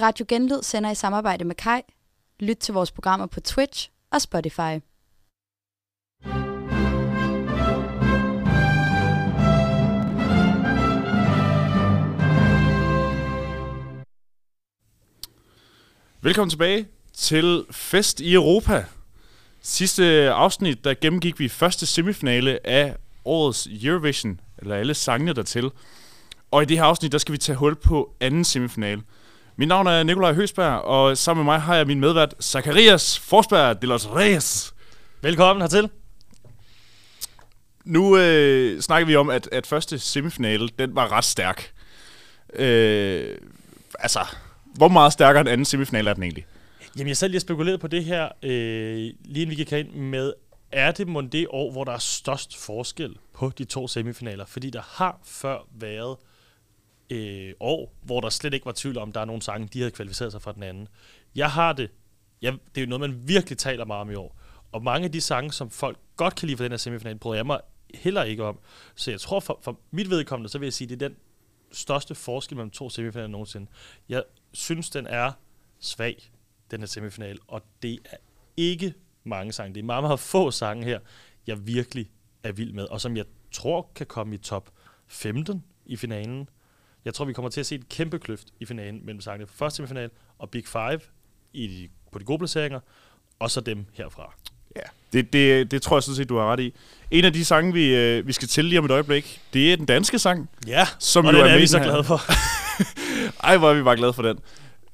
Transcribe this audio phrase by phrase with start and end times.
[0.00, 1.80] Radio Genlyd sender i samarbejde med Kai.
[2.40, 4.78] Lyt til vores programmer på Twitch og Spotify.
[16.22, 18.84] Velkommen tilbage til Fest i Europa.
[19.60, 25.70] Sidste afsnit, der gennemgik vi første semifinale af årets Eurovision, eller alle sangene dertil.
[26.50, 29.02] Og i det her afsnit, der skal vi tage hul på anden semifinale.
[29.60, 33.82] Mit navn er Nikolaj Høsberg, og sammen med mig har jeg min medvært, Zacharias Forsberg
[33.82, 34.74] de los Reyes.
[35.22, 35.90] Velkommen hertil.
[37.84, 41.72] Nu øh, snakker vi om, at, at første semifinale, den var ret stærk.
[42.52, 43.36] Øh,
[43.98, 44.20] altså,
[44.64, 46.46] hvor meget stærkere end anden semifinale er den egentlig?
[46.96, 50.32] Jamen, jeg selv lige spekuleret på det her, øh, lige inden vi gik ind med,
[50.72, 54.44] er det mon det år, hvor der er størst forskel på de to semifinaler?
[54.44, 56.16] Fordi der har før været
[57.10, 59.90] øh, år, hvor der slet ikke var tvivl om, der er nogle sange, de havde
[59.90, 60.88] kvalificeret sig fra den anden.
[61.34, 61.90] Jeg har det,
[62.42, 64.40] jeg, det er jo noget, man virkelig taler meget om i år.
[64.72, 67.38] Og mange af de sange, som folk godt kan lide fra den her semifinal, bryder
[67.38, 67.60] jeg mig
[67.94, 68.58] heller ikke om.
[68.94, 71.16] Så jeg tror, for, for mit vedkommende, så vil jeg sige, det er den
[71.72, 73.66] største forskel mellem to semifinaler nogensinde.
[74.08, 74.22] Jeg
[74.52, 75.32] synes, den er
[75.80, 76.30] svag,
[76.70, 78.16] den her semifinal, og det er
[78.56, 79.74] ikke mange sange.
[79.74, 81.00] Det er meget, meget få sange her,
[81.46, 82.10] jeg virkelig
[82.42, 84.70] er vild med, og som jeg tror kan komme i top
[85.06, 86.48] 15 i finalen.
[87.08, 89.64] Jeg tror, vi kommer til at se et kæmpe kløft i finalen mellem sangene fra
[89.64, 91.00] første semifinal og Big Five
[91.52, 92.80] i de, på de gode placeringer,
[93.38, 94.34] og så dem herfra.
[94.76, 96.74] Ja, det, det, det tror jeg sådan set, du har ret i.
[97.10, 99.76] En af de sange, vi, øh, vi skal til lige om et øjeblik, det er
[99.76, 100.50] den danske sang.
[100.66, 102.20] Ja, som og jo den er, er vi så glade for.
[103.46, 104.38] Ej, hvor er vi bare glade for den.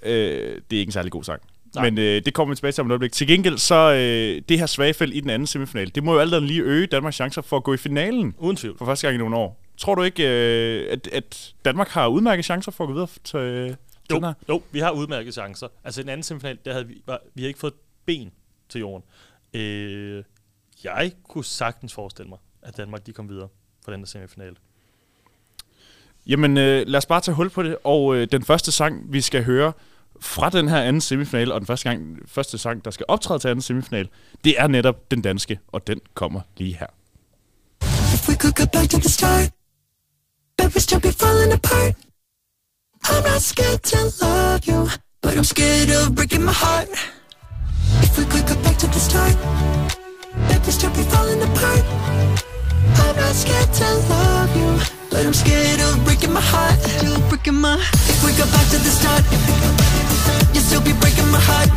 [0.02, 1.42] Øh, det er ikke en særlig god sang.
[1.74, 1.90] Nej.
[1.90, 3.12] Men øh, det kommer vi tilbage til om et øjeblik.
[3.12, 6.18] Til gengæld, så øh, det her svage felt i den anden semifinal, det må jo
[6.20, 8.78] alt andet lige øge Danmarks chancer for at gå i finalen Uden tvivl.
[8.78, 9.63] for første gang i nogle år.
[9.78, 13.36] Tror du ikke, øh, at, at Danmark har udmærket chancer for at gå videre til,
[13.39, 13.69] øh,
[14.11, 14.33] Jo, den her?
[14.48, 15.69] jo, vi har udmærket chancer.
[15.84, 18.33] Altså i den anden semifinal, der havde vi, var, vi havde ikke fået et ben
[18.69, 19.05] til jorden.
[19.55, 20.25] Øh,
[20.84, 23.48] jeg kunne sagtens forestille mig, at Danmark de kom videre
[23.84, 24.57] fra den der semifinal.
[26.27, 27.77] Jamen, øh, lad os bare tage hul på det.
[27.84, 29.73] Og øh, den første sang, vi skal høre
[30.20, 33.48] fra den her anden semifinal, og den første, gang, første sang, der skal optræde til
[33.48, 34.08] anden semifinal,
[34.45, 36.86] det er netop den danske, og den kommer lige her.
[38.14, 39.51] If we could go back to the start,
[40.56, 41.94] bet we still be falling apart.
[43.04, 44.88] I'm not scared to love you,
[45.20, 46.88] but I'm scared of breaking my heart.
[48.02, 49.36] If we could go back to the start,
[50.48, 51.84] bet we still be falling apart.
[53.02, 54.70] I'm not scared to love you,
[55.10, 56.78] but I'm scared of breaking my heart.
[56.80, 57.76] Still breaking my.
[58.08, 59.24] If we go back to the start,
[60.54, 61.70] you'll still be breaking my heart.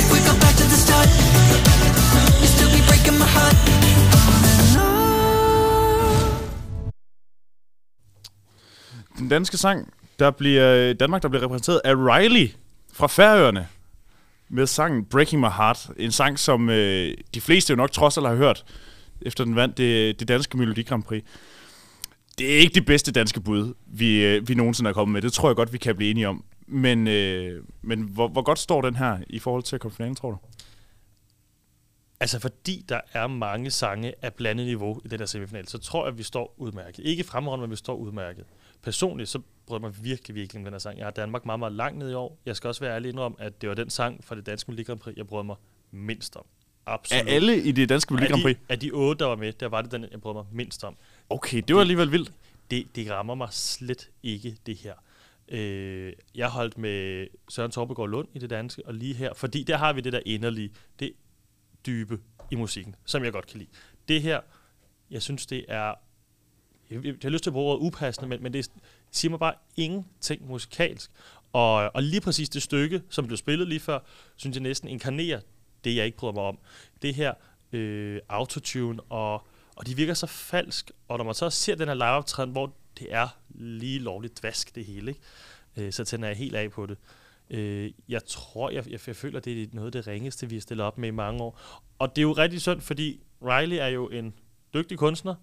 [0.00, 1.08] If we go back to the start,
[2.40, 3.56] you'll still be breaking my heart.
[9.18, 12.50] Den danske sang, der bliver øh, Danmark, der bliver repræsenteret af Riley
[12.92, 13.68] fra Færøerne
[14.48, 15.90] med sangen Breaking My Heart.
[15.96, 18.64] En sang, som øh, de fleste jo nok trods alt har hørt,
[19.22, 21.22] efter den vandt det, det danske Melodi Grand Prix.
[22.38, 25.22] Det er ikke det bedste danske bud, vi, øh, vi nogensinde er kommet med.
[25.22, 26.44] Det tror jeg godt, vi kan blive enige om.
[26.66, 30.16] Men, øh, men hvor, hvor godt står den her i forhold til at komme finalen,
[30.16, 30.36] tror du?
[32.20, 36.04] Altså fordi der er mange sange af blandet niveau i den her semifinal, så tror
[36.04, 37.04] jeg, at vi står udmærket.
[37.04, 38.44] Ikke fremragende, men vi står udmærket.
[38.82, 39.40] Personligt så
[39.70, 40.98] jeg mig virkelig, virkelig om den her sang.
[40.98, 42.38] Jeg har Danmark meget, meget langt ned i år.
[42.46, 44.82] Jeg skal også være ærlig indrømme, at det var den sang fra det danske Melodi
[44.82, 45.56] Grand Prix, jeg brød mig
[45.90, 46.44] mindst om.
[46.86, 47.28] Absolut.
[47.28, 48.56] Er alle i det danske Melodi af Grand Prix?
[48.56, 50.84] de, af de otte, der var med, der var det den, jeg brød mig mindst
[50.84, 50.96] om.
[51.30, 52.32] Okay, det var alligevel vildt.
[52.70, 54.94] Det, det rammer mig slet ikke, det her.
[55.48, 59.76] Øh, jeg holdt med Søren Torbegaard Lund i det danske, og lige her, fordi der
[59.76, 61.12] har vi det der inderlige, det
[61.86, 62.20] dybe
[62.50, 63.70] i musikken, som jeg godt kan lide.
[64.08, 64.40] Det her,
[65.10, 65.94] jeg synes, det er,
[66.90, 68.70] jeg, jeg har lyst til at bruge ordet upassende, men, men det
[69.10, 71.10] siger mig bare ingenting musikalsk.
[71.52, 73.98] Og, og lige præcis det stykke, som blev spillet lige før,
[74.36, 75.40] synes jeg næsten inkarnerer
[75.84, 76.58] det, jeg ikke bryder mig om.
[77.02, 77.34] Det her
[77.72, 79.46] øh, autotune, og,
[79.76, 83.14] og de virker så falsk, og når man så ser den her liveoptræden, hvor det
[83.14, 85.86] er lige lovligt dvask det hele, ikke?
[85.86, 86.98] Øh, så tænder jeg helt af på det.
[87.50, 90.60] Øh, jeg tror, jeg, jeg, jeg føler, det er noget af det ringeste, vi har
[90.60, 91.60] stillet op med i mange år.
[91.98, 94.34] Og det er jo rigtig synd, fordi Riley er jo en
[94.74, 95.34] dygtig kunstner,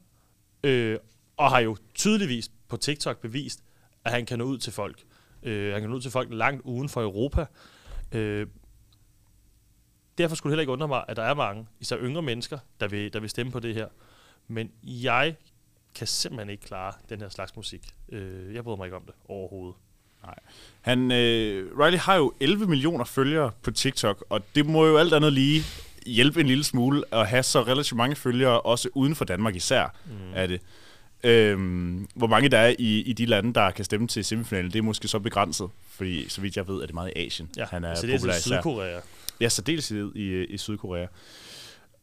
[0.63, 0.97] øh,
[1.37, 3.63] og har jo tydeligvis på TikTok bevist,
[4.05, 5.03] at han kan nå ud til folk.
[5.43, 7.45] Øh, han kan nå ud til folk langt uden for Europa.
[8.11, 8.47] Øh,
[10.17, 12.87] derfor skulle det heller ikke undre mig, at der er mange, især yngre mennesker, der
[12.87, 13.87] vil, der vil stemme på det her.
[14.47, 15.35] Men jeg
[15.95, 17.95] kan simpelthen ikke klare den her slags musik.
[18.09, 19.75] Øh, jeg bryder mig ikke om det overhovedet.
[20.81, 25.13] Han, øh, Riley har jo 11 millioner følgere på TikTok, og det må jo alt
[25.13, 25.63] andet lige
[26.05, 29.95] hjælpe en lille smule at have så relativt mange følgere, også uden for Danmark især,
[30.05, 30.11] mm.
[30.35, 30.61] er det.
[31.23, 34.79] Øhm, hvor mange der er i, i de lande, der kan stemme til semifinalen, det
[34.79, 37.49] er måske så begrænset, fordi så vidt jeg ved, er det meget i Asien.
[37.57, 38.41] Ja, han er så det er populær især.
[38.41, 38.99] Sydkorea.
[39.41, 41.05] Ja, særdeleshed i, i Sydkorea.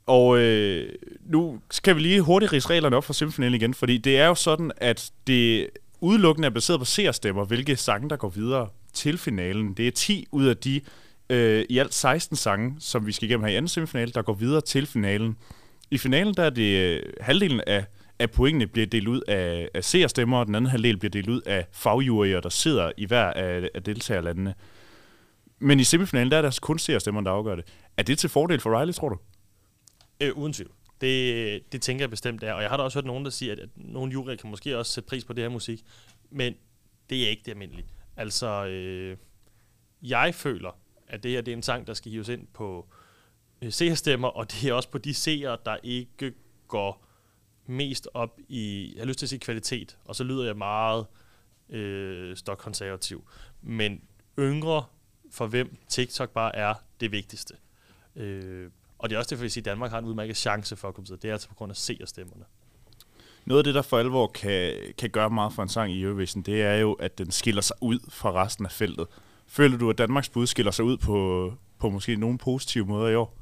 [0.06, 0.92] Og øh,
[1.26, 4.34] nu skal vi lige hurtigt rise reglerne op for semifinalen igen, fordi det er jo
[4.34, 5.68] sådan, at det
[6.00, 9.74] udelukkende er baseret på seerstemmer, hvilke sange, der går videre til finalen.
[9.74, 10.80] Det er 10 ud af de
[11.30, 14.34] øh, i alt 16 sange, som vi skal igennem her i anden semifinal, der går
[14.34, 15.36] videre til finalen.
[15.90, 17.84] I finalen der er det øh, halvdelen af,
[18.18, 21.40] af pointene bliver delt ud af, af seerstemmer, og den anden halvdel bliver delt ud
[21.40, 24.54] af fagjuryer, der sidder i hver af, af deltagerlandene.
[25.58, 27.64] Men i semifinalen, der er det altså kun seerstemmer, der afgør det.
[27.96, 29.16] Er det til fordel for Riley, tror du?
[30.20, 30.70] Øh, uden tvivl.
[31.00, 32.52] Det, det tænker jeg bestemt er.
[32.52, 34.78] Og jeg har da også hørt nogen, der siger, at, at nogle juryer kan måske
[34.78, 35.84] også sætte pris på det her musik.
[36.30, 36.54] Men
[37.10, 37.86] det er ikke det almindelige.
[38.16, 39.16] Altså, øh,
[40.02, 42.86] jeg føler, at det her det er en sang, der skal hives ind på
[43.62, 46.32] øh, seerstemmer, og det er også på de seere, der ikke
[46.68, 47.06] går
[47.66, 51.06] mest op i, jeg har lyst til at sige kvalitet, og så lyder jeg meget
[51.68, 53.28] øh, stokkonservativ.
[53.62, 54.02] Men
[54.38, 54.84] yngre,
[55.30, 57.54] for hvem TikTok bare er det vigtigste.
[58.16, 58.70] Øh,
[59.00, 60.94] og det er også derfor, jeg siger, at Danmark har en udmærket chance for at
[60.94, 61.20] komme videre.
[61.22, 62.44] Det er altså på grund af seerstemmerne.
[63.44, 66.42] Noget af det, der for alvor kan, kan gøre meget for en sang i Eurovision,
[66.42, 69.06] det er jo, at den skiller sig ud fra resten af feltet.
[69.46, 73.14] Føler du, at Danmarks bud skiller sig ud på, på måske nogle positive måder i
[73.14, 73.36] år?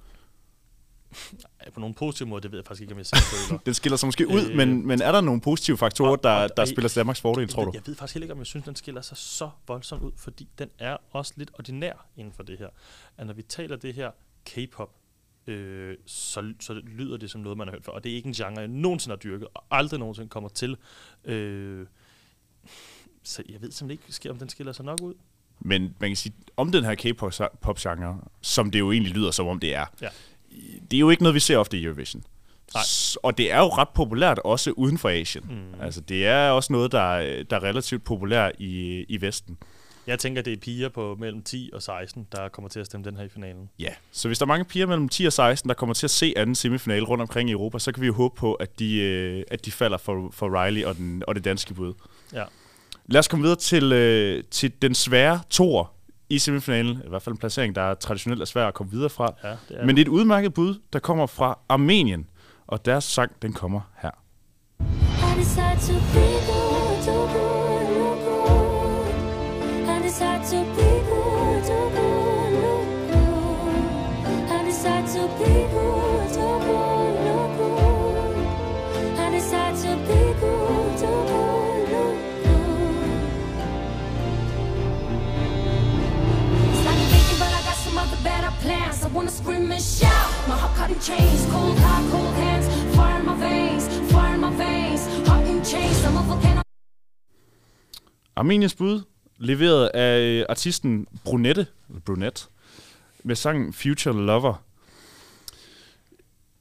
[1.74, 3.60] På nogle positive måder, det ved jeg faktisk ikke, om jeg selv føler.
[3.66, 4.56] Den skiller sig måske ud, Øh.
[4.56, 7.48] men, men er der nogle positive faktorer, Og- der, og- der og- spiller Danmarks fordel,
[7.48, 7.70] tror du?
[7.74, 10.48] jeg ved faktisk heller ikke, om jeg synes, den skiller sig så voldsomt ud, fordi
[10.58, 12.68] den er også lidt ordinær inden for det her.
[13.16, 14.10] At når vi taler det her
[14.44, 14.90] K-pop,
[15.48, 17.92] øh, så, så lyder det som noget, man har hørt før.
[17.92, 20.76] Og det er ikke en genre, jeg nogensinde har dyrket, og aldrig nogensinde kommer til.
[21.24, 21.86] Øh,
[23.22, 25.14] så jeg ved simpelthen ikke, om den skiller sig nok ud.
[25.60, 29.60] Men man kan sige, om den her K-pop-genre, som det jo egentlig lyder som om
[29.60, 30.08] det er, Ja.
[30.90, 32.24] det er jo ikke noget, vi ser ofte i Eurovision.
[32.74, 32.82] Nej.
[33.22, 35.44] Og det er jo ret populært også uden for Asien.
[35.74, 35.80] Mm.
[35.80, 39.58] Altså, det er også noget, der, der er relativt populært i, i Vesten.
[40.08, 43.04] Jeg tænker, det er piger på mellem 10 og 16, der kommer til at stemme
[43.04, 43.70] den her i finalen.
[43.78, 46.10] Ja, så hvis der er mange piger mellem 10 og 16, der kommer til at
[46.10, 49.00] se anden semifinale rundt omkring i Europa, så kan vi jo håbe på, at de,
[49.00, 51.94] øh, at de falder for, for Riley og, den, og det danske bud.
[52.32, 52.44] Ja.
[53.06, 55.92] Lad os komme videre til, øh, til den svære tor
[56.28, 57.02] i semifinalen.
[57.06, 59.34] I hvert fald en placering, der er traditionelt er svær at komme videre fra.
[59.44, 62.26] Ja, det er Men det er et udmærket bud, der kommer fra Armenien.
[62.66, 64.10] Og deres sang, den kommer her.
[65.40, 65.44] I
[89.48, 90.28] scream and shout.
[90.48, 92.66] My heart caught in chains, cold heart, cold hands,
[92.96, 96.04] fire in my veins, fire in my veins, heart in chains.
[96.06, 96.60] I'm a volcano.
[98.36, 99.02] Armeniens bud,
[99.38, 102.44] leveret af øh, artisten Brunette, eller Brunette,
[103.22, 104.62] med sangen Future Lover.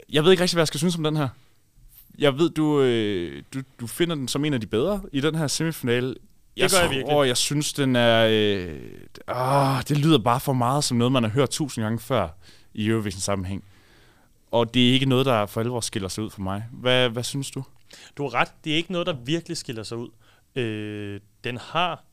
[0.10, 1.28] Jeg ved ikke rigtig, hvad jeg skal synes om den her.
[2.18, 5.36] Jeg ved, du, øh, du, du finder den som en af de bedre i den
[5.36, 6.16] her semifinale.
[6.57, 7.10] Jeg gør jeg virkelig.
[7.10, 8.28] tror, jeg synes, den er...
[8.31, 8.80] Øh,
[9.30, 12.28] åh, det lyder bare for meget som noget, man har hørt tusind gange før
[12.77, 13.63] i Eurovision-sammenhæng.
[14.51, 16.65] Og det er ikke noget, der for alvor skiller sig ud for mig.
[16.71, 17.63] Hvad, hvad synes du?
[18.18, 18.53] Du har ret.
[18.63, 20.09] Det er ikke noget, der virkelig skiller sig ud.
[20.56, 22.03] Øh, den har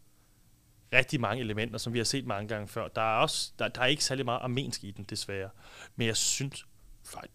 [0.93, 2.88] rigtig mange elementer, som vi har set mange gange før.
[2.88, 5.49] Der er, også, der, der er ikke særlig meget armensk i den, desværre.
[5.97, 6.66] Men jeg synes,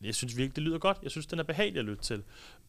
[0.02, 0.98] jeg synes virkelig, det lyder godt.
[1.04, 2.24] Jeg synes, den er behagelig at lytte til.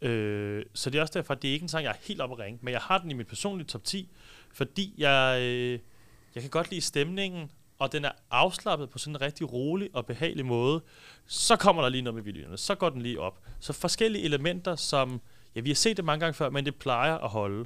[0.08, 2.20] Øh, så det er også derfor, at det er ikke en sang, jeg er helt
[2.20, 2.58] oppe at ringe.
[2.62, 4.10] Men jeg har den i mit personlige top 10,
[4.52, 5.78] fordi jeg, øh,
[6.34, 7.50] jeg kan godt lide stemningen,
[7.80, 10.82] og den er afslappet på sådan en rigtig rolig og behagelig måde.
[11.26, 12.56] Så kommer der lige noget med videoerne.
[12.58, 13.40] Så går den lige op.
[13.60, 15.20] Så forskellige elementer, som...
[15.54, 17.64] Ja, vi har set det mange gange før, men det plejer at holde.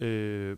[0.00, 0.56] Øh,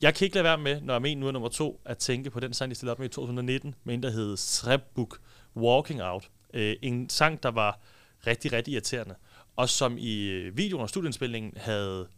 [0.00, 2.40] jeg kan ikke lade være med, når Armen nu er nummer to, at tænke på
[2.40, 5.18] den sang, de stillede op med i 2019, med en, der hed Srebbuk
[5.56, 6.30] Walking Out.
[6.54, 7.80] Øh, en sang, der var
[8.26, 9.14] rigtig, rigtig irriterende,
[9.56, 12.08] og som i øh, videoen og studieindspillingen havde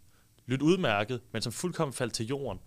[0.46, 2.60] lyttet udmærket, men som fuldkommen faldt til jorden.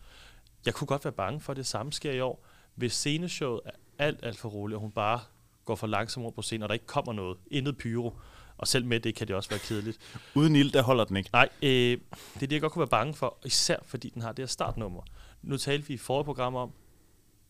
[0.65, 2.45] Jeg kunne godt være bange for, at det samme sker i år,
[2.79, 5.19] hvis sceneshowet er alt, alt for roligt, og hun bare
[5.65, 7.37] går for langsomt rundt på scenen, og der ikke kommer noget.
[7.51, 8.13] Intet pyro.
[8.57, 9.97] Og selv med det kan det også være kedeligt.
[10.35, 11.29] Uden ild, der holder den ikke.
[11.33, 11.99] Nej, øh, det
[12.35, 15.01] er det, jeg godt kunne være bange for, især fordi den har det her startnummer.
[15.41, 16.71] Nu talte vi i forrige program om,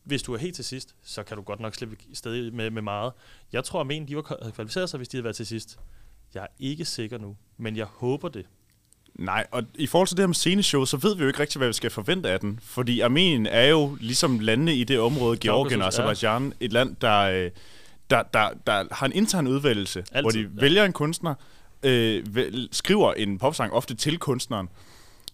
[0.04, 2.70] hvis du er helt til sidst, så kan du godt nok slippe i stedet med,
[2.70, 3.14] med meget.
[3.52, 4.22] Jeg tror, at men, de var
[4.56, 5.80] kvalificeret sig, hvis de havde været til sidst.
[6.34, 8.46] Jeg er ikke sikker nu, men jeg håber det.
[9.20, 11.58] Nej, og i forhold til det her med sceneshow, så ved vi jo ikke rigtig,
[11.58, 12.60] hvad vi skal forvente af den.
[12.64, 16.12] Fordi Armenien er jo ligesom landene i det område, Georgien og Kaukasus, ja.
[16.12, 17.52] Azerbaijan, et land, der, øh,
[18.10, 20.62] der, der, der har en intern udvælgelse, Altid, hvor de ja.
[20.62, 21.34] vælger en kunstner,
[21.84, 22.24] øh,
[22.72, 24.70] skriver en popsang ofte til kunstneren,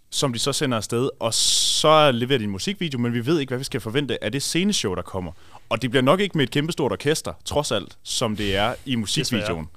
[0.09, 3.49] som de så sender afsted, og så leverer de en musikvideo, men vi ved ikke,
[3.49, 5.31] hvad vi skal forvente af det sceneshow, der kommer.
[5.69, 8.95] Og det bliver nok ikke med et kæmpestort orkester, trods alt, som det er i
[8.95, 9.69] musikvideoen.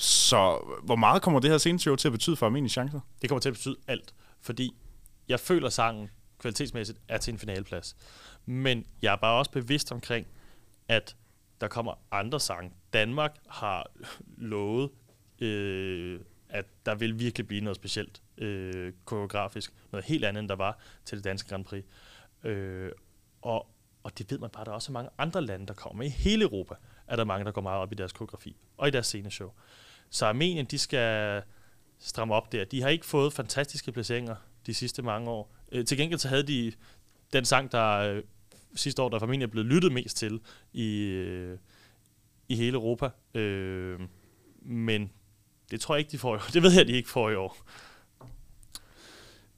[0.00, 3.00] Så hvor meget kommer det her sceneshow til at betyde for Armeniens chancer?
[3.22, 4.76] Det kommer til at betyde alt, fordi
[5.28, 7.96] jeg føler sangen kvalitetsmæssigt er til en finaleplads.
[8.46, 10.26] Men jeg er bare også bevidst omkring,
[10.88, 11.16] at
[11.60, 12.72] der kommer andre sange.
[12.92, 13.90] Danmark har
[14.36, 14.90] lovet,
[15.40, 19.72] øh, at der vil virkelig blive noget specielt øh, koreografisk.
[19.92, 21.84] Noget helt andet, end der var til det danske Grand Prix.
[22.44, 22.92] Øh,
[23.42, 23.66] og,
[24.02, 26.02] og det ved man bare, der er også mange andre lande, der kommer.
[26.02, 26.74] I hele Europa
[27.06, 29.52] er der mange, der går meget op i deres koreografi og i deres sceneshow.
[30.10, 31.42] Så Armenien, de skal
[31.98, 32.64] stramme op der.
[32.64, 34.34] De har ikke fået fantastiske placeringer
[34.66, 35.54] de sidste mange år.
[35.72, 36.72] Øh, til gengæld så havde de
[37.32, 38.22] den sang, der øh,
[38.74, 40.40] sidste år, der formentlig er blevet lyttet mest til
[40.72, 41.58] i, øh,
[42.48, 43.08] i hele Europa.
[43.34, 44.00] Øh,
[44.62, 45.10] men
[45.70, 46.50] det tror jeg ikke, de får i år.
[46.54, 47.56] Det ved jeg, de ikke får i år.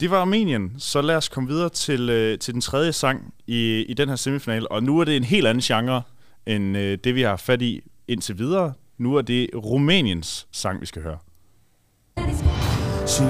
[0.00, 3.84] Det var Armenien, så lad os komme videre til, øh, til den tredje sang i,
[3.88, 4.66] i den her semifinal.
[4.70, 6.02] Og nu er det en helt anden genre,
[6.46, 8.74] end øh, det vi har fat i indtil videre.
[9.02, 11.18] Nu er det Rumæniens sang, vi skal høre.
[13.06, 13.22] Și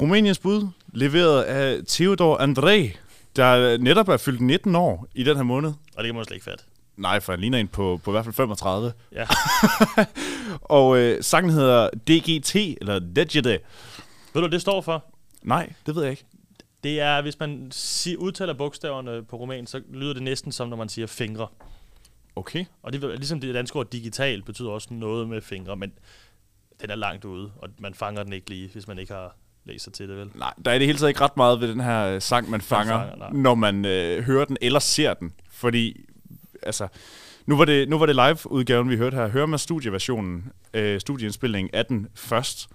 [0.00, 2.96] Rumæniens bud, leveret af Theodor André,
[3.36, 5.70] der netop er fyldt 19 år i den her måned.
[5.70, 6.64] Og det kan man slet ikke fatte.
[6.96, 8.92] Nej, for han ligner en på, på i hvert fald 35.
[9.12, 9.26] Ja.
[10.60, 13.46] Og øh, sangen hedder DGT, eller DGT.
[13.46, 13.60] Ved
[14.34, 15.04] du, hvad det står for?
[15.42, 16.24] Nej, det ved jeg ikke.
[16.84, 20.76] Det er, hvis man siger, udtaler bogstaverne på roman, så lyder det næsten som, når
[20.76, 21.48] man siger fingre.
[22.36, 22.64] Okay.
[22.82, 25.92] Og det er ligesom det danske ord digital betyder også noget med fingre, men
[26.80, 29.36] den er langt ude, og man fanger den ikke lige, hvis man ikke har
[29.78, 30.30] sig til det, vel?
[30.34, 32.60] Nej, der er det hele taget ikke ret meget ved den her øh, sang, man
[32.60, 33.28] fanger, fanger, nej.
[33.32, 35.32] når man øh, hører den eller ser den.
[35.50, 36.00] Fordi,
[36.62, 36.88] altså,
[37.46, 39.28] nu var det, nu var det live-udgaven, vi hørte her.
[39.28, 42.68] Hører man studieversionen, øh, studieindspilningen af den først,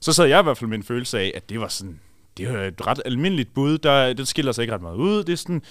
[0.00, 2.00] så sad jeg i hvert fald med en følelse af, at det var sådan,
[2.36, 3.78] det var et ret almindeligt bud.
[3.78, 5.24] Der, den skiller sig ikke ret meget ud.
[5.24, 5.62] Det er sådan,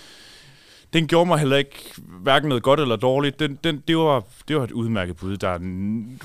[0.94, 3.40] den gjorde mig heller ikke hverken noget godt eller dårligt.
[3.40, 5.58] Den, den, det, var, det var et udmærket bud, der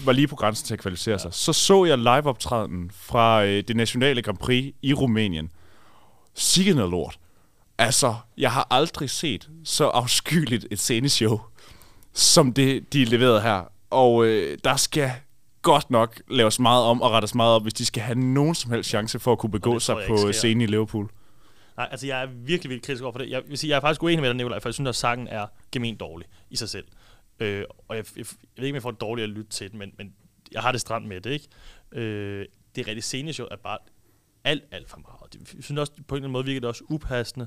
[0.04, 1.18] var lige på grænsen til at kvalificere ja.
[1.18, 1.34] sig.
[1.34, 5.50] Så så jeg live-optræden fra øh, det nationale Grand Prix i Rumænien.
[6.34, 7.18] Sikke noget lort.
[7.78, 11.40] Altså, jeg har aldrig set så afskyeligt et sceneshow,
[12.12, 13.62] som det, de leverede her.
[13.90, 15.10] Og øh, der skal
[15.62, 18.70] godt nok laves meget om og rettes meget op, hvis de skal have nogen som
[18.70, 21.08] helst chance for at kunne begå sig på scenen i Liverpool.
[21.78, 23.30] Nej, altså jeg er virkelig, virkelig kritisk over for det.
[23.30, 25.28] Jeg vil sige, jeg er faktisk uenig med dig, Nicolaj, for jeg synes, at sangen
[25.28, 26.86] er gement dårlig i sig selv.
[27.40, 29.70] Øh, og jeg, jeg, jeg ved ikke, om jeg får det dårligt at lytte til
[29.70, 30.14] den, men, men
[30.52, 31.48] jeg har det stramt med det, ikke?
[31.92, 33.78] Øh, det rigtige sceneshow er bare
[34.44, 35.32] alt, alt for meget.
[35.32, 37.46] Det, jeg synes også, på en eller anden måde virker det også upassende.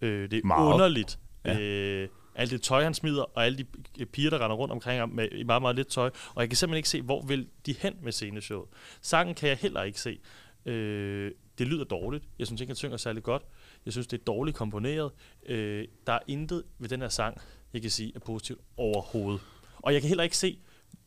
[0.00, 0.74] Øh, det er Meget.
[0.74, 1.18] underligt.
[1.44, 1.58] Ja.
[1.60, 3.66] Øh, alt det tøj, han smider, og alle
[3.98, 6.10] de piger, der render rundt omkring ham med meget, meget lidt tøj.
[6.34, 8.68] Og jeg kan simpelthen ikke se, hvor vil de hen med sceneshowet.
[9.00, 10.18] Sangen kan jeg heller ikke se.
[10.66, 12.24] Øh, det lyder dårligt.
[12.38, 13.42] Jeg synes ikke, han synger særlig godt.
[13.84, 15.10] Jeg synes, det er dårligt komponeret.
[15.46, 17.40] Øh, der er intet ved den her sang,
[17.72, 19.40] jeg kan sige er positivt overhovedet.
[19.76, 20.58] Og jeg kan heller ikke se,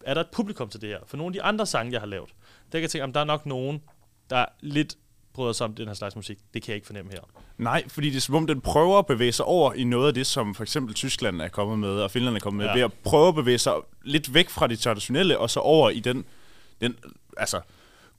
[0.05, 0.99] er der et publikum til det her?
[1.07, 2.29] For nogle af de andre sange, jeg har lavet,
[2.71, 3.81] der kan jeg tænke, om der er nok nogen,
[4.29, 4.97] der lidt
[5.33, 6.37] bryder sig om den her slags musik.
[6.53, 7.19] Det kan jeg ikke fornemme her.
[7.57, 10.13] Nej, fordi det er som om, den prøver at bevæge sig over i noget af
[10.13, 12.73] det, som for eksempel Tyskland er kommet med, og Finland er kommet med, ja.
[12.73, 15.99] Ved at prøve at bevæge sig lidt væk fra det traditionelle, og så over i
[15.99, 16.25] den,
[16.81, 16.95] den
[17.37, 17.61] altså,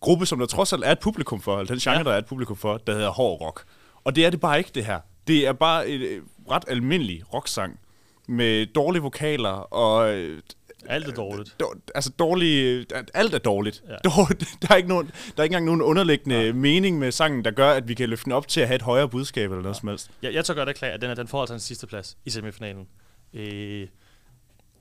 [0.01, 1.97] gruppe, som der trods alt er et publikum for, eller den genre.
[1.97, 2.03] Ja.
[2.03, 3.65] der er et publikum for, der hedder hård rock.
[4.07, 5.01] Og det er det bare ikke, det her.
[5.27, 7.81] Det er bare et øh, ret almindelig rocksang,
[8.29, 10.43] med dårlige vokaler, og øh,
[10.89, 11.57] Alt er dårligt.
[11.63, 13.83] dår- altså dårlige, alt er dårligt.
[13.89, 13.93] Ja.
[14.05, 14.25] Ja.
[14.63, 16.53] Der, er ikke nogen, der er ikke engang nogen underliggende ja.
[16.53, 18.83] mening med sangen, der gør, at vi kan løfte den op til at have et
[18.83, 20.11] højere budskab eller noget som helst.
[20.23, 22.31] Jeg, jeg tør godt erklære, at den, er, den får altså en sidste plads i
[22.31, 22.87] semifinalen.
[23.35, 23.89] Øh,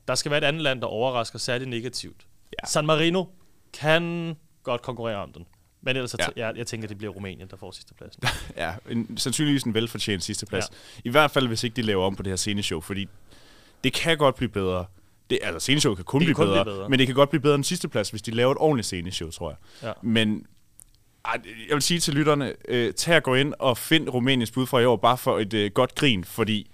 [0.07, 2.27] der skal være et andet land, der overrasker særligt negativt.
[2.61, 2.67] Ja.
[2.67, 3.25] San Marino
[3.73, 5.45] kan godt konkurrere om den.
[5.85, 6.25] Men ellers, Ja.
[6.35, 8.17] jeg, jeg tænker, det bliver Rumænien, der får sidste plads.
[8.57, 10.65] Ja, en, sandsynligvis en velfortjent sidste plads.
[10.71, 11.01] Ja.
[11.03, 13.07] I hvert fald, hvis ikke de laver om på det her sceneshow, fordi
[13.83, 14.85] det kan godt blive bedre.
[15.29, 16.89] Det, altså, sceneshow kan kun, Det blive, kan kun bedre, blive bedre.
[16.89, 19.29] men det kan godt blive bedre end sidste plads, hvis de laver et ordentligt sceneshow,
[19.29, 19.57] tror jeg.
[19.87, 19.93] Ja.
[20.01, 20.45] Men
[21.25, 24.65] ej, jeg vil sige til lytterne, øh, tag at gå ind og find Rumæniens bud
[24.67, 26.71] fra i år, bare for et øh, godt grin, fordi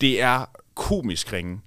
[0.00, 0.44] det er
[0.74, 1.60] komisk ringe,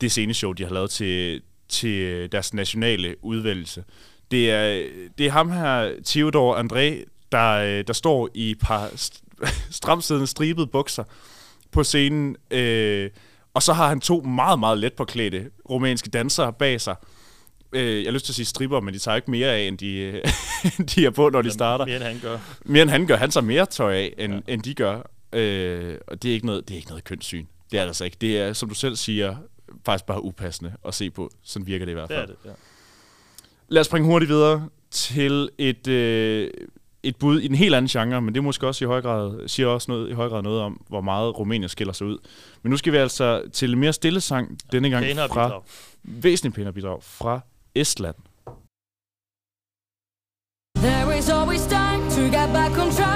[0.00, 3.84] det sceneshow, de har lavet til, til deres nationale udvælgelse.
[4.30, 8.86] Det er, det er ham her, Theodor André, der, øh, der står i et par
[8.88, 9.22] st-
[9.70, 11.04] stramsiddende stribede bukser
[11.72, 12.36] på scenen.
[12.50, 13.10] Øh,
[13.54, 16.96] og så har han to meget, meget let påklædte rumænske dansere bag sig.
[17.72, 19.78] Øh, jeg har lyst til at sige stripper, men de tager ikke mere af, end
[19.78, 20.22] de,
[20.94, 21.84] de er på, når de starter.
[21.86, 22.38] Mere end han gør.
[22.64, 23.16] Mere end han gør.
[23.16, 24.40] Han tager mere tøj af, end, ja.
[24.52, 25.10] end de gør.
[25.32, 27.46] Øh, og det er, ikke noget, det er ikke noget kønssyn.
[27.70, 28.16] Det er det altså ikke.
[28.20, 29.36] Det er, som du selv siger,
[29.86, 31.30] faktisk bare upassende at se på.
[31.42, 32.30] Sådan virker det i hvert Det fald.
[32.30, 32.50] er det, ja.
[33.68, 36.50] Lad os springe hurtigt videre til et, øh,
[37.02, 39.68] et bud i en helt anden genre, men det måske også i høj grad, siger
[39.68, 42.18] også noget, i høj grad noget om, hvor meget Rumænien skiller sig ud.
[42.62, 45.62] Men nu skal vi altså til mere stille sang, denne gang Pænere fra, bidrag.
[46.02, 47.40] væsentligt pænere bidrag, fra
[47.74, 48.14] Estland.
[50.78, 53.07] There is always time to get back on track.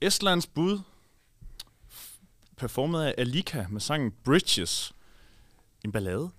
[0.00, 0.78] Estlands bud,
[2.56, 4.92] performet af Alika med sangen Bridges.
[5.84, 6.30] En ballade.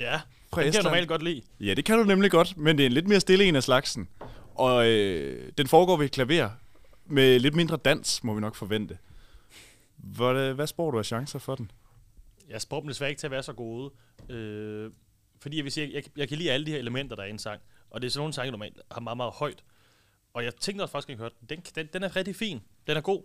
[0.00, 0.20] Ja,
[0.52, 1.42] Fra den kan jeg normalt godt lide.
[1.60, 3.62] Ja, det kan du nemlig godt, men det er en lidt mere stille en af
[3.62, 4.08] slagsen.
[4.54, 6.50] Og øh, den foregår ved et klaver
[7.06, 8.98] med lidt mindre dans, må vi nok forvente.
[9.96, 11.70] Hvad, hvad spår du af chancer for den?
[12.48, 13.92] Jeg spår dem desværre ikke til at være så gode.
[14.28, 14.90] Øh,
[15.40, 17.30] fordi jeg vil sige, jeg, jeg kan lide alle de her elementer, der er i
[17.30, 17.60] en sang.
[17.90, 19.64] Og det er sådan nogle sange, normalt har meget, meget højt.
[20.34, 21.60] Og jeg tænkte også faktisk, at jeg hørte den.
[21.74, 22.60] Den, den, er rigtig fin.
[22.86, 23.22] Den er god.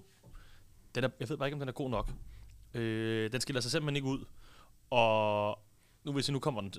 [0.96, 2.10] Den er, jeg ved bare ikke, om den er god nok.
[2.74, 4.26] Øh, den skiller sig simpelthen ikke ud.
[4.90, 5.60] Og
[6.04, 6.74] nu hvis jeg nu kommer den...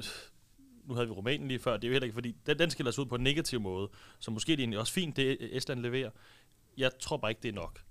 [0.84, 1.76] Nu havde vi Rumænien lige før.
[1.76, 3.88] Det er jo heller ikke, fordi den, den skiller sig ud på en negativ måde.
[4.18, 6.10] Så måske er det egentlig også fint, det Estland leverer.
[6.76, 7.82] Jeg tror bare ikke, det er nok.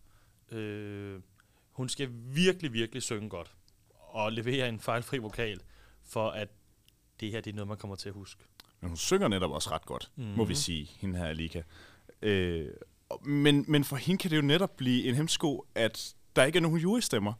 [0.52, 1.22] Øh,
[1.72, 3.52] hun skal virkelig, virkelig synge godt.
[3.94, 5.62] Og levere en fejlfri vokal,
[6.04, 6.50] for at
[7.20, 8.44] det her det er noget, man kommer til at huske.
[8.82, 10.34] Men hun synger netop også ret godt, mm-hmm.
[10.38, 10.50] må Mhm.
[10.50, 11.62] vi sige, hende her Alika.
[12.26, 12.68] Øh,
[13.26, 16.62] men, men for hende kan det jo netop blive en hemsko, at der ikke er
[16.62, 17.36] nogen jurystemmer i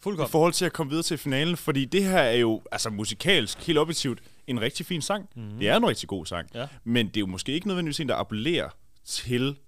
[0.00, 0.30] Fuldkommen.
[0.30, 1.56] forhold til at komme videre til finalen.
[1.56, 5.28] Fordi det her er jo altså musikalsk, helt objektivt, en rigtig fin sang.
[5.36, 5.58] Mm-hmm.
[5.58, 6.48] Det er en rigtig god sang.
[6.54, 6.68] Ja.
[6.84, 8.68] Men det er jo måske ikke nødvendigvis en, der appellerer
[9.04, 9.58] til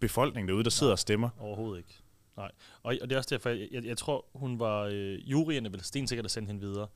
[0.00, 1.28] befolkningen derude, der sidder og stemmer.
[1.38, 1.98] Overhovedet ikke.
[2.36, 2.50] Nej.
[2.82, 4.82] Og, og det er også derfor, jeg, jeg, jeg tror, hun var...
[4.92, 6.86] Øh, juryerne vil stensikkert at sende hende videre.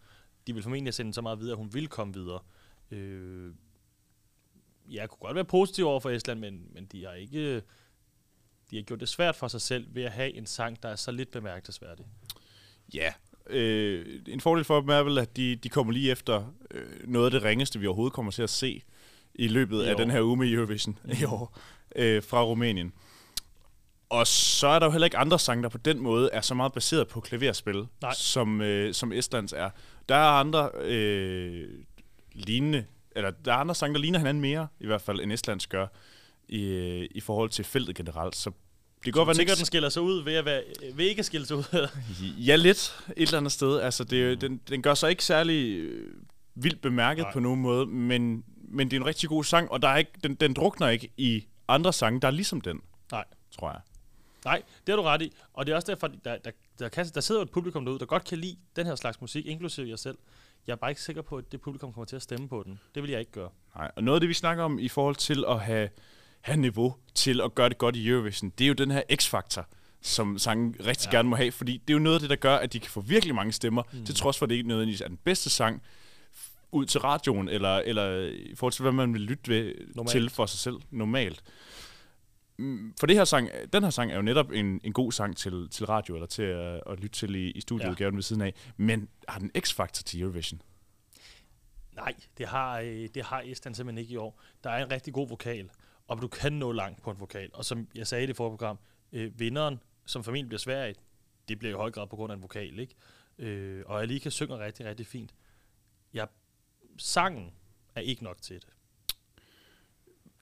[0.47, 2.41] De vil formentlig sende så meget videre, at hun vil komme videre.
[2.91, 3.53] Øh,
[4.91, 7.63] jeg kunne godt være positiv over for Estland, men, men de har ikke...
[8.71, 10.97] De har gjort det svært for sig selv ved at have en sang, der er
[10.97, 12.07] så lidt bemærkelsesværdig.
[12.95, 13.13] Ja.
[13.47, 17.25] Øh, en fordel for dem er vel, at de, de kommer lige efter øh, noget
[17.25, 18.83] af det ringeste, vi overhovedet kommer til at se
[19.35, 19.99] i løbet I af år.
[19.99, 21.59] den her uge med Eurovision i år
[21.97, 22.93] øh, fra Rumænien.
[24.09, 26.55] Og så er der jo heller ikke andre sange, der på den måde er så
[26.55, 28.15] meget baseret på klaverspil, Nej.
[28.15, 29.71] som, øh, som Estlands er.
[30.09, 31.69] Der er andre øh,
[32.33, 32.85] lignende,
[33.17, 35.87] eller der er andre sange, der ligner hinanden mere, i hvert fald, end Estlands gør,
[36.49, 36.65] i,
[37.11, 38.37] i forhold til feltet generelt.
[38.37, 40.63] Så det kan godt være, den den skiller sig ud ved, at være,
[40.95, 41.89] ved ikke at skille sig ud.
[42.47, 43.81] Ja, lidt et eller andet sted.
[43.81, 46.15] Altså, det, jo- den, den gør sig ikke særlig øh,
[46.55, 47.33] vildt bemærket Nej.
[47.33, 50.11] på nogen måde, men, men det er en rigtig god sang, og der er ikke,
[50.23, 52.81] den, den drukner ikke i andre sange, der er ligesom den,
[53.13, 53.25] Nej.
[53.59, 53.81] tror jeg.
[54.45, 55.33] Nej, det har du ret i.
[55.55, 58.07] Og det er også derfor, der, der, der, kan, der sidder et publikum derude, der
[58.07, 60.19] godt kan lide den her slags musik, inklusive jeg selv.
[60.67, 62.81] Jeg er bare ikke sikker på, at det publikum kommer til at stemme på den.
[62.95, 63.51] Det vil jeg ikke gøre.
[63.77, 63.91] Nej.
[63.97, 65.89] Og noget af det, vi snakker om i forhold til at have,
[66.41, 69.67] have niveau til at gøre det godt i Eurovision, det er jo den her x-faktor,
[70.01, 71.17] som sangen rigtig ja.
[71.17, 72.91] gerne må have, fordi det er jo noget af det, der gør, at de kan
[72.91, 74.05] få virkelig mange stemmer, mm.
[74.05, 75.83] til trods for, at det ikke nødvendigvis er den bedste sang,
[76.73, 80.11] ud til radioen, eller, eller i forhold til, hvad man vil lytte ved, normalt.
[80.11, 81.43] til for sig selv normalt.
[82.57, 85.37] Mm, For det her sang, den her sang er jo netop en, en god sang
[85.37, 88.17] til, til radio, eller til at, at lytte til i, i studieudgaven ja.
[88.17, 90.63] ved siden af, men har den x-faktor til Eurovision?
[91.93, 94.41] Nej, det har, øh, det har Estland simpelthen ikke i år.
[94.65, 95.71] Der er en rigtig god vokal,
[96.09, 97.51] og du kan nå langt på en vokal.
[97.53, 98.79] Og som jeg sagde i det forrige program,
[99.13, 100.95] øh, vinderen, som familien bliver svær i,
[101.49, 102.95] det bliver i høj grad på grund af en vokal, ikke?
[103.39, 105.35] Øh, og Alika synger rigtig, rigtig fint.
[106.15, 106.25] Ja,
[106.99, 107.53] sangen
[107.95, 108.69] er ikke nok til det.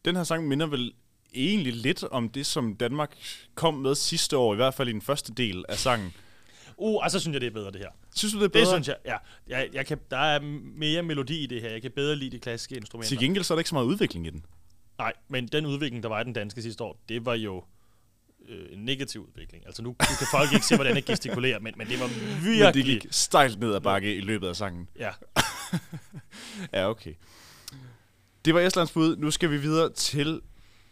[0.05, 0.95] Den her sang minder vel
[1.35, 3.17] egentlig lidt om det, som Danmark
[3.55, 6.13] kom med sidste år, i hvert fald i den første del af sangen.
[6.77, 7.89] Uh, altså synes jeg, det er bedre, det her.
[8.15, 8.67] Synes du, det er Det bedre?
[8.67, 9.17] synes jeg, ja.
[9.49, 10.41] Jeg, jeg kan, der er
[10.77, 11.71] mere melodi i det her.
[11.71, 13.09] Jeg kan bedre lide de klassiske instrumenter.
[13.09, 14.45] Til gengæld så er der ikke så meget udvikling i den.
[14.99, 17.65] Nej, men den udvikling, der var i den danske sidste år, det var jo
[18.49, 19.67] øh, en negativ udvikling.
[19.67, 22.45] Altså nu, nu kan folk ikke se, hvordan jeg gestikulerer, men, men det var Men
[22.45, 22.75] virkelig...
[22.75, 24.89] det gik stejlt ned ad bakke i løbet af sangen.
[24.99, 25.11] Ja,
[26.73, 27.15] Ja, okay.
[28.45, 29.17] Det var Estlands bud.
[29.17, 30.41] Nu skal vi videre til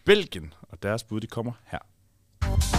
[0.08, 2.77] Belgien, og deres bud, de kommer her.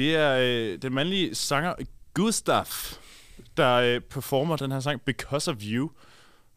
[0.00, 1.74] Det er øh, den mandlige sanger
[2.14, 2.66] Gustav,
[3.56, 5.90] der øh, performer den her sang Because of You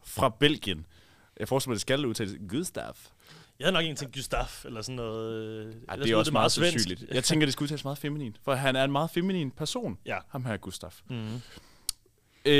[0.05, 0.85] fra Belgien.
[1.39, 2.95] Jeg forestiller mig, det skal udtales Gustav.
[3.59, 5.33] Jeg havde nok en til Gustav, eller sådan noget.
[5.43, 6.71] øh, ellers det er også meget svensk.
[6.71, 7.13] sandsynligt.
[7.15, 10.17] Jeg tænker, det skal udtales meget feminin, for han er en meget feminin person, Ja.
[10.29, 10.91] ham her Gustav.
[11.09, 11.41] Mhm.
[12.45, 12.53] Øh,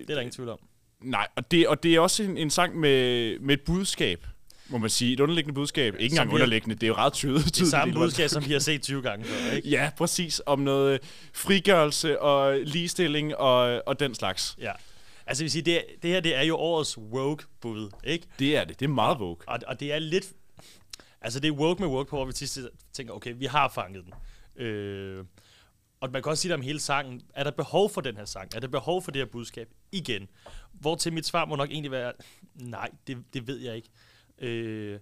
[0.00, 0.58] Det er der ingen tvivl om.
[1.00, 4.26] nej, og det, og det er også en, en sang med, med et budskab,
[4.68, 5.12] må man sige.
[5.12, 5.94] Et underliggende budskab.
[5.98, 7.54] Ikke engang underliggende, det er jo ret tydeligt.
[7.54, 9.68] Det er samme budskab, som vi har set 20 gange før, ikke?
[9.68, 10.42] Ja, præcis.
[10.46, 11.00] Om noget
[11.32, 14.56] frigørelse og ligestilling og, og den slags.
[14.60, 14.72] Ja.
[15.26, 18.26] Altså, vil sige, det, det her det er jo årets woke-bud, ikke?
[18.38, 18.80] Det er det.
[18.80, 19.36] Det er meget vogue.
[19.46, 20.32] Og, og det er lidt...
[21.20, 22.58] Altså, det er woke med woke på, hvor vi tit
[22.92, 24.14] tænker, okay, vi har fanget den.
[24.64, 25.24] Øh,
[26.00, 27.22] og man kan også sige det om hele sangen.
[27.34, 28.54] Er der behov for den her sang?
[28.54, 29.68] Er der behov for det her budskab?
[29.92, 30.28] Igen.
[30.72, 32.12] Hvor til mit svar må nok egentlig være,
[32.54, 33.88] nej, det, det ved jeg ikke.
[34.40, 34.92] Øh,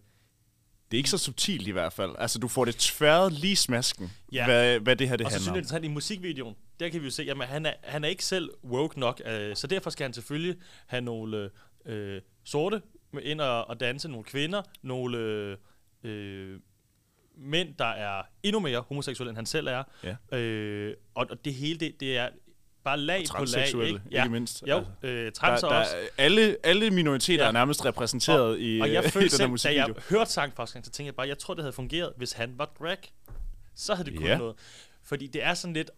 [0.91, 2.11] Det er ikke så subtilt i hvert fald.
[2.19, 4.45] Altså, du får det tværet lige smasken, Ja.
[4.47, 5.83] hvad, hvad det her det og så synes handler jeg, om.
[5.83, 8.25] det er i musikvideoen, der kan vi jo se, at han er, han er ikke
[8.25, 11.51] selv woke nok, øh, så derfor skal han selvfølgelig have nogle
[11.87, 15.19] øh, sorte med ind og, og danse, nogle kvinder, nogle
[16.05, 16.61] øh,
[17.39, 19.83] mænd, der er endnu mere homoseksuelle, end han selv er.
[20.33, 20.39] Ja.
[20.39, 22.29] Øh, og, og det hele, det, det er
[22.87, 23.27] bare lag på lag.
[23.27, 24.63] transseksuelle, Ikke, ikke mindst.
[24.69, 25.97] Jo, Altså, øh, Der, trans der, også.
[25.97, 27.43] er- alle, alle minoriteter Ja.
[27.45, 27.49] ja.
[27.49, 29.87] er nærmest repræsenteret og, i, og jeg i følte den her selv, da musikvideo.
[29.87, 32.33] jeg hørte sang første gang, så tænkte jeg bare, jeg tror, det havde fungeret, hvis
[32.33, 32.99] han var drag.
[33.75, 34.39] Så havde det kunnet Ja.
[34.39, 34.57] noget.
[35.05, 35.91] Fordi det er sådan lidt,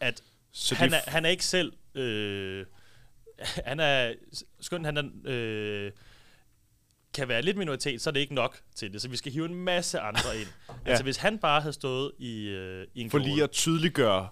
[0.00, 1.72] at Så han, er, han er ikke selv...
[1.94, 2.66] Øh,
[3.64, 4.12] han er...
[4.60, 5.02] Skønt han er...
[5.24, 5.92] Øh,
[7.14, 9.02] kan være lidt minoritet, så er det ikke nok til det.
[9.02, 10.48] Så vi skal hive en masse andre ind.
[10.68, 10.90] ja.
[10.90, 14.28] Altså, hvis han bare havde stået i, øh, i en for lige at tydeliggøre,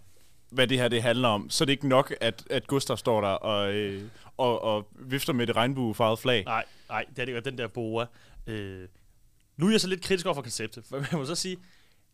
[0.51, 3.21] hvad det her det handler om, så er det ikke nok, at, at Gustav står
[3.21, 4.03] der og, øh,
[4.37, 6.45] og, og vifter med det regnbuefarvede flag.
[6.45, 8.07] Nej, nej, det er det godt, den der boa.
[8.47, 8.89] Øh,
[9.57, 11.57] nu er jeg så lidt kritisk over for konceptet, for jeg må så sige,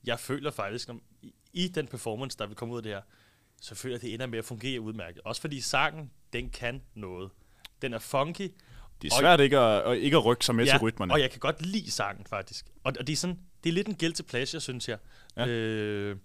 [0.04, 3.00] jeg føler faktisk, når, i, i den performance, der vil komme ud af det her,
[3.60, 5.22] så føler jeg, at det ender med at fungere udmærket.
[5.24, 7.30] Også fordi sangen, den kan noget.
[7.82, 8.52] Den er funky.
[9.02, 11.12] Det er svært ikke at, at, ikke at rykke sig med til rytmerne.
[11.12, 12.66] og jeg kan godt lide sangen, faktisk.
[12.84, 14.98] Og, og det er sådan, det er lidt en guilty pleasure, synes jeg.
[15.36, 15.46] Ja.
[15.46, 16.16] Øh,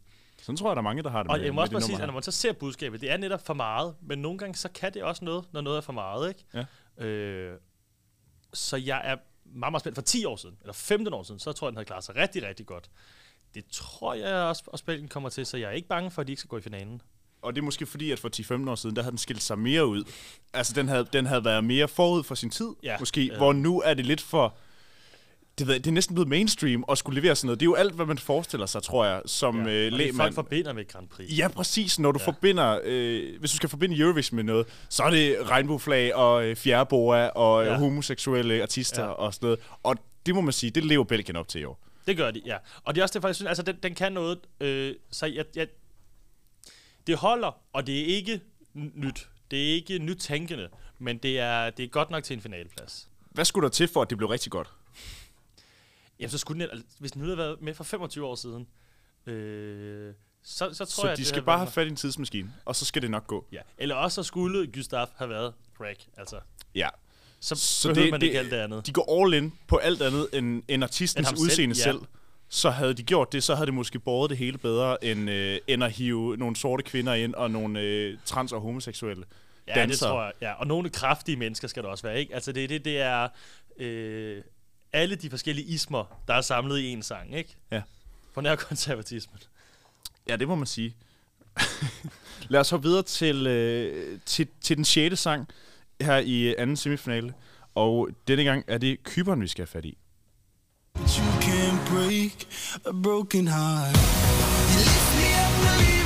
[0.47, 1.75] Sådan tror jeg, der er mange, der har det og med, jeg må også det
[1.75, 4.37] bare sige, at når man så ser budskabet, det er netop for meget, men nogle
[4.37, 6.65] gange så kan det også noget, når noget er for meget, ikke?
[6.99, 7.05] Ja.
[7.05, 7.57] Øh,
[8.53, 9.95] så jeg er meget, meget spændt.
[9.95, 12.15] For 10 år siden, eller 15 år siden, så tror jeg, den havde klaret sig
[12.15, 12.89] rigtig, rigtig godt.
[13.53, 16.27] Det tror jeg også, også Belgien kommer til, så jeg er ikke bange for, at
[16.27, 17.01] de ikke skal gå i finalen.
[17.41, 19.59] Og det er måske fordi, at for 10-15 år siden, der havde den skilt sig
[19.59, 20.03] mere ud.
[20.53, 22.95] Altså, den havde, den havde været mere forud for sin tid, Ja.
[22.99, 23.25] måske.
[23.25, 23.37] Ja.
[23.37, 24.57] Hvor nu er det lidt for...
[25.57, 27.59] Det, ved, jeg, det er næsten blevet mainstream at skulle levere sådan noget.
[27.59, 29.71] Det er jo alt, hvad man forestiller sig, tror jeg, som ja.
[29.71, 30.33] øh, det folk lægmand.
[30.33, 31.37] forbinder med Grand Prix.
[31.37, 31.99] Ja, præcis.
[31.99, 32.25] Når du ja.
[32.27, 32.79] forbinder...
[32.83, 37.27] Øh, hvis du skal forbinde Eurovision med noget, så er det regnbueflag og øh, fjerdeboa
[37.29, 37.71] og Ja.
[37.71, 37.77] ja.
[37.77, 39.09] homoseksuelle artister Ja.
[39.09, 39.59] og sådan noget.
[39.83, 41.79] Og det må man sige, det lever Belgien op til i år.
[42.07, 42.57] Det gør de, ja.
[42.83, 44.39] Og det er også derfor, jeg synes, altså den, den kan noget.
[44.61, 45.67] Øh, så jeg, jeg,
[47.07, 48.41] det holder, og det er ikke
[48.73, 49.27] nyt.
[49.51, 50.67] Det er ikke nytænkende,
[50.99, 53.07] men det er, det er godt nok til en finaleplads.
[53.31, 54.67] Hvad skulle der til for, at det blev rigtig godt?
[56.19, 58.67] Jamen, så skulle den, altså, hvis den nu havde været med for 25 år siden,
[59.25, 61.95] øh, så, så tror Så jeg, at de det skal bare have fat i en
[61.95, 63.45] tidsmaskine, og så skal det nok gå.
[63.51, 63.61] Ja.
[63.77, 66.39] Eller også så skulle Gustav have været drag, altså.
[66.75, 66.89] Ja.
[67.39, 68.85] Så, Så det- man det- ikke alt det andet.
[68.87, 71.83] De går all in på alt andet end, end artistens End ham selv, udseende ja.
[71.83, 71.99] selv.
[72.49, 75.59] Så havde de gjort det, så havde det måske båret det hele bedre, end, øh,
[75.67, 79.25] end at hive nogle sorte kvinder ind og nogle øh, trans- og homoseksuelle
[79.67, 79.89] Ja, dansere.
[80.09, 80.31] det tror jeg.
[80.41, 82.33] Ja, og nogle kraftige mennesker skal der også være, ikke?
[82.33, 83.27] Altså, det, det, det er
[83.79, 84.41] øh,
[84.97, 87.55] alle de forskellige ismer, der er samlet i en sang, ikke?
[87.71, 87.81] Ja.
[88.33, 89.39] For nær konservatismen.
[90.29, 90.95] Ja, det må man sige.
[92.49, 95.47] Lad os hoppe videre til, øh, til, til den sjette sang
[96.01, 97.33] her i anden semifinale.
[97.75, 99.97] Og denne gang er det Kyberen, vi skal have fat i.
[100.97, 102.47] You can break
[102.85, 103.95] a broken heart.
[103.95, 105.96] You lift me up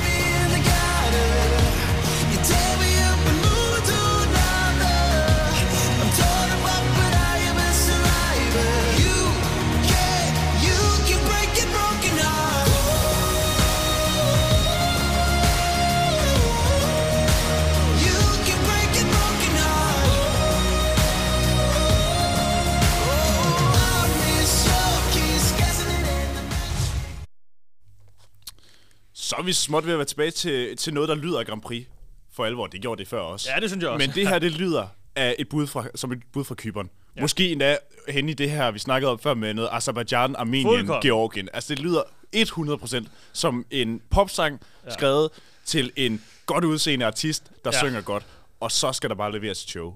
[29.22, 31.62] Så er vi småt ved at være tilbage til, til noget, der lyder af Grand
[31.62, 31.86] Prix.
[32.32, 33.50] For alvor, det gjorde det før også.
[33.54, 34.06] Ja, det synes jeg også.
[34.06, 36.90] Men det her, det lyder af et bud fra, som et bud fra Kyberen.
[37.16, 37.20] Ja.
[37.20, 41.02] Måske endda hen i det her, vi snakkede om før med noget Azerbaijan, Armenien, Fuldkommen.
[41.02, 41.48] Georgien.
[41.52, 42.02] Altså, det lyder
[42.36, 44.90] 100% som en popsang ja.
[44.90, 45.30] skrevet
[45.64, 47.78] til en godt udseende artist, der ja.
[47.78, 48.26] Synger godt.
[48.60, 49.94] Og så skal der bare leveres et show.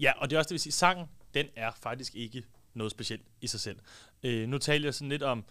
[0.00, 2.42] Ja, og det er også det, vil sige, sangen, den er faktisk ikke
[2.74, 3.76] noget specielt i sig selv.
[4.22, 5.44] Øh, nu taler jeg sådan lidt om,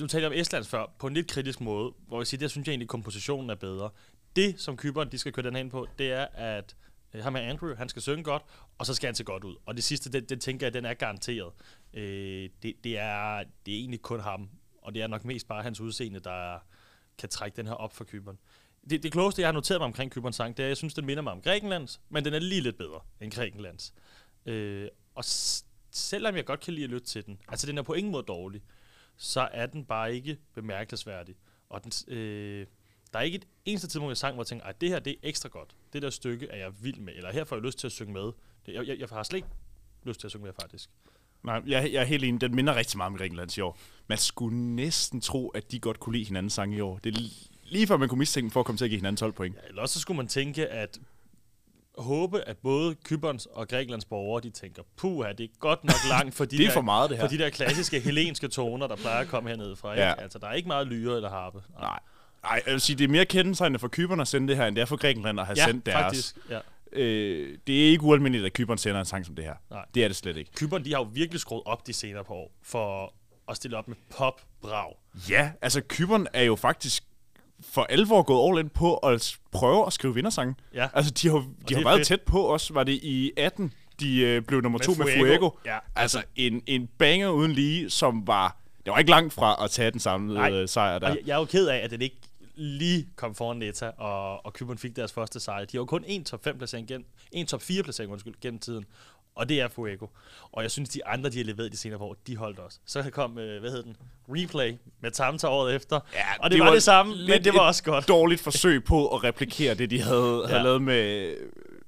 [0.00, 2.48] nu talte jeg om Estlands før, på en lidt kritisk måde, hvor jeg siger, der
[2.48, 3.90] synes jeg egentlig, at kompositionen er bedre.
[4.36, 6.76] Det, som Kyberen, de skal køre den her ind på, det er, at
[7.14, 8.42] øh, ham her Andrew, han skal synge godt,
[8.78, 9.56] og så skal han se godt ud.
[9.66, 11.52] Og det sidste, det, det tænker jeg, den er garanteret.
[11.94, 14.48] Øh, det, det, er, det er egentlig kun ham,
[14.82, 16.58] og det er nok mest bare hans udseende, der
[17.18, 18.38] kan trække den her op for Kyberen.
[18.90, 20.94] Det, det klogeste, jeg har noteret mig omkring Kyberns sang, det er, at jeg synes,
[20.94, 23.94] den minder mig om Grækenlands, men den er lige lidt bedre end Grækenlands.
[24.46, 27.82] Øh, og s- selvom jeg godt kan lide at lytte til den, altså den er
[27.82, 28.62] på ingen måde dårlig,
[29.16, 31.34] så er den bare ikke bemærkelsesværdig.
[31.70, 32.66] Og den, øh,
[33.12, 35.10] der er ikke et eneste tidspunkt i sang, hvor jeg tænker, at det her det
[35.10, 35.76] er ekstra godt.
[35.92, 38.12] Det der stykke er jeg vild med, eller her får jeg lyst til at synge
[38.12, 38.32] med.
[38.66, 39.48] Det, jeg, jeg, jeg har slet ikke
[40.04, 40.90] lyst til at synge med, faktisk.
[41.42, 42.40] Nej, jeg, jeg er helt enig.
[42.40, 43.78] Den minder rigtig meget om Grækenlands i år.
[44.06, 46.98] Man skulle næsten tro, at de godt kunne lide hinandens sang i år.
[46.98, 48.98] Det er li- lige før man kunne mistænke dem for at komme til at give
[48.98, 49.56] hinanden 12 point.
[49.56, 51.00] Ja, eller også så skulle man tænke, at
[51.98, 56.34] håbe, at både Kyberns og Grækenlands borgere, de tænker, puha, det er godt nok langt
[56.34, 57.24] for de, Det er der, for meget, det her.
[57.24, 59.92] for de der klassiske helenske toner, der plejer at komme hernede fra.
[59.92, 60.02] Ikke?
[60.02, 60.14] Ja.
[60.22, 61.62] Altså, der er ikke meget lyre eller harpe.
[61.80, 61.98] Nej.
[62.42, 64.76] Nej, jeg vil sige, det er mere kendetegnende for Kyberen at sende det her, end
[64.76, 65.96] det er for Grækenland at have Ja, sendt deres.
[66.02, 66.36] faktisk.
[66.50, 66.58] Ja.
[66.92, 69.54] Øh, det er ikke ualmindeligt, at Kyberen sender en sang som det her.
[69.70, 69.84] Nej.
[69.94, 70.50] Det er det slet ikke.
[70.56, 73.14] Kyberen, de har jo virkelig skruet op de senere på år, for
[73.48, 74.96] at stille op med pop brav.
[75.30, 77.04] Ja, altså Kyberen er jo faktisk
[77.70, 80.54] for alvor gået all in på at prøve at skrive vindersange.
[80.74, 80.88] Ja.
[80.94, 82.08] Altså, de har, de har været fedt.
[82.08, 82.74] tæt på os.
[82.74, 85.50] Var det i 18, de øh, blev nummer Med to med Fuego.
[85.66, 85.78] Ja.
[85.96, 88.56] Altså, en, en banger uden lige, som var...
[88.84, 90.52] Det var ikke langt fra at tage den samlede Nej.
[90.52, 91.08] øh, sejr der.
[91.10, 92.16] Og jeg, jeg er jo ked af, at den ikke
[92.54, 95.64] lige kom foran Neta, og, og Kyberen fik deres første sejr.
[95.64, 98.60] De har jo kun en top 5 placering gennem, en top 4 placering undskyld, gennem
[98.60, 98.84] tiden.
[99.34, 100.06] Og det er Fuego.
[100.52, 102.78] Og jeg synes, de andre, de har leveret de senere år, de holdt også.
[102.86, 103.96] Så kom, øh, hvad hed den?
[104.28, 106.00] Replay med Tamta året efter.
[106.14, 108.08] Ja, og det, det var, det samme, men det var også godt.
[108.08, 110.46] dårligt forsøg på at replikere det, de havde, ja.
[110.46, 111.34] havde lavet med,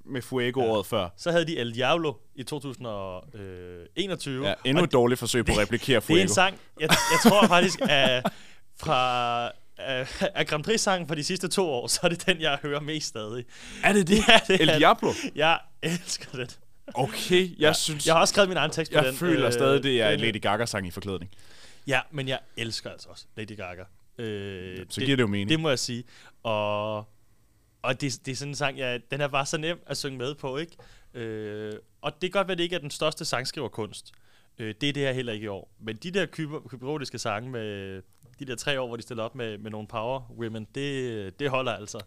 [0.04, 0.66] med Fuego ja.
[0.66, 1.08] året før.
[1.16, 4.48] Så havde de El Diablo i 2021.
[4.48, 6.18] Ja, endnu et dårligt forsøg på at replikere Det Fuego.
[6.18, 8.26] er en sang, jeg, jeg tror faktisk, at
[8.76, 12.58] fra af, af Grand Prix-sangen for de sidste to år, så er det den, jeg
[12.62, 13.44] hører mest stadig.
[13.82, 14.18] Er det det?
[14.28, 15.12] Ja, det El Diablo?
[15.34, 16.58] Jeg elsker det.
[16.94, 18.06] Okay, jeg ja, synes...
[18.06, 19.14] Jeg har også skrevet min egen tekst på jeg den.
[19.14, 21.30] føler øh, stadig, det er en Lady Gaga-sang i forklædning.
[21.86, 23.84] Ja, men jeg elsker altså også Lady Gaga.
[24.18, 25.48] Øh, så giver det jo mening.
[25.48, 26.04] Det må jeg sige.
[26.42, 26.96] Og,
[27.82, 30.18] og det, det er sådan en sang, ja, den er bare så nem at synge
[30.18, 30.76] med på, ikke?
[31.14, 34.12] Øh, og det kan godt være, at det ikke er den største sangskriverkunst.
[34.58, 35.70] Øh, det er det her heller ikke i år.
[35.80, 38.02] Men de der kyber- kyberotiske sange med
[38.38, 41.50] de der tre år, hvor de stiller op med, med nogle power women, det, det
[41.50, 42.00] holder altså.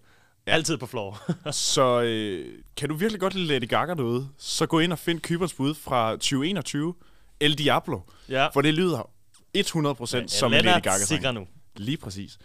[0.48, 0.52] Ja.
[0.52, 1.22] Altid på floor.
[1.52, 2.46] Så øh,
[2.78, 5.74] kan du virkelig godt lide Lady Gaga derude, så gå ind og find Kybers bud
[5.74, 6.94] fra 2021,
[7.40, 8.00] El Diablo.
[8.30, 8.48] ja.
[8.48, 9.10] For det lyder
[9.58, 11.08] 100% Men som en Lady Gaga-sang.
[11.08, 11.48] sikrer nu.
[11.76, 12.38] Lige præcis.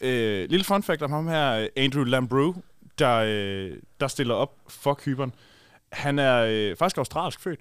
[0.00, 2.54] Øh, lille fun fact om ham her, Andrew Lambrou,
[2.98, 5.34] der, øh, der stiller op for Kyberen.
[5.92, 7.60] Han er øh, faktisk australsk født.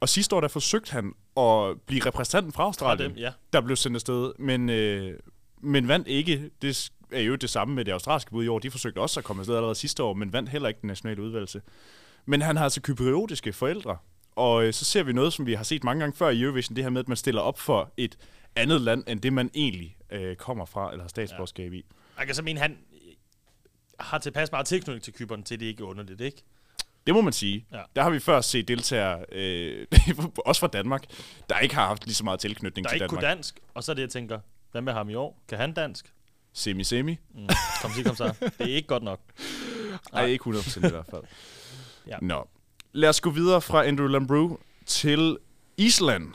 [0.00, 3.30] Og sidste år, der forsøgte han at blive repræsentanten fra Australien, dem, ja.
[3.52, 5.18] der blev sendt afsted, men, øh,
[5.60, 6.50] men vandt ikke.
[6.62, 8.58] Det er jo det samme med det australske bud i år.
[8.58, 11.22] De forsøgte også at komme afsted allerede sidste år, men vandt heller ikke den nationale
[11.22, 11.62] udvalgelse.
[12.26, 13.96] Men han har altså kypriotiske forældre,
[14.36, 16.76] og øh, så ser vi noget, som vi har set mange gange før i Eurovision,
[16.76, 18.18] det her med, at man stiller op for et
[18.56, 21.84] andet land, end det man egentlig øh, kommer fra, eller har statsborgerskab i.
[22.18, 22.78] Jeg kan så mene, han
[24.00, 26.42] har tilpas meget tilknytning til Kyberen, til det ikke er underligt, ikke?
[27.06, 27.66] Det må man sige.
[27.72, 27.82] Ja.
[27.96, 29.86] Der har vi før set deltagere, øh,
[30.46, 31.04] også fra Danmark,
[31.48, 33.20] der ikke har haft lige så meget tilknytning Der til ikke Danmark.
[33.20, 34.40] kunne dansk, og så er det, jeg tænker,
[34.72, 35.42] hvad med ham i år?
[35.48, 36.12] Kan han dansk?
[36.52, 37.18] Semi-semi.
[37.34, 37.48] Mm.
[37.82, 38.34] Kom så, kom så.
[38.40, 39.20] Det er ikke godt nok.
[40.12, 41.24] Nej, ikke 100% i hvert fald.
[42.06, 42.18] Ja.
[42.22, 42.48] Nå.
[42.92, 45.38] Lad os gå videre fra Andrew Lambrou til
[45.76, 46.32] Island.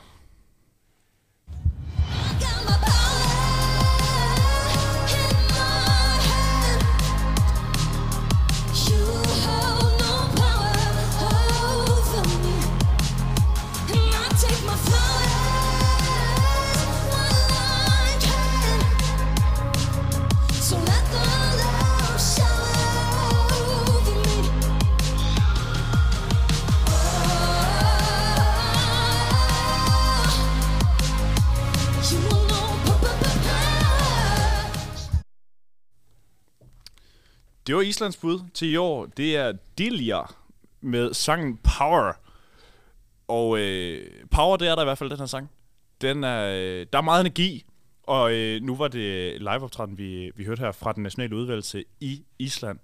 [37.68, 39.06] Det var Islands bud til i år.
[39.06, 40.22] Det er Dilja
[40.82, 42.14] med sangen Power.
[43.28, 45.50] Og øh, Power, det er der i hvert fald, den her sang.
[46.02, 47.66] Den er, øh, der er meget energi,
[48.04, 52.24] Og øh, nu var det liveoptræden, vi, vi hørte her fra den nationale udvalgelse i
[52.40, 52.80] Island.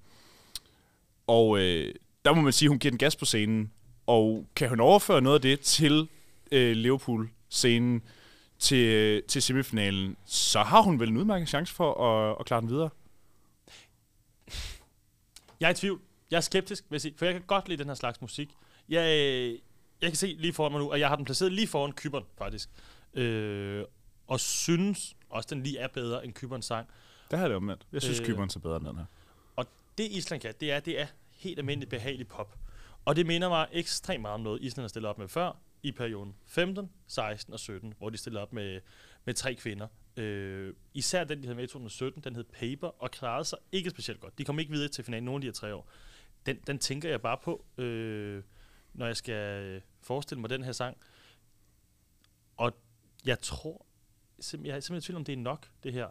[1.28, 3.72] Og øh, der må man sige, at hun giver den gas på scenen.
[4.08, 6.08] Og kan hun overføre noget af det til
[6.52, 8.02] øh, Liverpool-scenen,
[8.60, 12.62] til, øh, til semifinalen, så har hun vel en udmærket chance for at, at klare
[12.62, 12.90] den videre.
[15.64, 16.02] Jeg er i tvivl.
[16.32, 18.56] Jeg er skeptisk, vil jeg sige, for jeg kan godt lide den her slags musik.
[18.90, 19.60] Jeg, øh,
[20.02, 22.26] jeg kan se lige foran mig nu, og jeg har den placeret lige foran Kyberen,
[22.38, 22.70] faktisk.
[23.14, 23.84] Øh,
[24.28, 26.88] og synes også, den lige er bedre end Kyberens sang.
[27.32, 27.88] Det har det omvendt.
[27.94, 28.26] Jeg synes, Øh.
[28.26, 29.06] Kyberen er bedre end den her.
[29.56, 29.66] Og
[29.98, 32.56] det Island kan, det er, det er helt almindelig behagelig pop.
[33.06, 35.92] Og det minder mig ekstremt meget om noget, Island har stillet op med før, i
[35.92, 38.82] perioden 15, 16 og 17, hvor de stillede op med,
[39.26, 39.88] med tre kvinder.
[40.18, 43.90] Øh, især den, de havde med i 2017, den hed Paper, og klarede sig ikke
[43.90, 44.38] specielt godt.
[44.38, 45.90] De kom ikke videre til finalen nogen af de her tre år.
[46.46, 48.44] Den, den tænker jeg bare på, øh,
[48.94, 50.98] når jeg skal øh, forestille mig den her sang.
[52.58, 52.72] Og
[53.26, 53.86] jeg tror,
[54.42, 56.08] sim- jeg er simpelthen i tvivl om, det er nok, det her.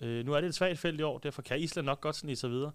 [0.00, 2.36] Øh, nu er det et svagt felt i år, derfor kan Island nok godt snige
[2.36, 2.72] sig videre.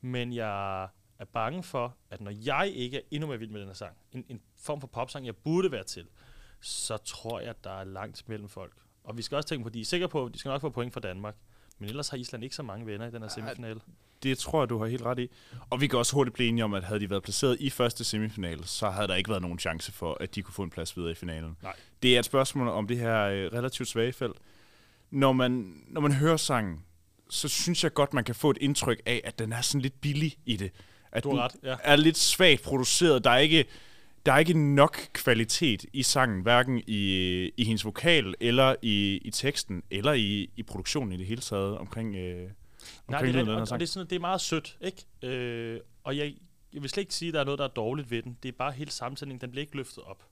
[0.00, 3.68] Men jeg er bange for, at når jeg ikke er endnu mere vild med den
[3.68, 6.06] her sang, en, en form for popsang, jeg burde være til,
[6.60, 8.72] så tror jeg, at der er langt mellem folk.
[9.04, 10.60] Og vi skal også tænke på, at de er sikre på, at de skal nok
[10.60, 11.34] få point fra Danmark.
[11.78, 13.80] Men ellers har Island ikke så mange venner i den her semifinale.
[14.22, 15.30] Det tror jeg, du har helt ret i.
[15.70, 18.04] Og vi kan også hurtigt blive enige om, at havde de været placeret i første
[18.04, 20.96] semifinal, så havde der ikke været nogen chance for, at de kunne få en plads
[20.96, 21.56] videre i finalen.
[21.62, 21.76] Nej.
[22.02, 24.36] Det er et spørgsmål om det her øh, relativt svage felt.
[25.10, 26.84] Når man, når man hører sangen,
[27.30, 30.00] så synes jeg godt, man kan få et indtryk af, at den er sådan lidt
[30.00, 30.70] billig i det.
[31.14, 31.76] At Du har ret, ja.
[31.82, 33.24] er lidt svagt produceret.
[33.24, 33.64] Der er ikke,
[34.26, 37.02] der er ikke nok kvalitet i sangen, hverken i,
[37.56, 41.78] i hendes vokal, eller i, i teksten, eller i, i produktionen i det hele taget
[41.78, 42.48] omkring, øh, Nej,
[43.06, 45.04] omkring det er, lyden og, og det, er sådan, det er meget sødt, ikke?
[45.22, 46.34] Øh, og jeg,
[46.72, 48.38] jeg vil slet ikke sige, at der er noget, der er dårligt ved den.
[48.42, 50.22] Det er bare hele sammensætningen, den bliver ikke løftet op.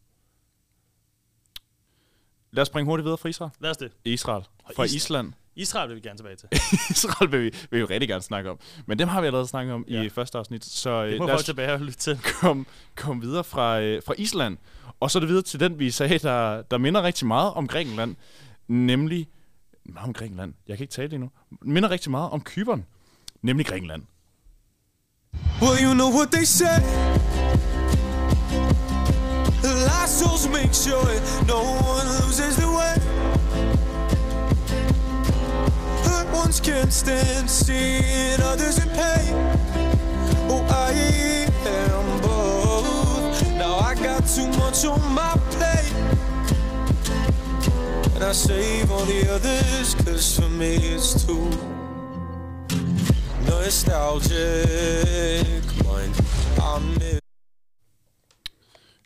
[2.50, 3.50] Lad os springe hurtigt videre fra Israel.
[3.60, 3.92] Lad os det.
[4.04, 4.44] Israel.
[4.76, 4.96] Fra Island.
[4.96, 5.32] Island.
[5.56, 6.48] Israel vil vi gerne tilbage til.
[6.96, 8.58] Israel vil vi, vil vi jo rigtig gerne snakke om.
[8.86, 10.02] Men dem har vi allerede snakket om Ja.
[10.02, 10.64] i første afsnit.
[10.64, 12.18] Så Det øh, må lad os tilbage og lytte til.
[12.40, 12.64] komme
[12.96, 14.56] kom videre fra, øh, fra Island.
[15.00, 17.68] Og så er det videre til den, vi sagde, der, der minder rigtig meget om
[17.68, 18.16] Grækenland.
[18.68, 19.28] Nemlig...
[19.84, 20.54] Meget om Grækenland.
[20.68, 21.30] Jeg kan ikke tale det endnu.
[21.62, 22.86] Minder rigtig meget om Kyberen.
[23.42, 24.02] Nemlig Grækenland.
[25.62, 26.78] Well, you know what they say.
[30.06, 31.02] Souls make sure
[31.46, 32.71] no one loses their
[36.60, 39.34] ones stand seeing others in pain.
[40.50, 40.92] Oh, I
[41.66, 43.48] am both.
[43.56, 45.94] Now I got too much on my plate.
[48.14, 51.50] And I save all the others, cause for me it's too
[53.46, 54.44] nostalgic
[55.84, 56.14] mind.
[56.60, 56.98] I'm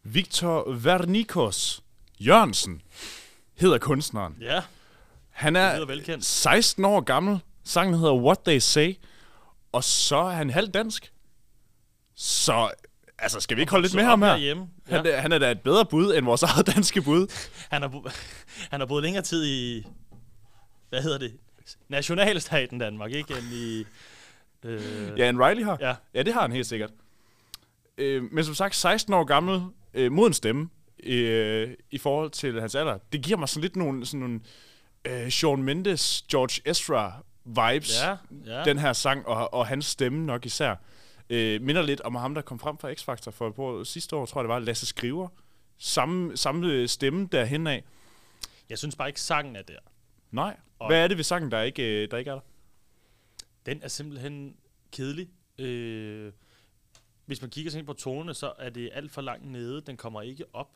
[0.02, 1.82] Victor Vernikos
[2.18, 2.80] Jørgensen
[3.54, 4.36] hedder kunstneren.
[4.40, 4.62] Ja,
[5.36, 6.24] Han er lyder velkendt.
[6.24, 7.38] 16 år gammel.
[7.64, 8.94] Sangen hedder What They Say.
[9.72, 11.12] Og så er han halvt dansk.
[12.14, 12.70] Så
[13.18, 14.28] altså, skal vi ikke holde lidt med ham her?
[14.30, 14.68] herhjemme.
[14.90, 14.96] Ja.
[14.96, 17.48] Han, er, han er da et bedre bud end vores eget danske bud.
[17.70, 18.08] Han har, bo-
[18.70, 19.86] han har boet længere tid i,
[20.88, 21.32] hvad hedder det,
[21.88, 23.34] nationalstaten Danmark, ikke?
[23.34, 23.86] End i,
[24.64, 25.78] øh, Ja, en Riley har.
[25.80, 25.94] ja.
[26.14, 26.90] Ja, det har han helt sikkert.
[27.98, 29.62] Øh, men som sagt, 16 år gammel,
[29.94, 30.68] øh, mod en stemme
[31.02, 32.98] øh, i forhold til hans alder.
[33.12, 34.40] Det giver mig sådan lidt nogle, sådan nogle
[35.06, 38.16] øh, Shawn Mendes, George Ezra vibes, Ja,
[38.46, 38.64] ja.
[38.64, 40.74] den her sang, og, og hans stemme nok især.
[41.30, 44.40] Øh, minder lidt om ham, der kom frem fra X-Factor for år, sidste år, tror
[44.40, 45.28] jeg det var, Lasse Skriver.
[45.78, 47.84] Samme, samme stemme derhen af.
[48.68, 49.78] Jeg synes bare ikke, sangen er der.
[50.30, 50.56] Nej.
[50.78, 52.40] Og- Hvad er det ved sangen, der ikke, øh, der ikke er der?
[53.66, 54.56] Den er simpelthen
[54.92, 55.28] kedelig.
[55.58, 56.32] Øh,
[57.26, 59.80] hvis man kigger sådan på tonerne, så er det alt for langt nede.
[59.80, 60.68] Den kommer ikke op.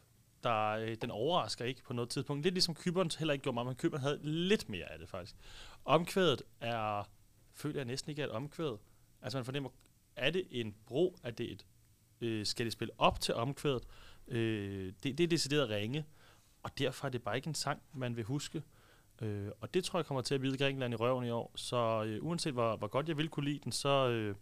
[0.43, 2.43] Der, øh, den overrasker ikke på noget tidspunkt.
[2.45, 5.37] Lidt ligesom Kyberen heller ikke gjorde mig, men Kyberen havde lidt mere af det faktisk.
[5.85, 7.09] Omkvædet er,
[7.55, 8.77] føler jeg næsten ikke er et omkvæd.
[9.23, 9.71] Altså man fornemmer,
[10.17, 11.17] er det en bro?
[11.23, 11.67] Er det et,
[12.21, 13.87] øh, skal det spille op til omkvædet?
[14.29, 16.05] Øh, det, det er decideret ringe.
[16.63, 18.63] Og derfor er det bare ikke en sang, man vil huske.
[19.23, 21.53] Øh, og det tror jeg kommer til at bide Grækenland i røven i år.
[21.57, 24.35] Så øh, uanset hvor, hvor godt jeg vil kunne lide den, så øh,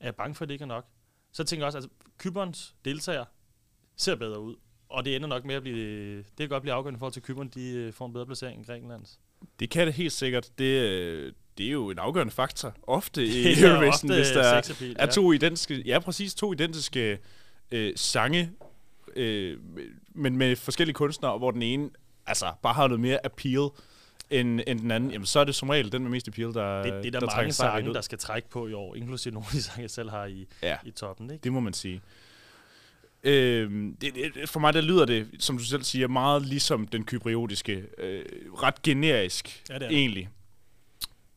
[0.00, 0.86] er jeg bange for, at det ikke er nok.
[1.32, 3.24] Så tænker jeg også, at altså, Kyberns deltager
[3.96, 4.56] ser bedre ud.
[4.88, 6.16] Og det ender nok med at blive...
[6.16, 8.66] Det kan godt blive afgørende til, at Kyberen de, øh, får en bedre placering end
[8.66, 9.18] Grækenlands.
[9.60, 10.50] Det kan det helt sikkert.
[10.58, 12.74] Det, øh, det er jo en afgørende faktor.
[12.82, 13.30] Ofte i
[13.62, 17.18] Eurovision, hvis der er, sexappeal, er to identiske, ja præcis, to identiske
[17.70, 18.50] øh, sange,
[19.16, 19.58] øh,
[20.14, 21.90] men med forskellige kunstnere, hvor den ene
[22.26, 23.68] altså bare har noget mere appeal
[24.30, 26.82] end, end den anden, jamen så er det som regel den med mest appeal, der
[26.82, 29.46] Det, det er der, der mange sange, der skal trække på i år, inklusive nogle
[29.50, 31.30] af de sange, jeg selv har i, Ja, i toppen.
[31.30, 31.44] Ikke?
[31.44, 32.00] det må man sige.
[33.24, 37.04] Øh, det, det, for mig der lyder det, som du selv siger, meget ligesom den
[37.04, 37.84] kypriotiske.
[37.98, 38.24] Øh,
[38.62, 39.98] ret generisk, Ja, det er det.
[39.98, 40.28] egentlig.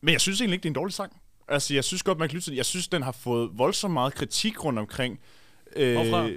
[0.00, 1.20] Men jeg synes egentlig ikke, det er en dårlig sang.
[1.48, 2.56] Altså, jeg synes godt, man kan lytte til den.
[2.56, 5.20] Jeg synes, den har fået voldsomt meget kritik rundt omkring.
[5.76, 6.28] Øh, Hvorfra?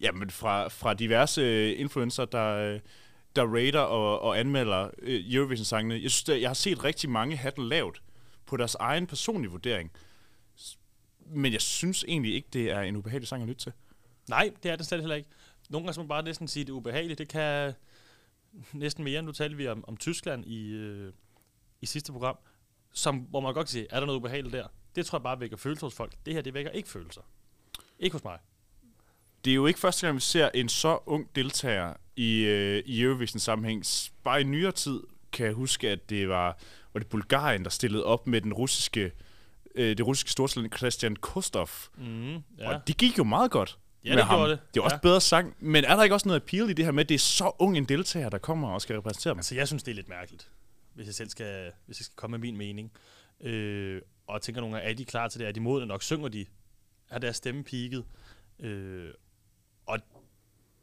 [0.00, 2.80] Jamen, fra, fra diverse øh, influencer, der, øh,
[3.36, 6.02] der rater og, og anmelder øh, Eurovision-sangene.
[6.02, 8.02] Jeg synes, jeg har set rigtig mange have den lavt
[8.46, 9.90] på deres egen personlige vurdering.
[11.26, 13.72] Men jeg synes egentlig ikke, det er en ubehagelig sang at lytte til.
[14.28, 15.28] Nej, det er det slet heller ikke.
[15.70, 17.18] Nogle gange skal man bare næsten sige, at det er ubehageligt.
[17.18, 17.72] Det kan
[18.72, 19.22] næsten mere.
[19.22, 21.12] Nu talte vi om, om Tyskland i, øh,
[21.80, 22.36] i sidste program,
[22.92, 24.66] som, hvor man godt kan sige, er der noget ubehageligt der?
[24.96, 26.12] Det tror jeg bare vækker følelser hos folk.
[26.26, 27.20] Det her, det vækker ikke følelser.
[27.98, 28.38] Ikke hos mig.
[29.44, 33.02] Det er jo ikke første gang, vi ser en så ung deltager i, øh, i
[33.02, 33.86] Eurovision-sammenhæng.
[33.86, 35.00] S- Bare i nyere tid
[35.32, 36.58] kan jeg huske, at det var,
[36.92, 39.12] var det Bulgarien, der stillede op med den russiske,
[39.74, 41.68] øh, det russiske stortalent Christian Kostov.
[41.96, 42.40] Mm, ja.
[42.74, 44.38] Og det gik jo meget godt Ja, det ham.
[44.38, 44.60] gjorde det.
[44.74, 45.00] Det er også Ja.
[45.00, 45.56] bedre sang.
[45.60, 47.52] Men er der ikke også noget appeal i det her med, at det er så
[47.58, 49.38] ung en deltager, der kommer og skal repræsentere dem?
[49.38, 50.50] Altså, jeg synes, det er lidt mærkeligt,
[50.94, 52.92] hvis jeg selv skal, hvis jeg skal komme med min mening.
[53.40, 55.48] Øh, og tænker nogle gange, er de klar til det?
[55.48, 56.02] Er de modne nok?
[56.02, 56.46] Synger de?
[57.10, 58.02] Har deres stemme peaked?
[58.60, 59.10] Øh,
[59.86, 59.98] og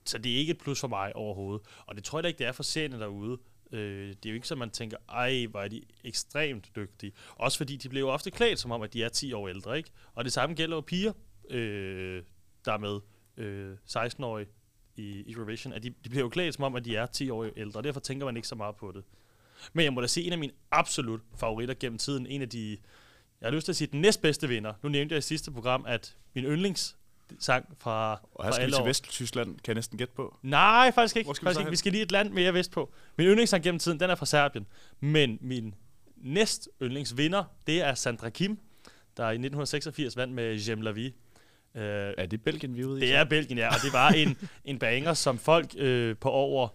[0.05, 1.61] så det er ikke et plus for mig overhovedet.
[1.85, 3.37] Og det tror jeg da ikke, det er for seerne derude.
[3.71, 7.11] Øh, det er jo ikke så, man tænker, ej, hvor er de ekstremt dygtige.
[7.35, 9.77] Også fordi de bliver jo ofte klædt som om, at de er 10 år ældre,
[9.77, 9.89] ikke?
[10.13, 11.13] Og det samme gælder jo piger,
[11.49, 12.23] øh,
[12.65, 12.99] der er med
[13.37, 14.47] øh, 16-årige
[14.95, 17.47] i Eurovision, at de, de bliver jo klædt som om, at de er 10 år
[17.57, 19.03] ældre, og derfor tænker man ikke så meget på det.
[19.73, 22.77] Men jeg må da se en af mine absolut favoritter gennem tiden, en af de,
[23.41, 24.73] jeg har lyst til at sige, den næstbedste vinder.
[24.83, 28.71] Nu nævnte jeg i sidste program, at min yndlingssang fra, Og her fra skal vi
[28.71, 30.37] til Vesttyskland, kan jeg næsten gætte på.
[30.41, 31.27] Nej, faktisk ikke.
[31.27, 31.69] Hvor skal vi faktisk så ikke.
[31.69, 32.93] Vi skal lige et land mere vest på.
[33.17, 34.67] Min yndlingssang gennem tiden, den er fra Serbien.
[34.99, 35.75] Men min
[36.17, 38.59] næst yndlingsvinder, det er Sandra Kim,
[39.17, 41.13] der i 1986 vandt med Jem La Vie.
[41.75, 43.01] Uh, Er det Belgien, vi er ude i?
[43.01, 44.37] det er Belgien, ja, og det var en,
[44.71, 46.67] en banger, som folk øh, på over,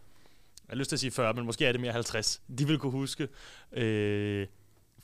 [0.69, 2.79] jeg har lyst til at sige 40, men måske er det mere 50, de vil
[2.79, 3.29] kunne huske.
[3.73, 4.47] Øh,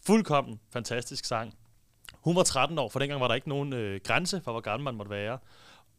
[0.07, 1.55] fuldkommen fantastisk sang.
[2.15, 4.85] Hun var 13 år, for dengang var der ikke nogen øh, grænse for, hvor gammel
[4.85, 5.39] man måtte være.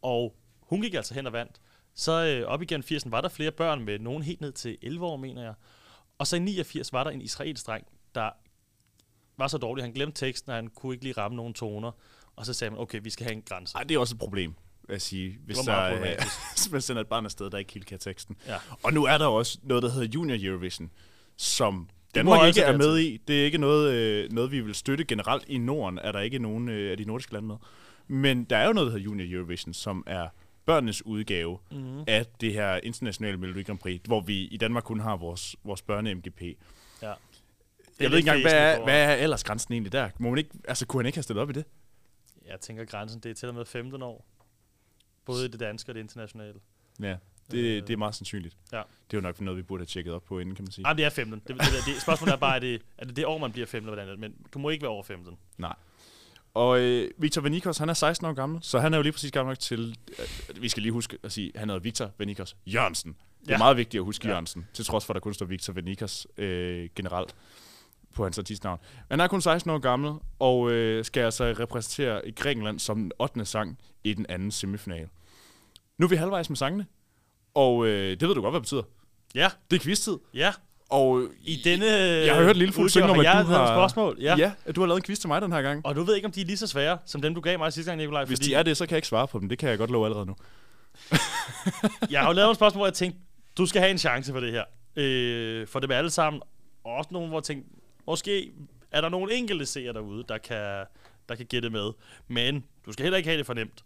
[0.02, 1.62] Og hun gik altså hen og vandt.
[1.94, 5.06] Så øh, op igen 80'erne var der flere børn med nogen helt ned til 11
[5.06, 5.54] år, mener jeg.
[6.18, 8.30] Og så i 89 var der en israelsk dreng, der
[9.38, 11.92] var så dårlig, han glemte teksten, og han kunne ikke lige ramme nogen toner.
[12.38, 13.78] Og så sagde man, okay, vi skal have en grænse.
[13.78, 14.54] Ej, det er også et problem,
[14.90, 15.38] jeg sige.
[15.46, 16.16] Hvis der, er,
[16.56, 18.38] hvis man sender et barn afsted, der ikke helt kan teksten.
[18.48, 18.56] Ja.
[18.84, 20.92] Og nu er der også noget, der hedder Junior Eurovision,
[21.38, 23.18] som må Danmark også ikke er med i.
[23.28, 26.00] Det er ikke noget, øh, noget, vi vil støtte generelt i Norden.
[26.00, 27.56] Er der ikke nogen øh, af de nordiske lande med.
[28.08, 30.28] Men der er jo noget, der hedder Junior Eurovision, som er
[30.66, 32.04] børnenes udgave mm.
[32.08, 35.82] af det her internationale Melodi Grand Prix, hvor vi i Danmark kun har vores, vores
[35.82, 36.42] børne-MGP.
[37.02, 37.08] Ja.
[37.08, 37.16] Jeg
[38.00, 40.10] lidt ved ikke engang, hvad er, hvad er aldersgrænsen egentlig der?
[40.18, 41.66] Må man ikke, altså, kunne han ikke have stillet op i det?
[42.48, 44.26] Jeg tænker, grænsen det er til og med 15 år.
[45.26, 46.60] Både i det danske og det internationale.
[47.02, 47.16] Ja,
[47.52, 48.58] det, det er meget sandsynligt.
[48.72, 48.78] Ja.
[48.78, 48.84] Det
[49.14, 50.84] er jo nok noget, vi burde have tjekket op på inden, kan man sige.
[50.84, 51.40] Nej, det er 15.
[51.40, 53.90] Det, det, det, spørgsmålet er bare, er det, er det det år, man bliver 15
[53.90, 54.20] eller hvordan?
[54.22, 55.38] Men du må ikke være over 15.
[55.58, 55.76] Nej.
[56.54, 59.32] Og øh, Victor Venikos, han er 16 år gammel, så han er jo lige præcis
[59.32, 63.16] gammel nok til, øh, vi skal lige huske at sige, han hedder Victor Venikos Jørgensen.
[63.42, 63.58] Det er Ja.
[63.58, 64.30] meget vigtigt at huske Ja.
[64.30, 64.34] ja.
[64.34, 67.36] Jørgensen, til trods for, at der kun står Victor Venikos øh, generelt
[68.18, 68.80] på hans artistnavn.
[69.12, 73.12] Han er kun 16 år gammel, og øh, skal altså repræsentere i Grækenland som den
[73.20, 73.46] 8.
[73.46, 75.08] sang i den anden semifinal.
[75.98, 76.86] Nu er vi halvvejs med sangene,
[77.54, 78.84] og øh, det ved du godt, hvad det betyder.
[79.36, 80.52] Ja, Det er quiz-tid, ja.
[80.90, 84.18] og I denne jeg har hørt Lille Fugl synge om, at jeg du har spørgsmål.
[84.22, 84.36] Ja.
[84.38, 85.86] ja, at du har lavet en quiz til mig den her gang.
[85.86, 87.74] Og du ved ikke, om de er lige så svære, som dem, du gav mig
[87.74, 88.26] sidste gang, Nikolaj.
[88.26, 89.50] Hvis fordi de er det, så kan jeg ikke svare på dem.
[89.50, 90.36] Det kan jeg godt love allerede nu.
[92.12, 93.20] Jeg har jo lavet nogle spørgsmål, hvor jeg tænkte,
[93.58, 94.64] du skal have en chance for det her.
[94.96, 96.42] Øh, for dem alle sammen.
[96.84, 97.70] Og også nogle, hvor jeg tænkte,
[98.08, 98.54] måske
[98.92, 100.86] er der nogle enkelte seere derude, der kan,
[101.30, 101.92] der kan gætte med.
[102.28, 103.86] Men du skal heller ikke have det fornemt.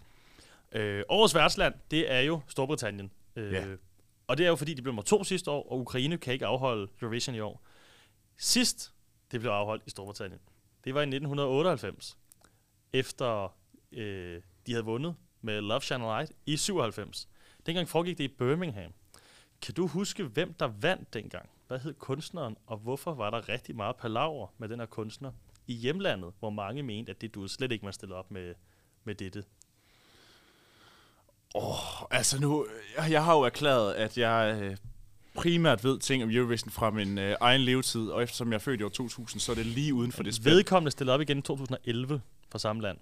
[0.71, 3.11] Øh, årets værtsland, det er jo Storbritannien.
[3.35, 3.65] Øh, Ja.
[4.27, 6.45] Og det er jo fordi, de blev nummer to sidste år, og Ukraine kan ikke
[6.45, 7.61] afholde Eurovision i år.
[8.37, 8.93] Sidst
[9.31, 10.39] det blev afholdt i Storbritannien,
[10.83, 12.17] det var i 1998,
[12.93, 13.55] efter
[13.91, 17.27] øh, de havde vundet med Love Shine Light i 97.
[17.65, 18.91] Dengang foregik det i Birmingham.
[19.61, 21.49] Kan du huske, hvem der vandt dengang?
[21.71, 25.31] Hvad hed kunstneren, og hvorfor var der rigtig meget palaver med den her kunstner
[25.67, 28.53] i hjemlandet, hvor mange mente, at det du slet ikke man stille op med,
[29.03, 29.43] med dette?
[32.11, 32.65] Altså nu,
[32.97, 34.77] jeg, jeg har jo erklæret, at jeg øh,
[35.35, 38.81] primært ved ting om Eurovision fra min øh, egen levetid, og eftersom jeg er født
[38.81, 40.51] i år 2000, så er det lige uden for det spil.
[40.51, 42.97] Vedkommende stillede op igen i 2011 fra samme land.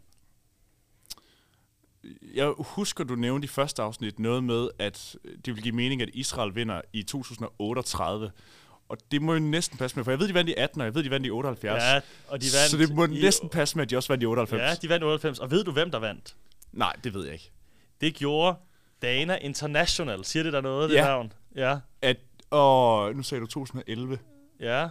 [2.36, 6.10] Jeg husker, du nævnte i første afsnit noget med, at det vil give mening, at
[6.14, 8.32] Israel vinder i 2038.
[8.90, 10.86] Og det må jo næsten passe med, for jeg ved, de vandt i 18, og
[10.86, 11.84] jeg ved, de vandt i 78.
[11.84, 11.96] Ja,
[12.28, 14.26] og de vandt så det må i- næsten passe med, at de også vandt i
[14.26, 14.62] 98.
[14.62, 15.40] Ja, de vandt 98.
[15.40, 16.36] Og ved du, hvem der vandt?
[16.72, 17.52] Nej, det ved jeg ikke.
[18.02, 18.58] Det gjorde
[19.02, 20.26] Dana International.
[20.26, 21.04] Siger det der noget, det Ja.
[21.06, 21.34] navn?
[21.56, 21.78] Ja.
[22.02, 22.18] At,
[22.50, 24.20] og nu sagde du 2011.
[24.60, 24.88] Ja.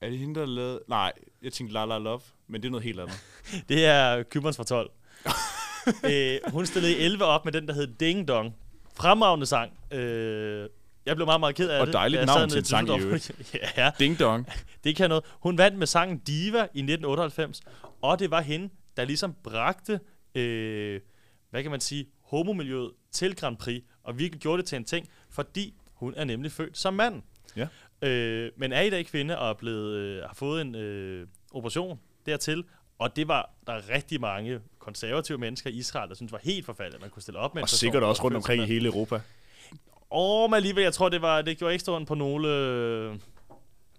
[0.00, 0.80] Er det hende, der lavede...
[0.88, 1.12] Nej,
[1.42, 3.20] jeg tænkte La La Love, men det er noget helt andet.
[3.68, 4.90] Det er Kyberns fra 12.
[6.12, 8.54] øh, hun stillede i 11 op med den, der hed Ding Dong.
[8.94, 9.72] Fremragende sang.
[9.92, 10.68] Øh,
[11.06, 11.92] jeg blev meget, meget ked af Og det.
[11.92, 13.30] dejligt da jeg navn til en sang i øvrigt.
[13.76, 14.46] ja, Ding dong.
[14.84, 15.24] det kan noget.
[15.40, 17.60] Hun vandt med sangen Diva i 1998,
[18.02, 20.00] og det var hende, der ligesom bragte,
[20.34, 21.00] øh,
[21.50, 25.08] hvad kan man sige, homomiljøet til Grand Prix, og virkelig gjorde det til en ting,
[25.30, 27.22] fordi hun er nemlig født som mand.
[27.56, 27.68] Ja.
[28.08, 32.00] Øh, men er i dag kvinde og er blevet, øh, har fået en øh, operation
[32.26, 32.64] dertil,
[32.98, 36.94] og det var der rigtig mange konservative mennesker i Israel, der syntes var helt forfærdeligt,
[36.94, 38.86] at man kunne stille op med en Og sikkert også var rundt omkring i hele
[38.88, 39.20] Europa.
[40.10, 43.10] Og men alligevel, jeg tror, det, var, det gjorde ekstra på nogle, øh,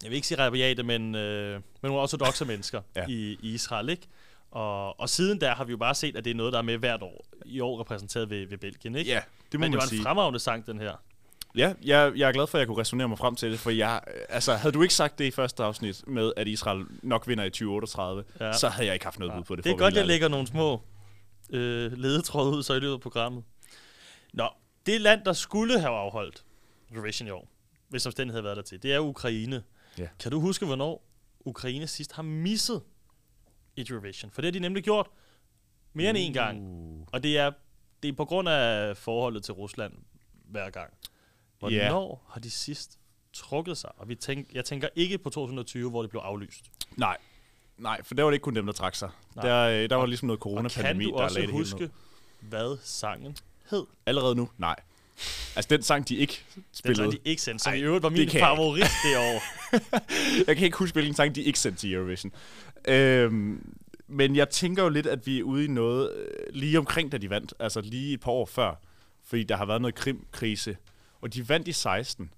[0.04, 3.06] jeg vil ikke sige rabiate, men, øh, men nogle ortodoxe mennesker Ja.
[3.08, 4.08] i, i Israel, ikke?
[4.52, 6.64] Og, og siden der har vi jo bare set, at det er noget, der er
[6.64, 7.26] med hvert år.
[7.46, 9.12] I år repræsenteret ved, ved Belgien, ikke?
[9.12, 9.22] Ja,
[9.52, 10.02] det må men det man var en sige.
[10.04, 10.94] fremragende sang, den her.
[11.60, 13.70] Ja, jeg, jeg er glad for, at jeg kunne resonere mig frem til det, for
[13.70, 17.44] jeg, altså, havde du ikke sagt det i første afsnit med, at Israel nok vinder
[17.44, 18.54] i 2038, ja.
[18.54, 19.38] Så havde jeg ikke haft noget Ja.
[19.38, 19.64] bud på det.
[19.64, 20.82] Det er godt, jeg lægger nogle små
[21.50, 23.44] øh, ledetråde ud så i løbet af programmet.
[24.34, 24.48] Nå,
[24.86, 26.44] det land, der skulle have afholdt
[26.92, 27.50] Eurovision i år,
[27.90, 29.64] hvis omstændigheden havde været der til, det er Ukraine.
[29.98, 30.08] Ja.
[30.20, 31.06] Kan du huske, hvornår
[31.40, 32.82] Ukraine sidst har misset
[33.76, 34.32] et Eurovision?
[34.32, 35.08] For det har de nemlig gjort
[35.94, 36.60] mere end en gang.
[36.62, 37.08] Uh.
[37.12, 37.52] Og det er,
[38.04, 39.94] det er på grund af forholdet til Rusland
[40.46, 40.94] hver gang.
[41.60, 42.98] Hvornår har de sidst
[43.34, 43.90] trukket sig?
[43.98, 46.66] Og vi tænk, jeg tænker ikke på 2020, hvor det blev aflyst.
[46.98, 47.18] Nej,
[47.78, 49.10] nej, for der var det ikke kun dem, der trak sig.
[49.36, 49.46] Nej.
[49.48, 51.64] Der, øh, der var ligesom noget Og kan coronapandemi, du der også lagde det hele
[51.66, 51.72] ned.
[51.72, 51.90] huske,
[52.40, 53.38] hvad sangen
[53.72, 53.86] hed?
[54.06, 54.50] Allerede nu?
[54.58, 54.76] Nej.
[55.56, 57.12] Altså den sang, de ikke Den spillede.
[57.12, 59.42] sang, de ikke sendte, som Ej, i øvrigt var min kan favorit det år.
[60.48, 62.32] Jeg kan ikke huske, hvilken sang de ikke sendte til Eurovision.
[62.88, 63.76] Øhm,
[64.08, 67.18] men jeg tænker jo lidt, at vi er ude i noget øh, lige omkring, da
[67.18, 67.54] de vandt.
[67.60, 68.76] Altså lige et par år før.
[69.26, 70.78] Fordi der har været noget krimkrise.
[71.22, 72.34] Og de vandt i 16.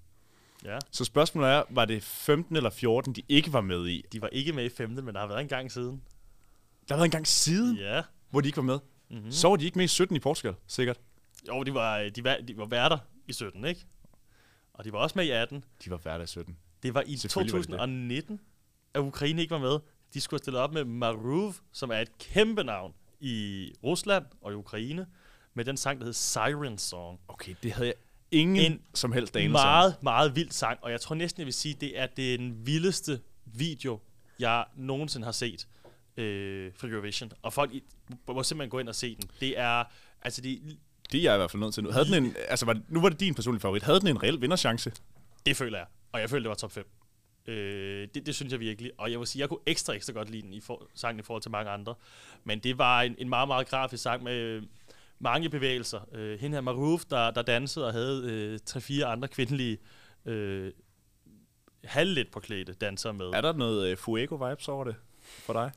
[0.64, 4.04] Ja, Så spørgsmålet er, var det 15 eller 14, de ikke var med i?
[4.12, 6.02] de var ikke med i femte, men der har været en gang siden.
[6.88, 8.02] Der har været en gang siden, ja.
[8.30, 8.78] Hvor de ikke var med.
[9.10, 9.24] Mm-hmm.
[9.24, 9.32] Mm.
[9.32, 11.00] Så var de ikke med i 17 i Portugal, sikkert.
[11.48, 13.86] Jo, de var, de, var, de var værter i 17, ikke?
[14.74, 15.64] Og de var også med i 18.
[15.84, 16.56] De var hverdag i 17.
[16.82, 17.78] Det var i Selvfølgelig var det det.
[17.78, 18.40] 2019,
[18.94, 19.78] at Ukraine ikke var med.
[20.14, 24.54] De skulle stillet op med Maruv, som er et kæmpe navn i Rusland og i
[24.54, 25.06] Ukraine,
[25.54, 27.20] med den sang, der hedder Siren Song.
[27.28, 27.94] Okay, det havde jeg
[28.32, 29.52] ingen En som helst anelse.
[29.52, 33.20] Meget, meget vild sang, og jeg tror næsten, jeg vil sige, det er den vildeste
[33.44, 34.00] video,
[34.38, 35.68] jeg nogensinde har set
[36.16, 37.32] øh, fra Eurovision.
[37.42, 37.82] Og folk i,
[38.28, 39.30] må simpelthen gå ind og se den.
[39.40, 39.84] Det er,
[40.22, 40.78] altså det,
[41.12, 41.90] Det er jeg i hvert fald nødt til nu.
[41.90, 43.82] Havde den en, altså var det, nu var det din personlige favorit.
[43.82, 44.92] Havde den en reel vinderchance?
[45.46, 45.86] det føler jeg.
[46.12, 46.86] Og jeg føler, det var top 5.
[47.46, 48.90] Øh, det, det synes jeg virkelig.
[48.98, 51.22] Og jeg vil sige, jeg kunne ekstra, ekstra godt lide den i for, sangen i
[51.22, 51.94] forhold til mange andre.
[52.44, 54.62] Men det var en, en meget, meget grafisk sang med
[55.22, 56.00] mange bevægelser.
[56.12, 59.78] Øh, hende her Maruf, der, der dansede og havde øh, tre-fire andre kvindelige
[60.26, 60.72] øh,
[61.84, 63.26] halvlet påklædte dansere med.
[63.26, 65.70] Er der noget uh, Fuego-vibes over det for dig?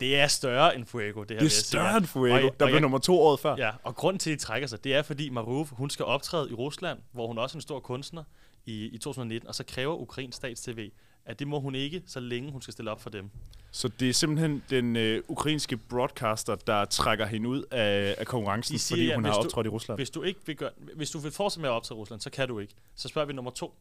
[0.00, 2.48] Det er større end Fuego, det her Det er større end Fuego, Og jeg- der
[2.48, 3.56] og blev jeg- nummer to året før.
[3.58, 6.50] Ja, og grunden til, at de trækker sig, det er, fordi Maruf, hun skal optræde
[6.50, 8.24] i Rusland, hvor hun også er en stor kunstner
[8.66, 10.90] i, i 2019, og så kræver Ukrains stats-TV,
[11.24, 13.30] at det må hun ikke, så længe hun skal stille op for dem.
[13.70, 18.78] Så det er simpelthen den øh, ukrainske broadcaster, der trækker hende ud af, af konkurrencen,
[18.78, 19.98] siger, fordi ja, hun har hvis du- optrådt i Rusland.
[19.98, 22.30] Hvis du, ikke vil gøre, hvis du vil fortsætte med at optræde i Rusland, så
[22.30, 22.74] kan du ikke.
[22.94, 23.74] Så spørger vi nummer to.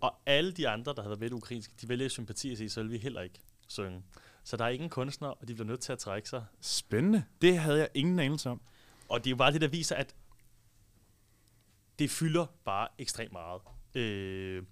[0.00, 2.58] Og alle de andre, der har været med i det ukrainske, de vælger sympati at
[2.58, 3.38] sige, så vil vi heller ikke
[3.68, 4.02] synge.
[4.44, 6.44] Så der er ingen kunstnere, og de bliver nødt til at trække sig.
[6.60, 7.24] Spændende.
[7.42, 8.60] Det havde jeg ingen anelse om.
[9.08, 10.14] Og det er jo bare det, der viser, at
[11.98, 13.60] det fylder bare ekstremt meget.
[13.94, 14.62] Øh,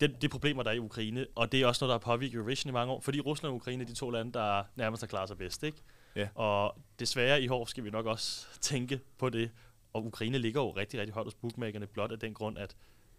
[0.00, 2.34] det, det problemer, der er i Ukraine, og det er også noget, der har påvirket
[2.34, 5.06] Eurovision i mange år, fordi Rusland og Ukraine er de to lande, der nærmest har
[5.06, 5.78] klaret sig bedst, ikke?
[6.16, 6.28] Ja.
[6.34, 9.50] Og desværre i år skal vi nok også tænke på det,
[9.92, 12.76] og Ukraine ligger jo rigtig, rigtig højt hos bookmakerne, blot af den grund, at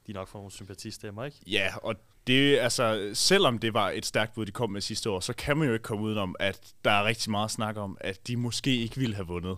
[0.07, 1.37] de nok får nogle sympatistemmer, ikke?
[1.47, 1.95] Ja, og
[2.27, 5.57] det altså, selvom det var et stærkt bud, de kom med sidste år, så kan
[5.57, 8.77] man jo ikke komme udenom, at der er rigtig meget snak om, at de måske
[8.77, 9.57] ikke ville have vundet,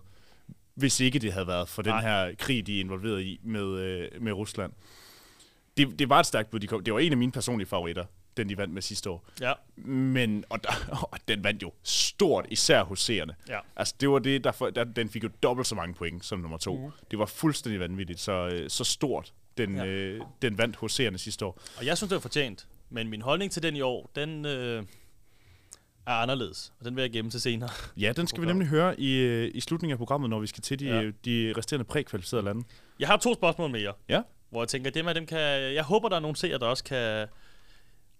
[0.75, 2.01] hvis ikke det havde været for den Nej.
[2.01, 4.73] her krig, de er involveret i med, øh, med Rusland.
[5.77, 6.83] Det, det var et stærkt bud, de kom.
[6.83, 8.05] Det var en af mine personlige favoritter,
[8.37, 9.25] den de vandt med sidste år.
[9.41, 10.69] Ja, Men, og, der,
[11.11, 13.35] og den vandt jo stort, især hos seerne.
[13.49, 13.59] ja.
[13.75, 16.39] Altså, det var det, der, for, der den fik jo dobbelt så mange point som
[16.39, 16.77] nummer to.
[16.85, 16.91] Mm.
[17.11, 19.85] Det var fuldstændig vanvittigt, så, øh, så stort den, Ja.
[19.85, 21.59] øh, den vandt hos seerne sidste år.
[21.77, 24.83] Og jeg synes, det var fortjent, men min holdning til den i år, den øh,
[26.07, 27.69] er anderledes, og den vil jeg gemme til senere.
[27.97, 30.61] Ja, den skal vi nemlig høre i, øh, i slutningen af programmet, når vi skal
[30.63, 31.01] til de, Ja.
[31.01, 31.11] ja.
[31.25, 32.63] de resterende prækvalificerede lande.
[32.99, 33.93] Jeg har to spørgsmål mere.
[34.09, 34.21] Ja.
[34.53, 35.39] Hvor jeg tænker, dem af dem kan...
[35.73, 37.27] Jeg håber, der er nogle seere, der også kan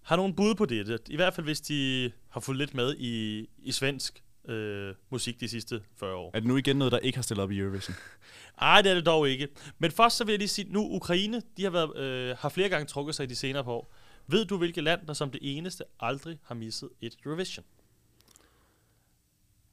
[0.02, 1.00] have nogle bud på det.
[1.08, 5.48] I hvert fald, hvis de har fulgt lidt med i, i svensk øh, musik de
[5.48, 6.30] sidste 40 år.
[6.34, 7.96] Er det nu igen noget, der ikke har stillet op i Eurovision?
[8.60, 9.48] Nej, det er det dog ikke.
[9.78, 12.68] Men først så vil jeg lige sige, nu Ukraine, de har, været, øh, har flere
[12.68, 13.94] gange trukket sig i de senere på år.
[14.26, 17.64] Ved du, hvilket land, der som det eneste aldrig har misset et Eurovision?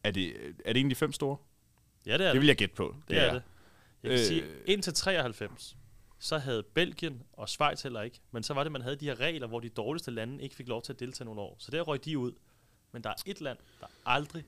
[0.04, 0.34] Er det,
[0.66, 1.38] er det en af de fem store?
[2.06, 2.42] Ja, det er Det det.
[2.42, 2.96] vil jeg gætte på.
[3.08, 3.42] Det er det.
[4.04, 5.78] Jeg kan øh, sige, indtil 93,
[6.22, 8.20] så havde Belgien og Schweiz heller ikke.
[8.32, 10.68] Men så var det, man havde de her regler, hvor de dårligste lande ikke fik
[10.68, 11.56] lov til at deltage nogle år.
[11.60, 12.32] Så der røg de ud.
[12.92, 14.44] Men der er et land, der aldrig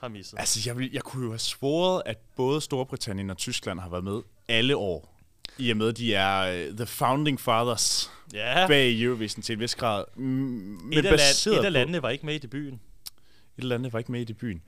[0.00, 0.38] har misset.
[0.38, 4.04] Altså, jeg, vil, jeg kunne jo have svoret, at både Storbritannien og Tyskland har været
[4.04, 5.18] med alle år.
[5.58, 9.74] I og med, de er uh, the founding fathers Ja, bag Eurovision til en vis
[9.74, 10.04] grad.
[10.16, 12.74] Mm, Men et, af land, et af landene var ikke med i debuten.
[12.74, 14.62] Et eller andet var ikke med i debuten.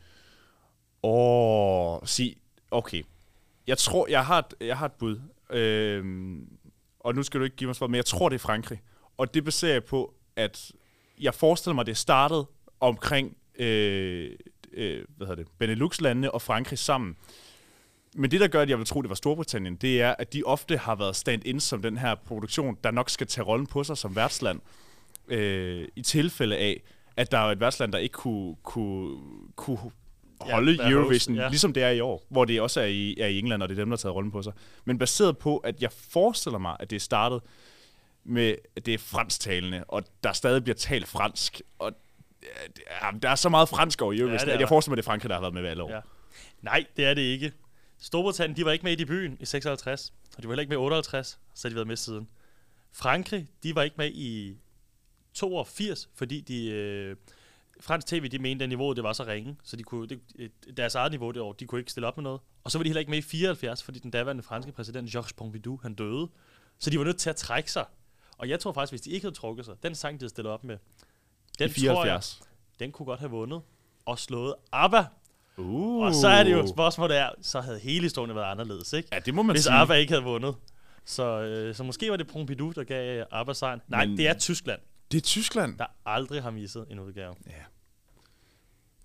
[1.02, 2.36] Åh, sig,
[2.70, 3.02] okay.
[3.66, 5.20] Jeg tror, jeg har et, jeg har et bud.
[5.52, 6.48] Øhm,
[7.00, 8.80] og nu skal du ikke give mig svar, men jeg tror, det er Frankrig.
[9.18, 10.72] Og det baserer jeg på, at
[11.20, 12.46] jeg forestiller mig, det startede
[12.80, 14.30] omkring øh,
[14.72, 17.16] øh, hvad hedder det, Benelux-landene og Frankrig sammen.
[18.14, 20.42] Men det, der gør, at jeg vil tro, det var Storbritannien, det er, at de
[20.42, 23.98] ofte har været stand-in som den her produktion, der nok skal tage rollen på sig
[23.98, 24.60] som værtsland,
[25.28, 26.82] øh, i tilfælde af,
[27.16, 29.18] at der er et værtsland, der ikke kunne, kunne,
[29.56, 29.78] kunne
[30.40, 31.48] holde være Eurovision, host, ja.
[31.48, 33.74] ligesom det er i år, hvor det også er i, er i England, og det
[33.78, 34.52] er dem, der har taget rollen på sig.
[34.84, 37.40] Men baseret på, at jeg forestiller mig, at det er startet
[38.24, 41.92] med, at det er fransktalende, og der stadig bliver talt fransk, og
[42.86, 45.04] er- der er så meget fransk over Eurovision, det ja, at jeg forestiller mig, at
[45.04, 45.90] det er Frankrig, der har været med alle år.
[45.90, 46.00] Ja.
[46.62, 47.52] Nej, det er det ikke.
[48.02, 50.76] Storbritannien, de var ikke med i debuten i 56, og de var heller ikke med
[50.76, 52.28] i 58, så har de været med siden.
[52.92, 54.56] Frankrig, de var ikke med i
[55.34, 57.16] 82, fordi de, øh,
[57.80, 60.76] fransk tv, de mente, at niveauet det var så ringe, så de kunne, det, et-
[60.76, 62.40] deres eget niveau det år, de kunne ikke stille op med noget.
[62.64, 65.32] Og så var de heller ikke med i 74, fordi den daværende franske præsident, Georges
[65.32, 66.28] Pompidou, han døde.
[66.78, 67.84] Så de var nødt til at trække sig.
[68.38, 70.52] Og jeg tror faktisk, hvis de ikke havde trukket sig, den sang, de havde stillet
[70.52, 70.76] op med,
[71.58, 72.42] den I tror jeg, 74.
[72.80, 73.60] den kunne godt have vundet
[74.06, 75.04] og slået ABBA
[75.56, 76.02] Uh.
[76.02, 79.08] og så er det jo spørgsmålet er, så havde hele historien været anderledes, ikke?
[79.12, 79.72] Ja, det må man Hvis sige.
[79.74, 80.54] ABBA ikke havde vundet.
[81.04, 83.80] Så, øh, så måske var det Pompidou, der gav ABBA sejren.
[83.88, 84.80] Nej, Men- det er Tyskland,
[85.12, 85.78] Det er Tyskland.
[85.78, 87.34] der aldrig har misset en udgave.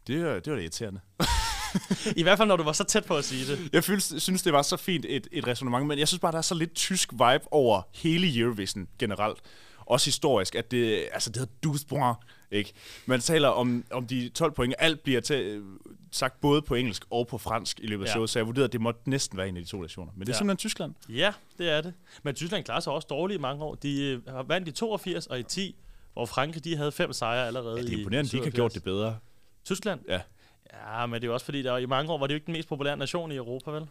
[0.07, 0.99] Det, var- det var det irriterende.
[2.15, 3.69] I hvert fald, når du var så tæt på at sige det.
[3.73, 6.37] Jeg synes, synes det var så fint et, et resonemang, men jeg synes bare, der
[6.37, 9.37] er så lidt tysk vibe over hele Eurovision generelt.
[9.85, 12.17] Også historisk, at det, altså det hedder 12 point,
[12.51, 12.73] ikke?
[13.05, 15.63] Man taler om, om de 12 point, alt bliver til,
[16.11, 18.11] sagt både på engelsk og på fransk i løbet af Ja.
[18.13, 20.11] showet, så jeg vurderede, at det måtte næsten være en af de to nationer.
[20.15, 20.37] Men det er Ja.
[20.37, 20.93] simpelthen Tyskland.
[21.09, 21.93] Ja, det er det.
[22.23, 23.75] Men Tyskland klarer sig også dårligt i mange år.
[23.75, 25.75] De øh, har vandt i 82 og i 10,
[26.15, 28.55] hvor Frankrig de havde fem sejre allerede Ja, det er imponerende, de ikke har 77.
[28.55, 29.17] gjort det bedre.
[29.65, 29.99] Tyskland?
[30.07, 30.21] Ja.
[30.73, 32.45] Ja, men det er jo også fordi, der i mange år var det jo ikke
[32.45, 33.87] den mest populære nation i Europa, vel?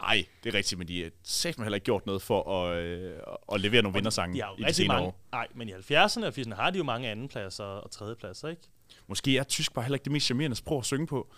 [0.00, 3.12] Nej, det er rigtigt, men de har sagt heller ikke gjort noget for at, øh,
[3.52, 5.06] at levere nogle vindersange De i de senere mange.
[5.08, 5.20] år.
[5.32, 8.62] Nej, men i 70'erne og 80'erne har de jo mange andenpladser og tredjepladser, ikke?
[9.06, 11.28] Måske er tysk bare heller ikke det mest charmerende sprog at synge på.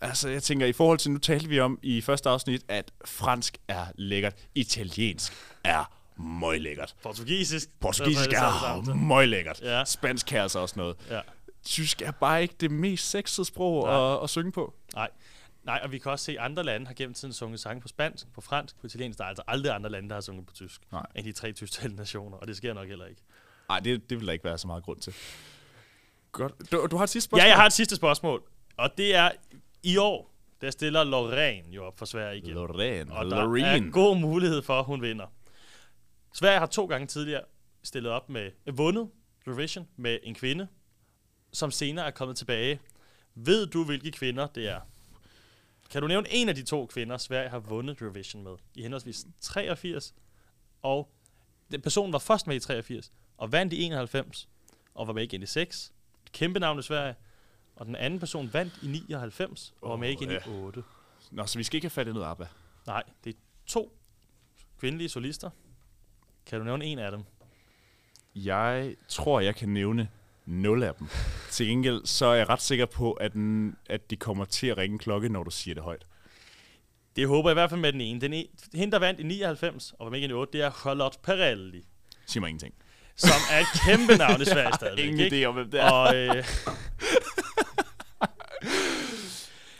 [0.00, 3.58] Altså, jeg tænker, i forhold til, nu talte vi om i første afsnit, at fransk
[3.68, 5.32] er lækkert, italiensk
[5.64, 6.94] er møglækkert.
[7.02, 7.80] Portugisisk.
[7.80, 8.92] Portugisisk det samme.
[8.92, 9.60] er møglækkert.
[9.62, 9.84] Ja.
[9.84, 10.96] Spansk kan altså også noget.
[11.10, 11.20] Ja.
[11.64, 14.14] Tysk er bare ikke det mest sexede sprog Nej.
[14.14, 14.74] at, at synge på.
[14.94, 15.08] Nej.
[15.64, 17.88] Nej, og vi kan også se, at andre lande har gennem tiden sunget sange på
[17.88, 19.18] spansk, på fransk, på italiensk.
[19.18, 20.80] Der er altså aldrig andre lande, der har sunget på tysk.
[20.92, 21.06] Nej.
[21.14, 23.20] End de tre tysktalende nationer, og det sker nok heller ikke.
[23.68, 25.14] Nej, det, det vil der ikke være så meget grund til.
[26.32, 26.72] Godt.
[26.72, 27.44] Du, du har et sidste spørgsmål?
[27.46, 28.42] Ja, jeg har et sidste spørgsmål.
[28.76, 29.30] Og det er,
[29.82, 32.50] i år, der stiller Lorraine jo op for Sverige igen.
[32.54, 33.12] Lorraine.
[33.12, 33.86] Og der Lorraine.
[33.86, 35.26] er god mulighed for, at hun vinder.
[36.34, 37.44] Sverige har to gange tidligere
[37.82, 39.10] stillet op med, øh, vundet
[39.46, 40.68] Eurovision med en kvinde,
[41.52, 42.80] som senere er kommet tilbage.
[43.34, 44.80] Ved du, hvilke kvinder det er?
[45.90, 48.56] Kan du nævne en af de to kvinder, Sverige har vundet Eurovision med?
[48.74, 50.14] I henholdsvis 83,
[50.82, 51.10] og
[51.70, 54.48] den person var først med i 83, og vandt i 91,
[54.94, 55.92] og var med igen i 6.
[56.26, 57.14] Et kæmpe navn i Sverige.
[57.76, 60.38] Og den anden person vandt i 99, og var med igen ja.
[60.38, 60.82] i 8.
[61.30, 62.46] Nå, så vi skal ikke have fat i noget ABBA.
[62.86, 63.98] Nej, det er to
[64.78, 65.50] kvindelige solister.
[66.46, 67.20] Kan du nævne en af dem?
[68.34, 70.08] Jeg tror, jeg kan nævne
[70.46, 71.08] nul af dem.
[71.50, 74.78] Til gengæld, så er jeg ret sikker på, at, den, at de kommer til at
[74.78, 76.06] ringe klokke, når du siger det højt.
[77.16, 78.20] Det håber jeg i hvert fald med den ene.
[78.20, 80.70] Den ene hende, der vandt i 99 og var med igen i 8, det er
[80.80, 81.84] Charlotte Perrelli,
[82.26, 82.74] Sig mig ingenting.
[83.16, 85.04] som er et kæmpe navn i Sverige stadigvæk.
[85.04, 85.42] Ingen ikke?
[85.42, 85.90] idé om, hvem det er.
[85.90, 86.44] Og øh,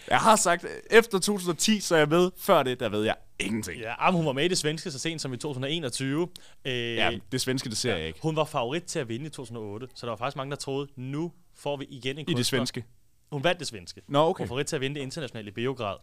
[0.08, 2.30] Jeg har sagt, efter 2010, så er jeg med.
[2.38, 3.80] Før det, der ved jeg ingenting.
[3.80, 6.28] ja, ah, hun var med i det svenske så sent som i 2021.
[6.64, 8.18] Øh, Ja, det svenske, det ser jeg ikke.
[8.22, 10.88] Hun var favorit til at vinde i 2008, så der var faktisk mange, der troede,
[10.96, 12.84] nu får vi igen en I det svenske.
[13.32, 14.02] Hun vandt det svenske.
[14.08, 14.42] Nå, okay.
[14.42, 15.96] Hun var favorit til at vinde det internationale i Beograd.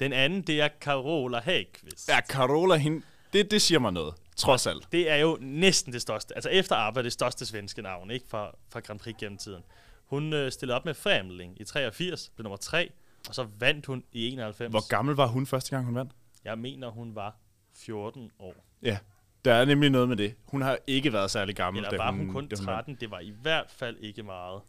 [0.00, 2.08] Den anden, det er Carola Häggkvist.
[2.08, 4.14] Ja, Carola, hende, det, det siger mig noget.
[4.36, 4.88] Trods alt.
[4.92, 6.34] Det er jo næsten det største.
[6.34, 8.26] Altså efter ABBA det største svenske navn, ikke?
[8.28, 9.62] Fra, fra Grand Prix gennem tiden.
[10.06, 12.90] Hun øh, stillede op med Fremling i 83, blev nummer 3,
[13.28, 14.70] og så vandt hun i 91.
[14.70, 16.12] Hvor gammel var hun første gang, hun vandt?
[16.44, 17.36] Jeg mener, hun var
[17.74, 18.54] 14 år.
[18.82, 18.98] Ja,
[19.44, 20.34] der er nemlig noget med det.
[20.44, 21.84] Hun har ikke været særlig gammel.
[21.84, 22.64] Eller var hun kun da vandt.
[22.64, 22.94] 13?
[22.94, 24.60] Det var i hvert fald ikke meget.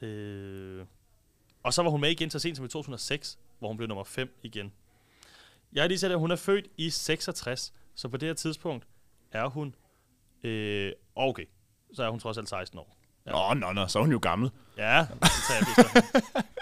[0.00, 0.84] Øh,
[1.62, 4.04] og så var hun med igen så sent som i 2006, hvor hun blev nummer
[4.04, 4.72] 5 igen.
[5.72, 8.86] Jeg har lige set, at hun er født i 66, så på det her tidspunkt
[9.32, 9.74] er hun...
[10.42, 11.44] Øh, okay,
[11.92, 12.96] så er hun trods alt 16 år.
[13.26, 14.50] Nå, nå, nå, så er hun jo gammel.
[14.76, 16.44] Ja, det tager jeg.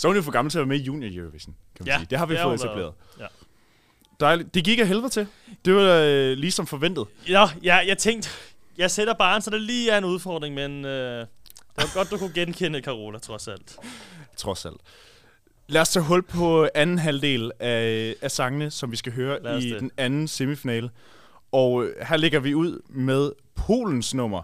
[0.00, 1.86] Så er hun jo for gammel til at være med i Junior Eurovision, kan man
[1.86, 2.06] Ja, sige.
[2.10, 2.92] Det har vi det fået etableret.
[3.18, 3.26] Ja.
[4.20, 4.54] Dejligt.
[4.54, 5.26] Det gik af helvede til.
[5.64, 7.06] Det var øh, ligesom forventet.
[7.28, 8.28] Nå, ja, jeg tænkte,
[8.78, 11.26] jeg sætter barn, så det lige er en udfordring, men øh, det
[11.76, 13.76] var godt, du kunne genkende Carola, trods alt.
[14.36, 14.80] trods alt.
[15.68, 19.70] Lad os tage hul på anden halvdel af, af sangene, som vi skal høre i
[19.70, 19.80] det.
[19.80, 20.90] den anden semifinale.
[21.52, 24.42] Og øh, her lægger vi ud med Polens nummer,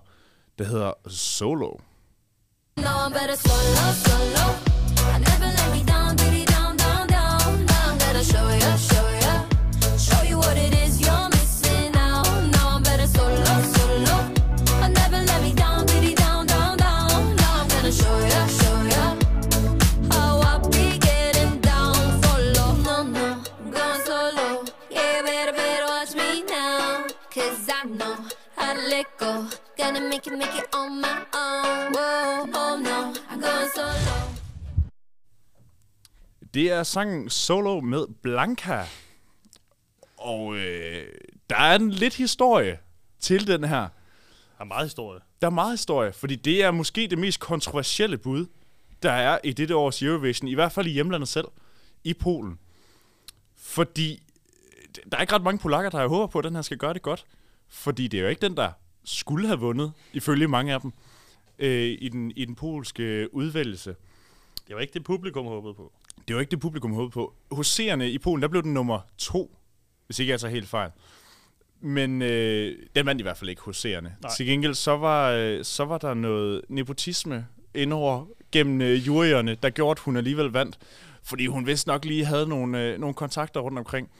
[0.59, 1.71] der hedder Solo.
[2.77, 4.76] No, I'm better solo, solo.
[30.17, 31.93] Make it, make it on my own.
[31.95, 34.33] Whoa, oh no, I'm going solo.
[36.55, 38.87] Det er sangen Solo med Blanca.
[40.17, 41.07] Og øh,
[41.51, 42.79] der er en lidt historie
[43.21, 43.81] til den her.
[43.81, 43.89] Der
[44.61, 45.21] er meget historie.
[45.41, 48.47] Der er meget historie, fordi det er måske det mest kontroversielle bud,
[49.03, 51.49] der er i dette års Eurovision, i hvert fald i hjemlandet selv,
[52.05, 52.59] i Polen.
[53.57, 54.23] Fordi
[54.79, 56.79] øh, der er ikke ret mange polakker, der har håber på, at den her skal
[56.79, 57.27] gøre det godt.
[57.69, 58.73] Fordi det er jo ikke den, der
[59.07, 60.93] skulle have vundet, ifølge mange af dem,
[61.59, 63.97] øh, i, den, i den polske udvælgelse.
[64.69, 65.93] Det var ikke det, publikum håbede på.
[66.29, 67.35] Det var ikke det, publikum håbede på.
[67.51, 69.57] Hos seerne i Polen, der blev den nummer to,
[70.07, 70.91] hvis ikke jeg tager helt fejl.
[71.81, 74.17] Men øh, den vandt i hvert fald ikke hos seerne.
[74.23, 74.33] Nej.
[74.37, 79.71] Til gengæld, så var, øh, så var der noget nepotisme indover gennem øh, juryerne, der
[79.71, 80.79] gjorde, at hun alligevel vandt.
[81.23, 84.11] Fordi hun vist nok lige havde nogle, øh, nogle kontakter rundt omkring.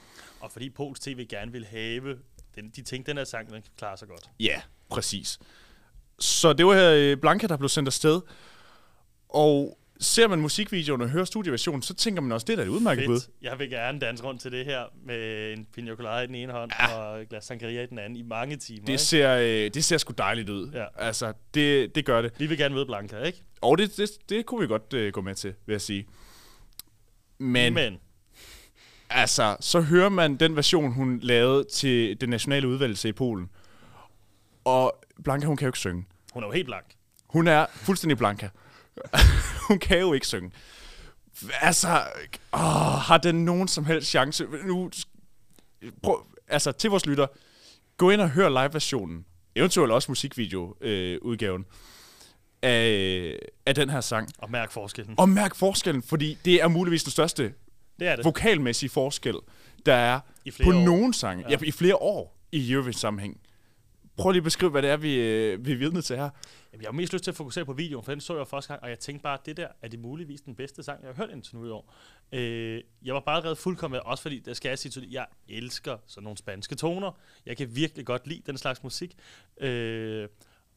[0.41, 2.19] Og fordi Pols TV gerne ville have,
[2.55, 4.31] den, de tænkte, den her sang, den kan klare sig godt.
[4.41, 4.61] Ja,
[4.91, 5.39] præcis.
[6.19, 8.21] Så det var her øh, Blanca, der blev sendt afsted.
[9.29, 12.69] Og ser man musikvideoen og hører studieversionen, så tænker man også, det er da et
[12.69, 13.21] udmærket bud.
[13.43, 16.53] Jeg vil gerne danse rundt til det her med en pina colada i den ene
[16.53, 16.99] hånd ja.
[16.99, 18.81] og et glas sangria i den anden i mange timer.
[18.81, 19.03] Det ikke?
[19.03, 20.71] ser, øh, det ser sgu dejligt ud.
[20.73, 20.85] Ja.
[20.97, 22.33] Altså, det, det gør det.
[22.39, 23.43] Vi vil gerne møde Blanca, ikke?
[23.61, 26.07] Og det, det, det kunne vi godt øh, gå med til, vil jeg sige.
[27.39, 28.01] Men, Men Men
[29.11, 33.51] altså, så hører man den version, hun lavede til den nationale udvalgelse i Polen.
[34.67, 36.05] Og Blanca, hun kan jo ikke synge.
[36.33, 36.85] hun er jo helt blank.
[37.29, 38.49] Hun er fuldstændig Blanca.
[39.69, 40.51] hun kan jo ikke synge.
[41.61, 41.89] Altså,
[42.53, 42.61] åh,
[43.09, 44.47] har den nogen som helst chance?
[44.65, 44.91] Nu,
[46.03, 47.27] prøv, altså, til vores lytter,
[47.97, 49.27] gå ind og hør live-versionen.
[49.57, 51.15] Eventuelt også musikvideo-udgaven.
[51.15, 51.65] Øh, udgaven
[52.63, 54.29] af, af den her sang.
[54.39, 55.15] Og mærk forskellen.
[55.19, 57.55] Og mærk forskellen, fordi det er muligvis den største
[58.01, 58.25] Det er det.
[58.25, 59.35] vokalmæssige forskel,
[59.87, 60.21] der er
[60.65, 60.73] på år.
[60.85, 61.45] nogen sange.
[61.49, 61.57] Ja.
[61.61, 63.41] ja, i flere år i Eurovision-sammenhæng.
[64.17, 66.31] Prøv lige at beskrive, hvad det er, vi, øh, vi er vidne til her.
[66.73, 68.69] Jamen, jeg har mest lyst til at fokusere på videoen, for den så jeg første
[68.69, 71.09] gang, og jeg tænkte bare, at det der er det muligvis den bedste sang, jeg
[71.09, 71.95] har hørt indtil nu i år.
[72.33, 75.97] Øh, jeg var bare allerede fuldkommen, også fordi, der skal jeg sige tydeligt, jeg elsker
[76.07, 77.13] sådan nogle spanske toner.
[77.47, 79.15] Jeg kan virkelig godt lide den slags musik.
[79.61, 80.29] Øh,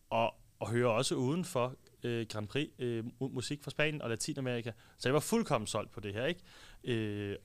[0.09, 4.71] og, og hører også uden for øh, Grand Prix øh, musik fra Spanien og Latinamerika.
[4.97, 6.41] Så jeg var fuldkommen solgt på det her, ikke?
[6.83, 7.35] Øh,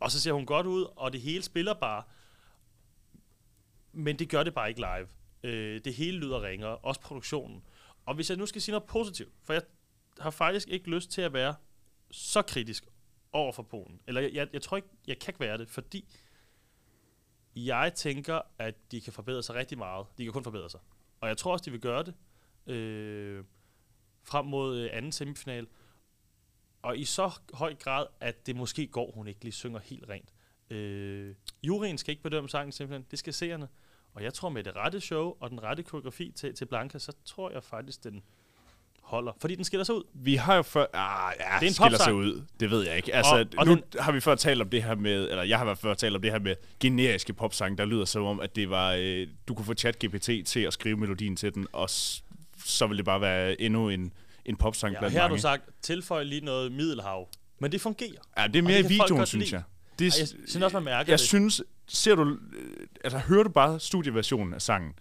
[0.00, 2.02] og så ser hun godt ud, og det hele spiller bare.
[3.92, 5.06] Men det gør det bare ikke live.
[5.44, 7.62] Øh, det hele lyder ringere, også produktionen.
[8.06, 9.62] Og hvis jeg nu skal sige noget positivt, for jeg
[10.20, 11.54] har faktisk ikke lyst til at være
[12.10, 12.86] så kritisk
[13.32, 14.00] over for Polen.
[14.06, 16.08] Eller jeg, jeg, jeg tror ikke, jeg kan ikke være det, fordi
[17.56, 20.06] jeg tænker, at de kan forbedre sig rigtig meget.
[20.18, 20.80] De kan kun forbedre sig.
[21.20, 22.14] Og jeg tror også, de vil gøre det
[22.74, 23.44] øh,
[24.22, 25.66] frem mod øh, anden semifinal.
[26.82, 30.34] Og i så høj grad, at det måske går, hun ikke lige synger helt rent.
[30.70, 33.68] Øh, juryen skal ikke bedømme sangen simpelthen, det skal seerne.
[34.14, 37.12] Og jeg tror med det rette show og den rette koreografi til, til Blanca, så
[37.24, 38.22] tror jeg faktisk, den
[39.02, 39.32] holder.
[39.40, 40.02] Fordi den skiller sig ud.
[40.14, 40.86] Vi har jo før...
[40.94, 42.42] Ah, ja, er en skiller sig ud.
[42.60, 43.14] Det ved jeg ikke.
[43.14, 45.30] Altså, Og- og nu den- har vi før talt om det her med...
[45.30, 48.24] Eller jeg har fald før talt om det her med generiske popsange, der lyder som
[48.24, 48.92] om, at det var...
[48.98, 51.90] Øh, du kunne få ChatGPT til at skrive melodien til den, og
[52.64, 54.12] så ville det bare være endnu en,
[54.44, 55.36] en popsang Ja, blandt her har mange.
[55.38, 57.28] du sagt, tilføj lige noget middelhav.
[57.58, 58.10] Men det fungerer.
[58.38, 59.62] Ja, det er mere det i videoen, synes jeg.
[59.98, 61.26] Det, Og jeg synes også, man mærker jeg det.
[61.26, 62.38] synes, ser du,
[63.04, 64.92] altså hører du bare studieversionen af sangen,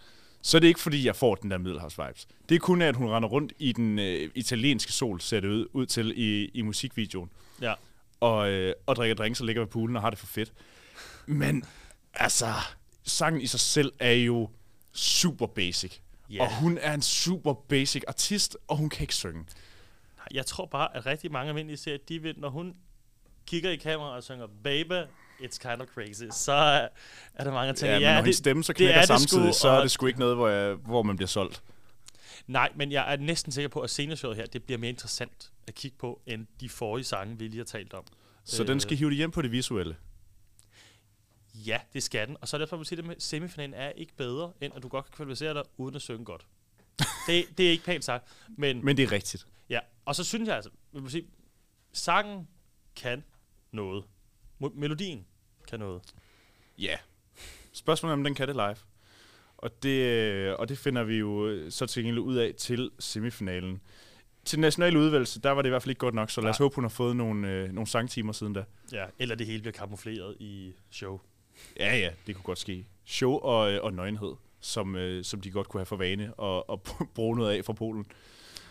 [0.42, 2.28] så er det ikke fordi, jeg får den der Middelhavs-vibes.
[2.50, 5.68] Det er kun at hun render rundt i den øh, italienske sol, ser det ud,
[5.74, 7.30] ud til i, i musikvideoen.
[7.62, 7.74] Ja.
[8.20, 10.54] Og, øh, og drikker drinks og ligger ved poolen og har det for fedt.
[11.26, 11.64] Men
[12.14, 12.54] altså,
[13.04, 14.50] sangen i sig selv er jo
[14.92, 16.00] super basic.
[16.30, 16.42] Ja.
[16.42, 19.46] Og hun er en super basic artist, og hun kan ikke synge.
[20.32, 22.76] Jeg tror bare, at rigtig mange almindelige serier, de vil, når hun
[23.46, 25.02] kigger i kameraet og synger Baby,
[25.42, 26.88] it's kind of crazy, så er,
[27.34, 29.00] er der mange, der tænker, Ja, men ja, når det, stemme så det knækker er
[29.00, 31.64] det samtidig, sgu, så er det sgu ikke noget, hvor, jeg, hvor man bliver solgt.
[32.48, 35.76] Nej, men jeg er næsten sikker på, at sceneshowet her, det bliver mere interessant at
[35.76, 38.04] kigge på, end de forrige sange, vi lige har talt om.
[38.44, 38.68] Så Øh.
[38.68, 39.96] den skal hive det hjem på det visuelle.
[41.56, 42.38] Ja, det skal den.
[42.42, 44.88] Og så er det derfor, man siger, at semifinalen er ikke bedre, end at du
[44.88, 46.46] godt kan kvalificere dig uden at synge godt.
[47.28, 48.28] det, det er ikke pænt sagt,
[48.58, 49.48] men, Men det er rigtigt.
[49.70, 49.80] ja.
[50.06, 51.26] Og så synes jeg altså, vi må sige,
[51.94, 52.48] sangen
[52.96, 53.24] kan
[53.72, 54.04] noget.
[54.74, 55.26] Melodien
[55.70, 56.02] kan noget.
[56.78, 56.96] Ja.
[57.74, 58.76] Spørgsmålet er, om den kan det live.
[59.58, 62.92] Og det, øh, og det finder vi jo øh, så til gengæld ud af til
[63.00, 63.82] semifinalen.
[64.46, 66.50] Til den nationale udvalgelse, der var det i hvert fald ikke godt nok, så lad
[66.50, 66.66] os Nej.
[66.66, 68.64] håbe, hun har fået nogle, øh, nogle sangtimer siden da.
[68.92, 71.20] Ja, eller det hele bliver kamufleret i show.
[71.80, 72.86] Ja, ja, det kunne godt ske.
[73.06, 76.70] Show og, øh, og nøgenhed, som, øh, som de godt kunne have for vane og,
[76.70, 76.82] og
[77.16, 78.06] bruge noget af fra Polen.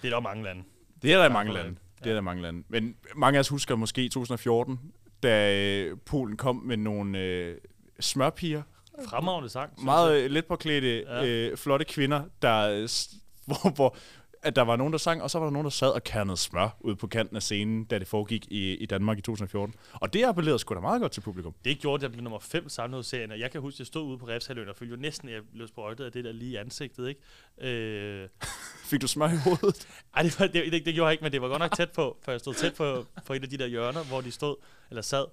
[0.02, 0.62] Det er der mange lande.
[1.02, 1.76] Det er der i mange lande.
[2.04, 2.10] det.
[2.10, 2.64] Er der mange lande.
[2.68, 4.80] Men mange af os husker måske 2014,
[5.22, 7.56] da øh, Polen kom med nogle øh,
[8.00, 8.62] smørpiger,
[9.08, 9.84] Fremragende sang.
[9.84, 11.26] meget øh, let påklædte, Ja.
[11.26, 12.88] øh, flotte kvinder, der, øh,
[13.46, 13.96] hvor, hvor
[14.42, 16.36] at der var nogen, der sang, og så var der nogen, der sad og kernede
[16.36, 19.74] smør ude på kanten af scenen, da det foregik i, i Danmark i 2014.
[19.92, 21.54] Og det appellerede sgu da meget godt til publikum.
[21.64, 23.86] Det gjorde, at jeg blev nummer 5 samlet serien, og jeg kan huske, at jeg
[23.86, 26.32] stod ude på Refshaløen og følte jo næsten, at jeg blev sprøjtet af det der
[26.32, 27.20] lige i ansigtet, ikke?
[27.60, 28.28] Øh,
[28.90, 29.88] Fik du smør i hovedet?
[30.14, 31.90] ej, det, var, det, det, det, gjorde jeg ikke, men det var godt nok tæt
[31.90, 34.56] på, for jeg stod tæt på, på et af de der hjørner, hvor de stod,
[34.90, 35.24] eller sad.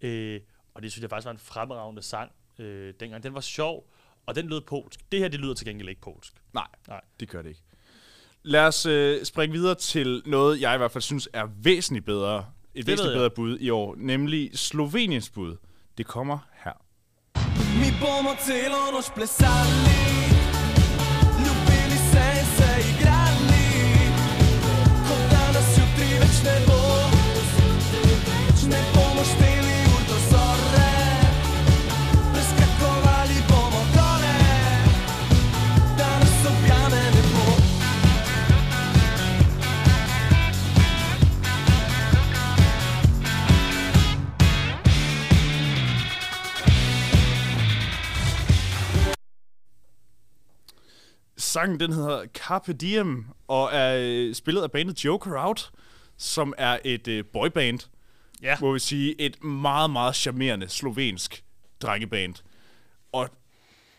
[0.00, 0.40] Øh,
[0.74, 3.22] og det synes jeg faktisk var en fremragende sang øh, dengang.
[3.22, 3.88] Den var sjov,
[4.26, 5.00] og den lød polsk.
[5.12, 6.32] Det her, det lyder til gengæld ikke polsk.
[6.52, 7.00] Nej, Nej.
[7.20, 7.62] det gør det ikke.
[8.44, 12.44] Lad os øh, springe videre til noget, jeg i hvert fald synes er væsentligt bedre.
[12.74, 15.56] Et ved væsentligt bedre bud i år, nemlig Sloveniens bud.
[15.98, 16.72] Det kommer her.
[17.80, 20.31] Mi bomo celo noč plesali,
[51.52, 55.70] Sangen den hedder Carpe Diem, og er øh, spillet af bandet Joker Out,
[56.16, 57.78] som er et øh, boyband,
[58.42, 58.56] Ja.
[58.60, 61.44] må vi sige, et meget, meget charmerende slovensk
[61.82, 62.34] drengeband.
[63.12, 63.28] Og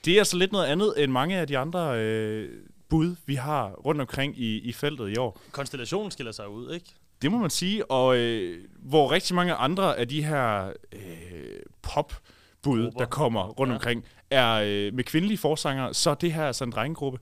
[0.05, 2.49] det er altså lidt noget andet end mange af de andre øh,
[2.89, 5.39] bud, vi har rundt omkring i, i feltet i år.
[5.51, 6.85] Konstellationen skiller sig ud, ikke?
[7.21, 12.91] Det må man sige, og øh, hvor rigtig mange andre af de her øh, popbud,
[12.99, 13.75] der kommer rundt Ja.
[13.75, 17.19] omkring, er øh, med kvindelige forsanger, så er det her altså en drengegruppe.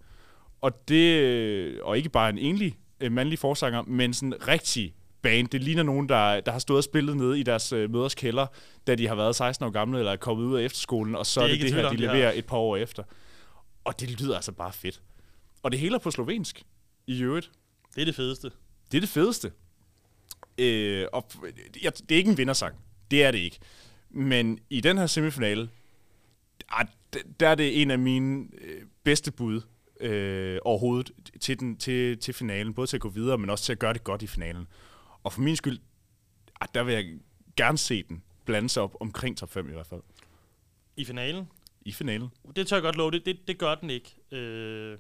[0.62, 4.95] Og det, øh, og ikke bare en enlig øh, mandlig forsanger, men sådan en rigtig
[5.22, 5.47] band.
[5.47, 8.47] Det ligner nogen, der, der har stået og spillet nede i deres øh, møders kælder,
[8.88, 11.39] da de har været 16 år gamle, eller er kommet ud af efterskolen, og så
[11.41, 12.39] Det er er det det her, de leverer her.
[12.39, 13.03] et par år efter.
[13.84, 15.01] Og det lyder altså bare fedt.
[15.64, 16.64] Og det hele er på slovensk,
[17.07, 17.51] i øvrigt.
[17.95, 18.51] Det er det fedeste.
[18.91, 19.51] Det er det fedeste.
[20.57, 21.26] Øh, og
[21.84, 22.76] jeg, det er ikke en vindersang.
[23.12, 23.59] Det er det ikke.
[24.09, 25.70] Men i den her semifinale,
[26.70, 26.86] ah,
[27.39, 29.62] der er det en af mine øh, bedste bud
[30.02, 32.74] øh, overhovedet til, den, til, til finalen.
[32.74, 34.68] Både til at gå videre, men også til at gøre det godt i finalen.
[35.24, 35.80] Og for min skyld,
[36.62, 37.20] ah, der vil jeg
[37.58, 40.02] gerne se den blande sig op omkring top 5 i hvert fald.
[40.95, 41.49] I finalen,
[41.82, 42.30] I finalen.
[42.56, 44.16] Det tør jeg godt love, det, det, det gør den ikke.
[44.32, 44.97] Øh,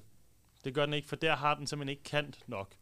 [0.63, 2.75] det gør den ikke, for der har den simpelthen ikke kant nok,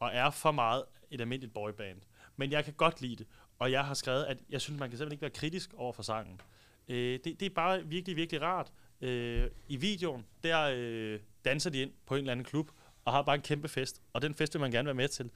[0.00, 2.00] og er for meget et almindeligt boyband.
[2.36, 3.26] Men jeg kan godt lide det,
[3.58, 6.02] og jeg har skrevet, at jeg synes, man kan simpelthen ikke være kritisk over for
[6.02, 6.40] sangen.
[6.88, 8.72] Øh, det, det er bare virkelig, virkelig rart.
[9.02, 12.70] Øh, I videoen, der øh, danser de ind på en eller anden klub,
[13.04, 15.30] og har bare en kæmpe fest, og den fest vil man gerne være med til.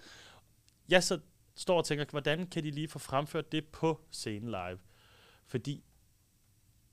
[0.88, 1.18] Jeg så
[1.54, 4.78] står og tænker, hvordan kan de lige få fremført det på scenen live?
[5.46, 5.84] Fordi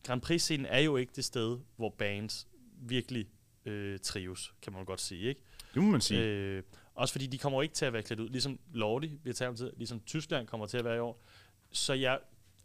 [0.04, 2.48] Grand Prix-scenen er jo ikke det sted, hvor bands
[2.78, 3.28] virkelig
[3.66, 5.42] øh, trives, kan man godt sige, ikke?
[5.74, 6.22] Det må man sige.
[6.22, 6.64] Øh,
[6.96, 9.50] også fordi de kommer ikke til at være klædt ud, ligesom Lordi, vi har talt
[9.50, 11.24] om tid, ligesom Tyskland kommer til at være i år.
[11.72, 12.20] Så jeg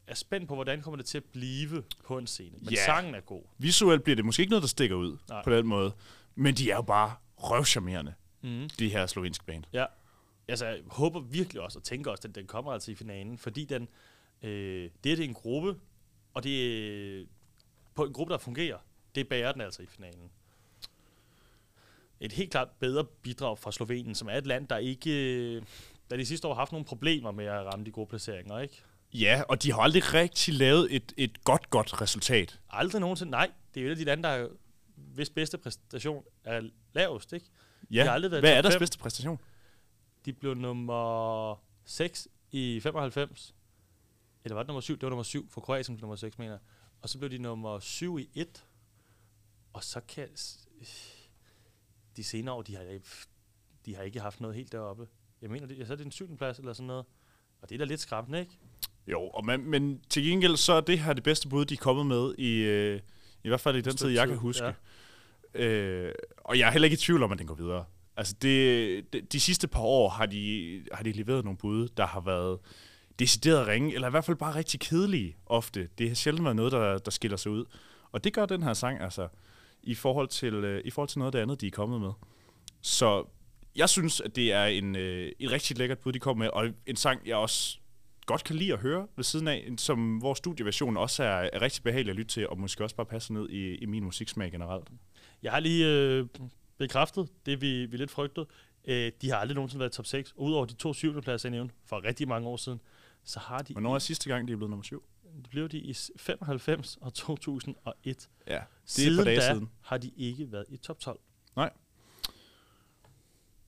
[0.08, 2.56] er spændt på, hvordan kommer det til at blive på en scene.
[2.60, 2.84] Men Ja.
[2.84, 3.42] sangen er god.
[3.58, 5.44] Visuelt bliver det måske ikke noget, der stikker ud Nej.
[5.44, 5.92] på den måde.
[6.34, 8.68] Men de er jo bare røvcharmerende, Mm.
[8.78, 9.64] de her slovenske band.
[9.72, 9.86] Ja.
[10.48, 13.64] Altså, jeg håber virkelig også, og tænker også, at den kommer altså i finalen, fordi
[13.64, 13.88] den,
[14.42, 15.76] øh, det, er det er en gruppe,
[16.34, 17.24] og det er
[17.94, 18.78] på en gruppe, der fungerer,
[19.14, 20.30] det bærer den altså i finalen.
[22.20, 25.10] et helt klart bedre bidrag fra Slovenien, som er et land, der ikke...
[25.56, 25.62] øh,
[26.10, 28.82] Der de sidste år har haft nogle problemer med at ramme de gode placeringer, ikke?
[29.12, 32.60] Ja, og de har aldrig rigtig lavet et, et godt, godt resultat.
[32.70, 33.30] Aldrig nogensinde.
[33.30, 34.48] Nej, det er jo et af de lande, der er,
[34.96, 37.46] hvis bedste præstation er lavest, ikke?
[37.90, 38.78] Ja, har aldrig været hvad er deres fem.
[38.78, 39.38] bedste præstation?
[40.24, 43.54] De blev nummer 6 i 95.
[44.44, 44.94] Eller var det nummer 7?
[44.94, 46.58] Det var nummer 7 for Kroatien nummer 6, mener.
[47.02, 48.64] Og så blev de nummer 7 i 1.
[49.72, 50.28] Og så kan...
[52.16, 52.98] De senere år, de har,
[53.86, 55.08] de har ikke haft noget helt deroppe.
[55.42, 56.36] Jeg mener, det, så er det en 7.
[56.36, 57.04] plads eller sådan noget.
[57.60, 58.52] Og det er da lidt skræmmende, ikke?
[59.12, 61.78] Jo, og man, men til gengæld så er det her det bedste bud, de er
[61.78, 63.00] kommet med i, øh,
[63.44, 64.64] i hvert fald i den tid, stykke jeg tid, kan huske.
[64.64, 64.72] ja.
[65.54, 65.64] Ja.
[65.64, 67.84] Øh, og jeg er heller ikke i tvivl om, at den går videre.
[68.16, 72.06] Altså det, de, de sidste par år har de, har de leveret nogle bud, der
[72.06, 72.58] har været
[73.18, 75.88] decideret ringe, eller i hvert fald bare rigtig kedelige ofte.
[75.98, 77.64] Det har sjældent været noget, der, der skiller sig ud.
[78.12, 79.28] Og det gør den her sang altså,
[79.82, 82.10] i forhold til, øh, i forhold til noget af det andet, de er kommet med.
[82.82, 83.24] Så
[83.76, 86.68] jeg synes, at det er en, øh, et rigtig lækkert bud, de kom med, og
[86.86, 87.78] en sang, jeg også
[88.28, 91.82] godt kan lide at høre ved siden af, som vores studieversion også er, er rigtig
[91.82, 94.88] behagelig at lytte til, og måske også bare passer ned i, i min musiksmag generelt.
[95.42, 96.26] Jeg har lige øh,
[96.78, 98.46] bekræftet det, vi, vi lidt frygtede.
[98.84, 100.32] Øh, de har aldrig nogensinde været top 6.
[100.36, 102.80] Og udover de to syvende pladser, jeg nævnte, for rigtig mange år siden,
[103.24, 103.72] så har de...
[103.72, 105.02] Hvornår er sidste gang, de er blevet nummer syv?
[105.42, 108.28] Det blev de i s- 95 og 2001.
[108.46, 109.70] Ja, det er Siden dage da siden.
[109.80, 111.20] har de ikke været i top 12.
[111.56, 111.70] Nej.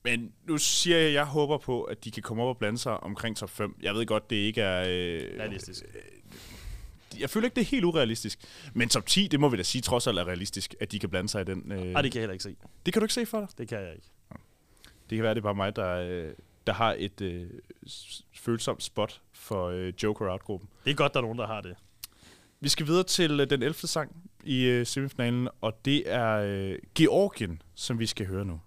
[0.03, 2.77] Men nu siger jeg, at jeg håber på, at de kan komme op og blande
[2.77, 3.75] sig omkring top 5.
[3.81, 4.81] Jeg ved godt, det ikke er...
[4.81, 5.83] Øh, Realistisk.
[7.19, 8.39] jeg føler ikke, det er helt urealistisk.
[8.73, 11.09] Men top 10, det må vi da sige, trods alt er realistisk, at de kan
[11.09, 11.71] blande sig i den.
[11.71, 12.55] Øh, Nej, det kan jeg heller ikke se.
[12.85, 13.47] det kan du ikke se for dig?
[13.57, 14.07] Det kan jeg ikke.
[15.09, 16.33] Det kan være, det er bare mig, der, øh,
[16.67, 17.49] der har et øh,
[18.33, 20.69] følsomt spot for øh, Joker Out-gruppen.
[20.85, 21.75] Det er godt, der er nogen, der har det.
[22.59, 23.73] Vi skal videre til øh, den 11.
[23.73, 28.59] sang i øh, semifinalen, og det er øh, Georgien, som vi skal høre nu.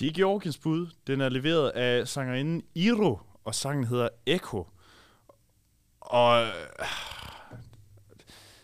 [0.00, 0.86] Det er Georgiens bud.
[1.06, 4.66] Den er leveret af sangerinden Iro, og sangen hedder Echo.
[6.00, 6.52] Og øh,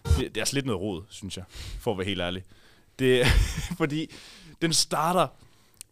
[0.04, 1.44] det, det er altså lidt noget rod, synes jeg,
[1.80, 2.44] for at være helt ærlig.
[2.98, 3.26] Det,
[3.78, 4.10] fordi
[4.62, 5.28] den starter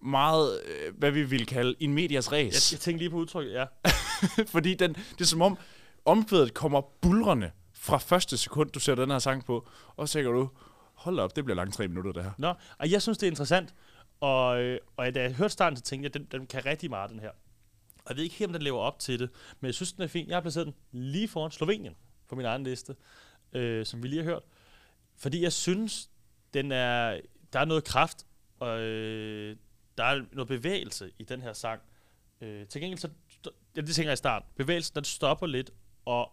[0.01, 2.73] meget, øh, hvad vi vil kalde en medias Jeg, res.
[2.73, 3.65] jeg tænkte lige på udtrykket, ja.
[4.55, 5.59] fordi den, det er som om
[6.05, 10.31] omkvædet kommer bulrende fra første sekund, du ser den her sang på, og så tænker
[10.33, 10.49] du,
[10.95, 12.31] hold op, det bliver langt tre minutter, det her.
[12.39, 13.75] Nå, og jeg synes, det er interessant.
[14.21, 17.11] Og, øh, og da jeg hørte starten, så tænkte jeg, den, den kan rigtig meget,
[17.11, 17.31] den her.
[18.05, 20.03] Og jeg ved ikke helt, om den lever op til det, men jeg synes, den
[20.03, 20.29] er fin.
[20.29, 21.97] Jeg har placeret den lige foran Slovenien
[22.29, 22.97] på min egen liste,
[23.53, 24.43] øh, som vi lige har hørt.
[25.17, 26.11] Fordi jeg synes,
[26.55, 27.21] den er,
[27.53, 28.27] der er noget kraft,
[28.59, 29.57] og øh,
[29.99, 31.81] der er noget bevægelse i den her sang.
[32.41, 33.09] Øh, til gengæld, så,
[33.77, 35.71] ja, det tænker jeg i starten, bevægelsen, den stopper lidt,
[36.05, 36.33] og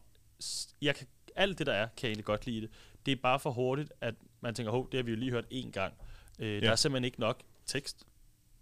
[0.82, 2.70] jeg kan, alt det, der er, kan jeg egentlig godt lide det.
[3.06, 5.46] Det er bare for hurtigt, at man tænker, hov, det har vi jo lige hørt
[5.54, 5.94] én gang.
[6.40, 6.60] Øh, ja.
[6.60, 7.42] Der er simpelthen ikke nok
[7.72, 7.98] tekst.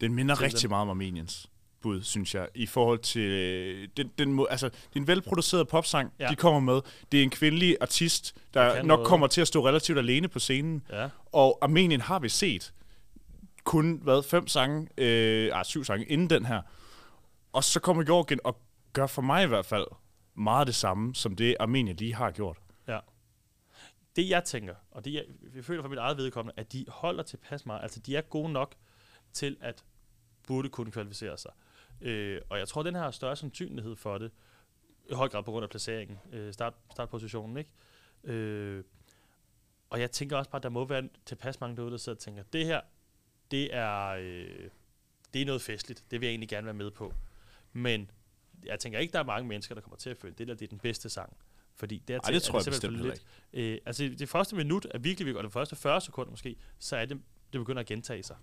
[0.01, 0.69] Den minder rigtig den.
[0.69, 1.49] meget om Armeniens
[1.81, 3.21] bud, synes jeg, i forhold til...
[3.21, 6.27] øh, Den, den må, altså, det er en velproduceret popsang, Ja.
[6.29, 6.81] de kommer med.
[7.11, 9.07] Det er en kvindelig artist, der nok noget.
[9.07, 10.83] kommer til at stå relativt alene på scenen.
[10.89, 11.09] Ja.
[11.25, 12.73] Og Armenien har vi set
[13.63, 16.61] kun, hvad, fem sange, øh, ah, syv sange inden den her.
[17.53, 18.57] Og så kommer Georgien og
[18.93, 19.85] gør for mig i hvert fald
[20.35, 22.57] meget det samme, som det Armenien lige har gjort.
[22.87, 22.99] Ja.
[24.15, 25.23] Det jeg tænker, og det jeg,
[25.55, 27.81] jeg føler for mit eget vedkommende, at de holder tilpas meget.
[27.83, 28.75] Altså de er gode nok
[29.33, 29.83] til at
[30.47, 31.51] burde kunne kvalificere sig.
[32.01, 34.31] Øh, og jeg tror, den her har større sandsynlighed for det,
[35.09, 37.71] i høj grad på grund af placeringen, øh, start, startpositionen, ikke?
[38.23, 38.83] Øh,
[39.89, 42.19] og jeg tænker også bare, at der må være tilpas mange derude, der sidder og
[42.19, 42.81] tænker, det her,
[43.51, 44.69] det er, øh,
[45.33, 46.03] det er noget festligt.
[46.11, 47.13] Det vil jeg egentlig gerne være med på.
[47.73, 48.11] Men
[48.65, 50.65] jeg tænker ikke, der er mange mennesker, der kommer til at føle, det der det
[50.65, 51.37] er den bedste sang.
[51.75, 53.71] Fordi dertil Ej, det tror er jeg simpelthen bestemt lidt.
[53.71, 56.95] Øh, altså det første minut er virkelig, virkelig, og det første 40 sekunder måske, så
[56.95, 57.21] er det,
[57.53, 58.37] det begynder at gentage sig.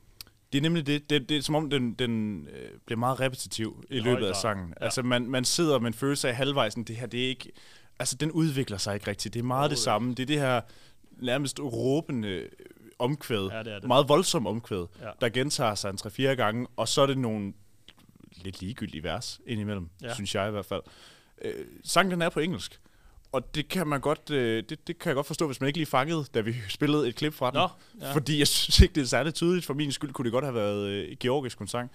[0.52, 1.10] Det er nemlig det.
[1.10, 4.36] Det, det er som om, den, den øh, bliver meget repetitiv i høj løbet af
[4.36, 4.68] sangen.
[4.80, 4.84] ja.
[4.84, 7.52] Altså, man, man sidder med en følelse af halvvejs, sådan, det her, det er ikke...
[7.98, 9.34] Altså, den udvikler sig ikke rigtigt.
[9.34, 10.14] Det er meget det Overhovedet samme.
[10.14, 10.60] Det er det her
[11.10, 12.48] nærmest råbende øh,
[12.98, 13.48] omkvæd.
[13.52, 13.88] Ja, det er det.
[13.88, 15.10] Meget voldsom omkvæd, Ja.
[15.20, 17.52] der gentager sig en 3-4 gange, og så er det nogle
[18.36, 20.14] lidt ligegyldige vers indimellem, ja.
[20.14, 20.82] synes jeg i hvert fald.
[21.42, 22.80] Øh, sangen den er på engelsk,
[23.36, 25.78] Og det kan man godt, øh, det, det kan jeg godt forstå, hvis man ikke
[25.78, 27.58] lige fangede, da vi spillede et klip fra den.
[27.58, 27.68] Nå,
[28.00, 28.12] ja.
[28.12, 29.66] Fordi jeg synes ikke, det er særligt tydeligt.
[29.66, 31.90] For min skyld kunne det godt have været øh, georgisk en sang.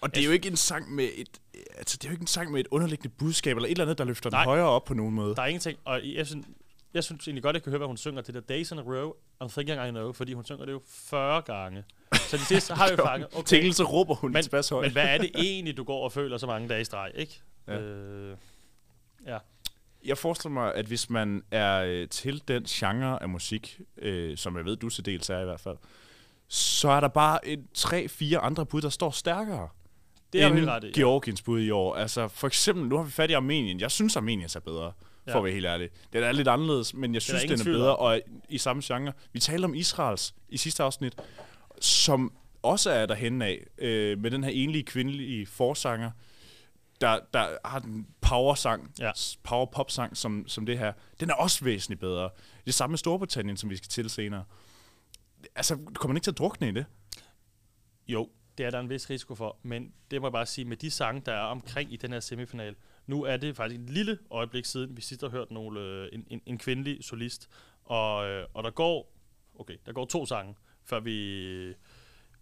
[0.00, 1.28] Og det er jo ikke en sang med et,
[1.76, 3.98] altså det er jo ikke en sang med et underliggende budskab, eller et eller andet,
[3.98, 4.40] der løfter Nej.
[4.40, 5.34] den højere op på nogen måde.
[5.34, 6.46] Der er ingenting, og jeg synes,
[6.94, 8.22] jeg synes egentlig godt, jeg kan høre, hvad hun synger.
[8.22, 9.12] Det der Days in a Row,
[9.44, 11.84] I'm Thinking I Know, fordi hun synger det jo 40 gange.
[12.12, 13.28] Så det sidste har vi jo fanget.
[13.32, 13.62] Okay.
[13.62, 14.44] Til så råber hun men,
[14.82, 17.40] men hvad er det egentlig, du går og føler så mange dage i streg, ikke?
[17.68, 17.78] Ja.
[17.78, 18.36] Øh,
[19.26, 19.38] ja.
[20.04, 24.56] Jeg forestiller mig, at hvis man er øh, til den genre af musik, øh, som
[24.56, 25.76] jeg ved, du til dels er i hvert fald,
[26.48, 29.68] så er der bare et, tre, fire andre bud, der står stærkere.
[30.32, 30.92] Det er ret i, ja.
[30.94, 31.94] Georgiens bud i år.
[31.94, 33.80] Altså, for eksempel, nu har vi fat i Armenien.
[33.80, 34.92] Jeg synes, Armenien er bedre,
[35.24, 35.38] for Ja.
[35.38, 35.88] at være helt ærlig.
[36.12, 38.82] Den er lidt anderledes, men jeg synes, ingen den er bedre, og er i samme
[38.86, 39.12] genre.
[39.32, 41.14] Vi talte om Israels i sidste afsnit,
[41.80, 42.32] som
[42.62, 46.10] også er derhen af, øh, med den her enlige kvindelige forsanger,
[47.00, 49.12] der, der har den power-sang, Ja.
[49.42, 50.92] power-pop-sang, som, som det her.
[51.20, 52.30] Den er også væsentligt bedre.
[52.66, 54.44] Det samme med Storbritannien, som vi skal til senere.
[55.54, 56.86] Altså, kommer man ikke til at drukne i det?
[58.08, 60.76] Jo, det er der en vis risiko for, men det må jeg bare sige, med
[60.76, 62.74] de sange, der er omkring i den her semifinal,
[63.06, 66.24] nu er det faktisk et lille øjeblik siden, vi sidst har hørt nogle, øh, en,
[66.30, 67.48] en, en kvindelig solist,
[67.84, 69.12] og, øh, og der går,
[69.58, 70.54] okay, der går to sange,
[70.84, 71.74] før vi,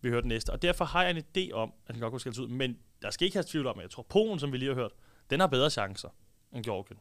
[0.00, 2.20] vi hører den næste, og derfor har jeg en idé om, at den godt kunne
[2.20, 4.58] skældes ud, men der skal ikke have tvivl om, at jeg tror, Polen, som vi
[4.58, 4.92] lige har hørt,
[5.30, 6.08] den har bedre chancer
[6.52, 7.00] end Georgien.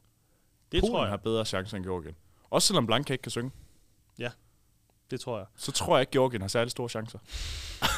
[0.72, 2.16] Det Polen tror jeg, har bedre chancer end Georgien.
[2.50, 3.50] Også selvom Blanca ikke kan synge,
[5.10, 5.46] det tror jeg.
[5.56, 7.18] så tror jeg ikke, Georgien har særlig store chancer.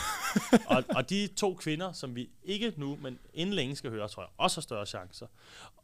[0.76, 4.22] og, og de to kvinder, som vi ikke nu, men inden længe skal høre, tror
[4.22, 5.26] jeg også har større chancer.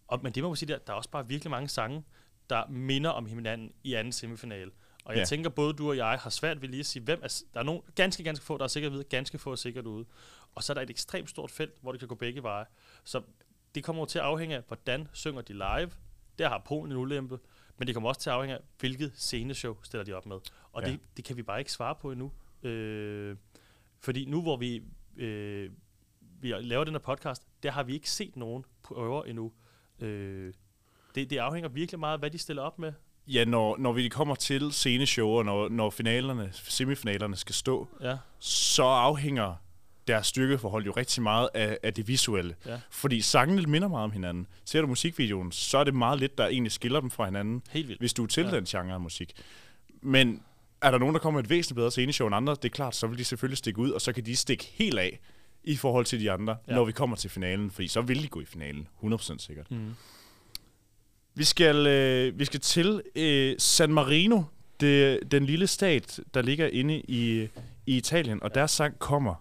[0.08, 2.04] Og, men det må man sige, der, der er også bare virkelig mange sange,
[2.50, 4.70] der minder om hinanden i anden semifinale.
[5.04, 5.24] Og jeg Ja.
[5.24, 7.42] tænker, både du og jeg har svært ved lige at sige, hvem er...
[7.54, 10.04] Der er nogle ganske, ganske få, der er sikkert ved, ganske få er sikkert ude.
[10.54, 12.64] Og så er der et ekstremt stort felt, hvor det kan gå begge veje.
[13.04, 13.22] Så
[13.74, 15.90] det kommer jo til at afhænge af, hvordan synger de live.
[16.38, 17.38] Der har Polen en ulempe.
[17.78, 20.36] Men det kommer også til at afhænge af, hvilket sceneshow stiller de op med.
[20.72, 20.90] Og Ja.
[20.90, 22.32] det, det kan vi bare ikke svare på endnu.
[22.62, 23.36] Øh,
[24.00, 24.82] fordi nu, hvor vi,
[25.16, 25.70] øh,
[26.40, 29.52] vi laver den her podcast, der har vi ikke set nogen prøver endnu.
[30.00, 30.52] Øh,
[31.14, 32.92] det, det afhænger virkelig meget af, hvad de stiller op med.
[33.26, 38.18] Ja, når, når vi kommer til sceneshow, og når, når finalerne, semifinalerne skal stå, Ja,
[38.38, 39.54] så afhænger
[40.08, 42.54] deres styrkeforhold jo rigtig meget af, af det visuelle.
[42.66, 42.80] Ja.
[42.90, 44.46] Fordi sangene minder meget om hinanden.
[44.64, 47.88] Ser du musikvideoen, så er det meget lidt, der egentlig skiller dem fra hinanden, helt
[47.88, 48.00] vildt.
[48.00, 48.50] hvis du er til Ja.
[48.50, 49.32] den genre af musik.
[50.02, 50.42] Men
[50.82, 52.94] er der nogen, der kommer med et væsentligt bedre sceneshow end andre, det er klart,
[52.96, 55.20] så vil de selvfølgelig stikke ud, og så kan de stikke helt af
[55.64, 56.74] i forhold til de andre, ja.
[56.74, 59.70] når vi kommer til finalen, fordi så vil de gå i finalen, 100% sikkert.
[59.70, 59.94] Mm.
[61.34, 64.42] Vi skal, øh, vi skal til øh, San Marino,
[64.80, 67.48] det, den lille stat, der ligger inde i,
[67.86, 69.34] i Italien, og deres sang kommer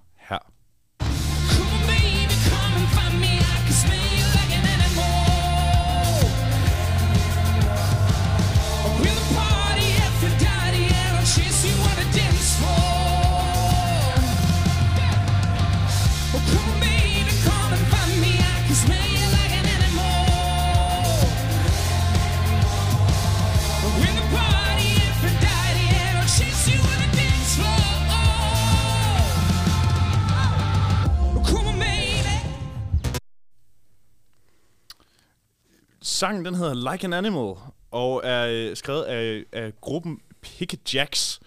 [36.24, 37.56] Sangen den hedder Like an Animal,
[37.92, 41.40] og er øh, skrevet af, af gruppen Picket Jacks,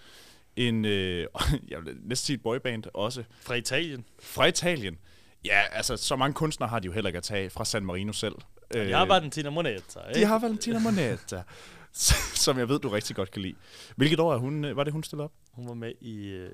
[0.55, 1.27] en, øh,
[1.71, 4.05] jeg vil næsten sige et boyband også, Fra Italien.
[4.19, 4.97] fra Italien.
[5.45, 8.13] Ja, altså, så mange kunstnere har de jo heller ikke at tage fra San Marino
[8.13, 8.35] selv.
[8.75, 9.99] Øh, Jeg har Valentina Moneta.
[10.15, 11.41] de har Valentina Moneta,
[12.35, 13.55] som jeg ved, du rigtig godt kan lide.
[13.95, 15.31] Hvilket år er hun, øh, var det, hun stillede op?
[15.51, 16.49] Hun var med i øh,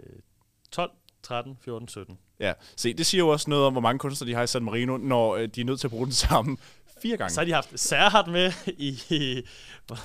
[0.71, 0.91] 12,
[1.23, 2.17] 13, 14, 17.
[2.39, 4.63] Ja, se, det siger jo også noget om, hvor mange kunstnere de har i San
[4.63, 6.57] Marino, når øh, de er nødt til at bruge den samme
[7.03, 7.33] fire gange.
[7.33, 9.41] Så har de haft Serhat med i, i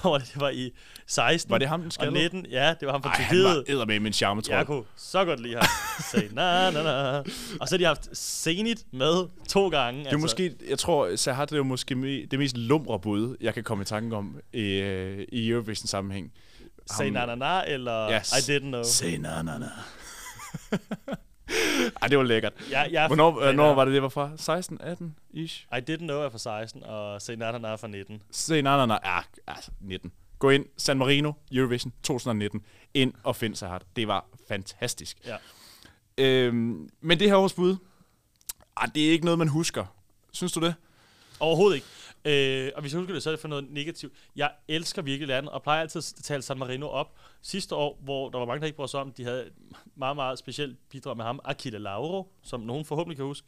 [0.05, 0.33] var det?
[0.41, 0.73] var i
[1.07, 2.25] 16 Var det ham, den og skaldede?
[2.25, 2.47] 19.
[2.51, 3.79] Ja, det var ham fra Ej, han Tyrkiet.
[3.79, 4.55] var med en charmetrol.
[4.57, 5.65] Jeg kunne så godt lide ham.
[6.11, 7.19] Say, na, na, na.
[7.61, 10.05] Og så har de haft Zenit med to gange.
[10.05, 11.27] Det er måske, jeg tror, det
[11.59, 14.59] er måske me- det mest lumre bud, jeg kan komme i tanke om i,
[15.33, 16.33] i Eurovision sammenhæng.
[16.97, 18.33] Say na, na, na, eller Yes.
[18.33, 18.83] I didn't know.
[18.83, 19.67] Say na na na.
[22.03, 22.53] Ej, det var lækkert.
[22.71, 24.31] Jeg, jeg, Hvornår, hvornår Na- var det, det var fra?
[24.37, 25.67] 16, 18 ish?
[25.73, 28.23] I didn't know er fra 16, og Say na, na, na er fra 19.
[28.31, 28.99] Say na na na.
[29.05, 30.13] Ja, altså 19.
[30.39, 32.61] Gå ind, San Marino, Eurovision 2019.
[32.95, 33.83] Ind og find Sahat.
[33.97, 35.17] Det var fantastisk.
[35.27, 35.37] Ja.
[36.19, 37.77] Øhm, men det her års bud,
[38.77, 39.85] ah, det er ikke noget, man husker.
[40.33, 40.75] Synes du det?
[41.41, 41.87] Overhovedet ikke.
[42.25, 44.13] Øh, og hvis jeg husker det, så er det for noget negativt.
[44.37, 47.17] Jeg elsker virkelig landet, og plejer altid at tale San Marino op.
[47.43, 49.53] Sidste år, hvor der var mange, der ikke brød sig om, de havde et
[49.97, 53.47] meget, meget specielt bidrag med ham, Akila Lauro, som nogen forhåbentlig kan huske.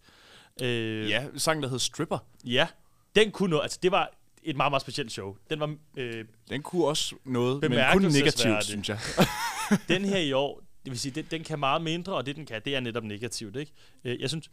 [0.63, 2.19] Øh, Ja, sangen, der hed Stripper.
[2.45, 2.69] Ja,
[3.15, 3.63] den kunne noget.
[3.63, 4.11] Altså, det var
[4.43, 5.37] et meget, meget specielt show.
[5.51, 8.99] Den var øh, Den kunne også noget, men kun negativt, synes jeg.
[9.89, 12.47] den her i år, det vil sige, den, den kan meget mindre, og det den
[12.47, 13.73] kan, det er netop negativt, ikke?
[14.05, 14.51] Øh, jeg synes,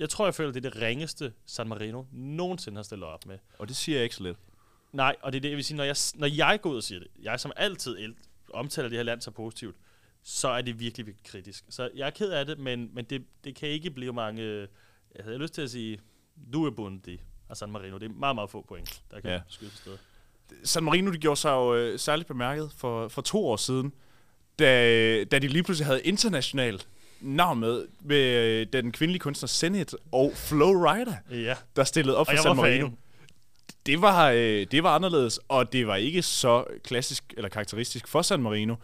[0.00, 3.38] jeg tror, jeg føler, det er det ringeste San Marino nogensinde har stillet op med.
[3.58, 4.36] Og det siger jeg ikke så lidt.
[4.92, 6.82] Nej, og det er det, jeg vil sige, når jeg, når jeg går ud og
[6.82, 8.14] siger det, jeg som altid el-
[8.52, 9.76] omtaler det her land så positivt,
[10.22, 11.64] så er det virkelig, virkelig kritisk.
[11.68, 14.42] Så jeg er ked af det, men, men det, det kan ikke blive mange,
[15.16, 16.00] jeg har lyst til at sige,
[16.52, 17.98] du er bundi af San Marino.
[17.98, 19.40] Det er meget, meget få point, der kan Ja.
[19.48, 19.98] skyde på stedet.
[20.64, 23.92] San Marino de gjorde sig jo øh, særligt bemærket for, for to år siden,
[24.58, 26.88] da, da de lige pludselig havde internationalt
[27.22, 32.28] navn med, med øh, den kvindelige kunstner Zenit og Flow Rider, Ja, der stillede op
[32.28, 32.86] og for San Marino.
[32.86, 32.96] fan.
[33.86, 38.22] Det var, øh, det var anderledes, og det var ikke så klassisk eller karakteristisk for
[38.22, 38.74] San Marino.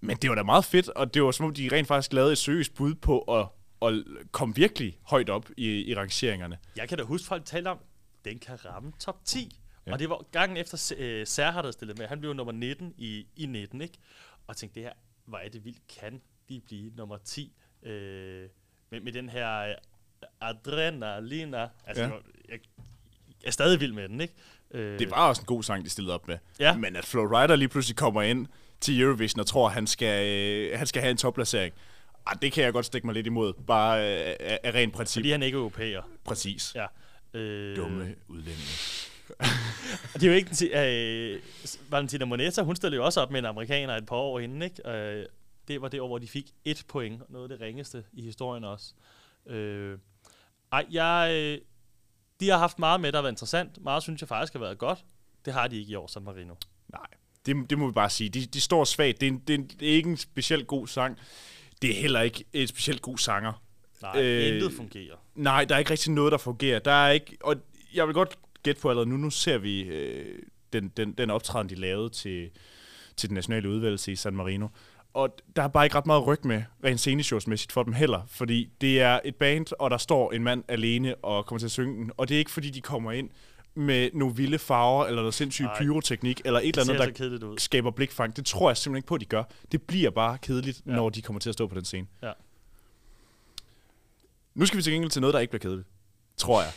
[0.00, 2.32] Men det var da meget fedt, og det var som om, de rent faktisk lavede
[2.32, 3.46] et seriøst bud på at,
[3.88, 6.58] at komme virkelig højt op i, i rangeringerne.
[6.76, 7.78] Jeg kan da huske, folk talte om,
[8.24, 9.58] den kan ramme top 10.
[9.86, 9.92] Ja.
[9.92, 10.76] Og det var gangen efter
[11.24, 12.06] Serhat havde stillet med.
[12.06, 13.98] Han blev nummer 19 i, i 19, ikke?
[14.46, 14.92] Og tænkte, det her,
[15.24, 17.52] hvor er det vildt, kan de blive nummer 10?
[17.82, 21.68] Uh, med, med den her uh, adrenalina.
[21.86, 22.08] Altså, Ja.
[22.08, 22.60] jeg, jeg
[23.46, 24.34] er stadig vild med den, ikke?
[24.74, 26.38] Uh, Det var også en god sang, de stillede op med.
[26.60, 26.76] Ja.
[26.76, 28.46] Men at Flow Rider lige pludselig kommer ind
[28.80, 31.74] til Eurovision og tror, at han skal, øh, han skal have en topplacering,
[32.26, 33.52] ah, det kan jeg godt stikke mig lidt imod.
[33.66, 35.20] Bare øh, af, af ren princip.
[35.20, 36.02] Fordi han ikke er europæer.
[36.24, 36.74] Præcis.
[36.74, 36.86] Ja.
[37.38, 38.62] Øh, Dumme udlændinge.
[40.14, 41.40] Det er jo ikke øh,
[41.90, 44.90] Valentina Moneta, hun stillede jo også op med en amerikaner et par år inden, ikke?
[44.90, 45.26] Øh,
[45.68, 48.64] det var det år, hvor de fik et point, noget af det ringeste i historien
[48.64, 48.94] også.
[49.46, 49.98] Øh,
[50.72, 51.58] ej, jeg, øh,
[52.40, 53.82] de har haft meget med, der har været interessant.
[53.82, 55.04] Meget synes jeg faktisk har været godt.
[55.44, 56.54] Det har de ikke i år, San Marino.
[56.92, 57.06] Nej,
[57.46, 58.30] det, det må vi bare sige.
[58.30, 59.20] De, de står svagt.
[59.20, 61.18] Det er, en, det, er en, det er ikke en specielt god sang.
[61.82, 63.62] Det er heller ikke et specielt god sanger.
[64.02, 65.16] Nej, øh, intet fungerer.
[65.34, 66.78] Nej, der er ikke rigtig noget, der fungerer.
[66.78, 67.56] Der er ikke, og
[67.94, 70.42] jeg vil godt gætte på allerede nu, nu ser vi øh,
[70.72, 72.50] den, den, den optræden, de lavede til,
[73.16, 74.68] til den nationale udvalgelse i San Marino.
[75.18, 78.22] Og der er bare ikke ret meget ryg med, rent sceneshowsmæssigt for dem heller.
[78.26, 81.70] Fordi det er et band, og der står en mand alene og kommer til at
[81.70, 82.10] synge den.
[82.16, 83.30] Og det er ikke fordi, de kommer ind
[83.74, 87.90] med nogle vilde farver, eller noget sindssyg pyroteknik, eller et eller Det andet, der skaber
[87.90, 88.36] blikfang.
[88.36, 89.42] Det tror jeg simpelthen ikke på, at de gør.
[89.72, 90.90] Det bliver bare kedeligt, ja.
[90.90, 92.06] Når de kommer til at stå på den scene.
[92.22, 92.32] Ja.
[94.54, 95.88] Nu skal vi til gengæld til noget, der ikke bliver kedeligt.
[96.36, 96.72] Tror jeg.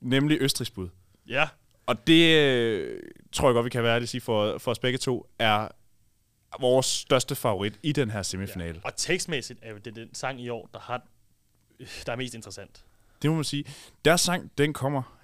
[0.00, 0.88] Nemlig Østrigs bud.
[1.28, 1.48] Ja,
[1.86, 3.00] Og det øh,
[3.32, 5.68] tror jeg godt, vi kan være at sige for, for os begge to, er
[6.60, 8.80] vores største favorit i den her semifinale.
[8.84, 8.88] Ja.
[8.88, 11.02] og tekstmæssigt er det den sang i år, der, har,
[12.06, 12.84] der er mest interessant.
[13.22, 13.64] Det må man sige.
[14.04, 15.18] Deres sang, den kommer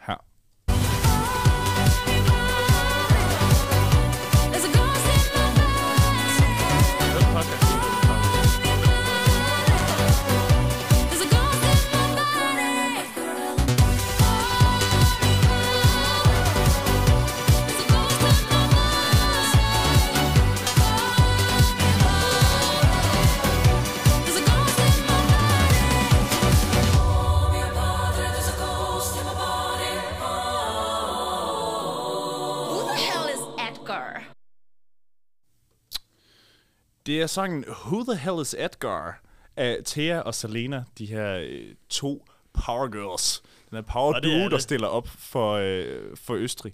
[37.09, 39.23] Det er sangen Who the Hell is Edgar?
[39.57, 43.43] af Thea og Selena, de her øh, to power girls.
[43.71, 46.73] Den her power er duo, der stiller op for, øh, for Østrig.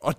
[0.00, 0.14] Og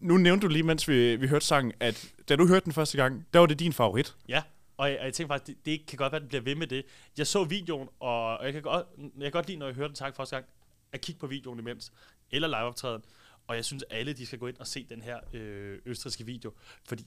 [0.00, 2.96] nu nævnte du lige, mens vi, vi hørte sangen, at da du hørte den første
[2.96, 4.16] gang, der var det din favorit.
[4.28, 4.42] Ja,
[4.76, 6.54] og jeg, og jeg tænker faktisk, det, det kan godt være, at den bliver ved
[6.54, 6.84] med det.
[7.18, 9.96] Jeg så videoen, og jeg kan godt, jeg kan godt lide, når jeg hører den
[9.96, 10.46] sang første gang,
[10.92, 11.92] at kigge på videoen imens,
[12.30, 13.02] eller liveoptræden.
[13.46, 16.52] Og jeg synes, alle de skal gå ind og se den her øh, østrigske video,
[16.84, 17.06] fordi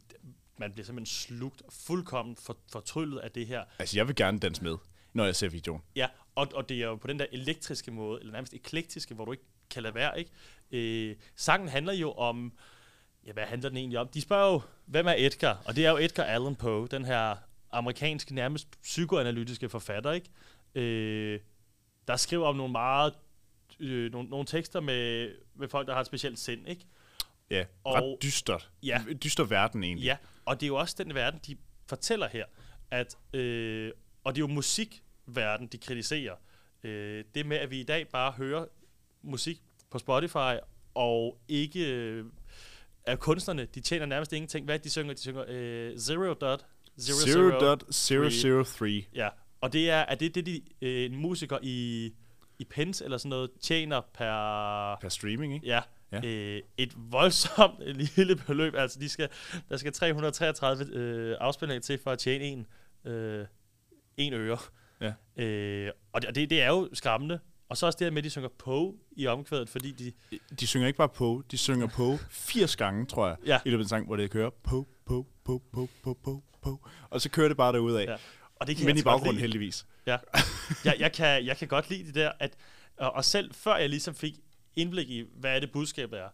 [0.62, 3.64] man bliver simpelthen slugt fuldkommen for, fortryllet af det her.
[3.80, 4.78] Altså, jeg vil gerne danse med,
[5.14, 5.82] når jeg ser videoen.
[5.96, 9.26] Ja, og, og det er jo på den der elektriske måde, eller nærmest eklektiske, hvor
[9.26, 10.32] du ikke kan lade være, ikke?
[10.72, 12.54] Øh, sangen handler jo om,
[13.26, 14.08] ja, hvad handler den egentlig om?
[14.08, 15.62] De spørger jo, hvem er Edgar?
[15.66, 17.36] Og det er jo Edgar Allan Poe, den her
[17.72, 20.30] amerikanske, nærmest psykoanalytiske forfatter, ikke?
[20.76, 21.40] Øh,
[22.08, 23.14] der skriver om nogle meget,
[23.80, 26.86] øh, nogle, nogle tekster med, med folk, der har et specielt sind, ikke?
[27.50, 28.70] Ja, Og- ret dystert.
[28.84, 29.02] Ja.
[29.24, 30.06] Dyster verden egentlig.
[30.06, 31.58] Ja, og det er jo også den verden, de
[31.88, 32.46] fortæller her,
[32.92, 33.92] at, øh,
[34.24, 36.36] og det er jo musikverden, de kritiserer.
[36.84, 38.66] Øh, det med, at vi i dag bare hører
[39.22, 39.62] musik
[39.92, 40.58] på Spotify,
[40.94, 42.26] og ikke øh,
[43.06, 44.66] er kunstnerne, de tjener nærmest ingenting.
[44.66, 45.14] Hvad de synger?
[45.14, 46.66] De synger øh, Zero Dot
[47.00, 49.10] 0.003.
[49.16, 49.30] Ja,
[49.62, 52.14] og det er, er det det, de, øh, en musiker i,
[52.62, 54.96] i pence eller sådan noget tjener per...
[55.02, 55.68] Per streaming, ikke?
[55.68, 55.82] Ja,
[56.14, 56.22] Ja.
[56.28, 57.80] Øh, et voldsomt
[58.18, 58.76] lille beløb.
[58.76, 59.30] Altså, de skal,
[59.70, 62.68] der skal 333 øh, afspilninger til for at tjene en,
[63.12, 63.46] øh,
[64.18, 64.58] en øre.
[65.02, 65.14] Ja.
[65.44, 67.40] Øh, og det, og det, det er jo skræmmende.
[67.70, 70.12] Og så også det her med, at de synger på i omkvædet, fordi de...
[70.60, 73.60] De synger ikke bare på, de synger på 80 gange, tror jeg, Ja.
[73.66, 76.88] i løbet af en sang, hvor det kører på, på, på, på, på, på, på.
[77.10, 78.04] Og så kører det bare derudad.
[78.04, 78.16] Ja.
[78.62, 79.86] Og det kan Men jeg i altså baggrunden heldigvis.
[80.06, 80.18] Ja.
[80.86, 82.58] Jeg, jeg, kan, jeg kan godt lide det der, at,
[82.98, 84.34] og, og selv før jeg ligesom fik
[84.76, 86.30] indblik i, hvad er det budskab er,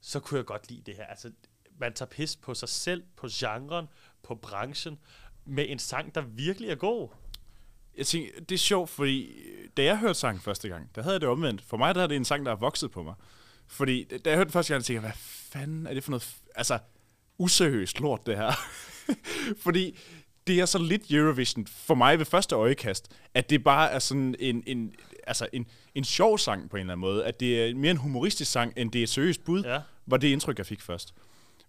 [0.00, 1.04] så kunne jeg godt lide det her.
[1.04, 1.30] Altså,
[1.78, 3.86] man tager pis på sig selv, på genren,
[4.22, 4.98] på branchen,
[5.44, 7.08] med en sang, der virkelig er god.
[7.96, 11.14] Jeg tænker, det er sjovt, fordi øh, da jeg hørte sangen første gang, der havde
[11.14, 11.62] jeg det omvendt.
[11.62, 13.14] For mig der er det en sang, der er vokset på mig.
[13.66, 15.18] Fordi da jeg hørte den første gang, tænkte jeg, hvad
[15.60, 16.36] fanden er det for noget...
[16.54, 16.78] Altså,
[17.38, 18.52] useriøst lort, det her.
[19.64, 19.98] fordi
[20.46, 24.34] det er så lidt Eurovision for mig ved første øjekast, at det bare er sådan
[24.38, 24.94] en, en,
[25.26, 27.24] altså en, en sjov sang på en eller anden måde.
[27.24, 29.80] At det er mere en humoristisk sang, end det er et seriøst bud, Ja.
[30.06, 31.14] var det indtryk, jeg fik først.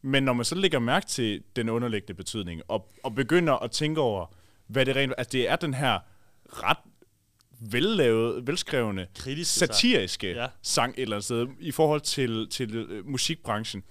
[0.01, 4.01] Men når man så lægger mærke til den underliggende betydning, og, og begynder at tænke
[4.01, 4.25] over,
[4.67, 5.13] hvad det rent...
[5.17, 5.99] Altså, det er den her
[6.45, 6.77] ret
[7.59, 9.73] vellavet, velskrevne, Kritiske sang.
[9.73, 10.41] satiriske Ja.
[10.41, 10.47] ja.
[10.61, 13.83] sang et eller andet sted, i forhold til, til øh, musikbranchen.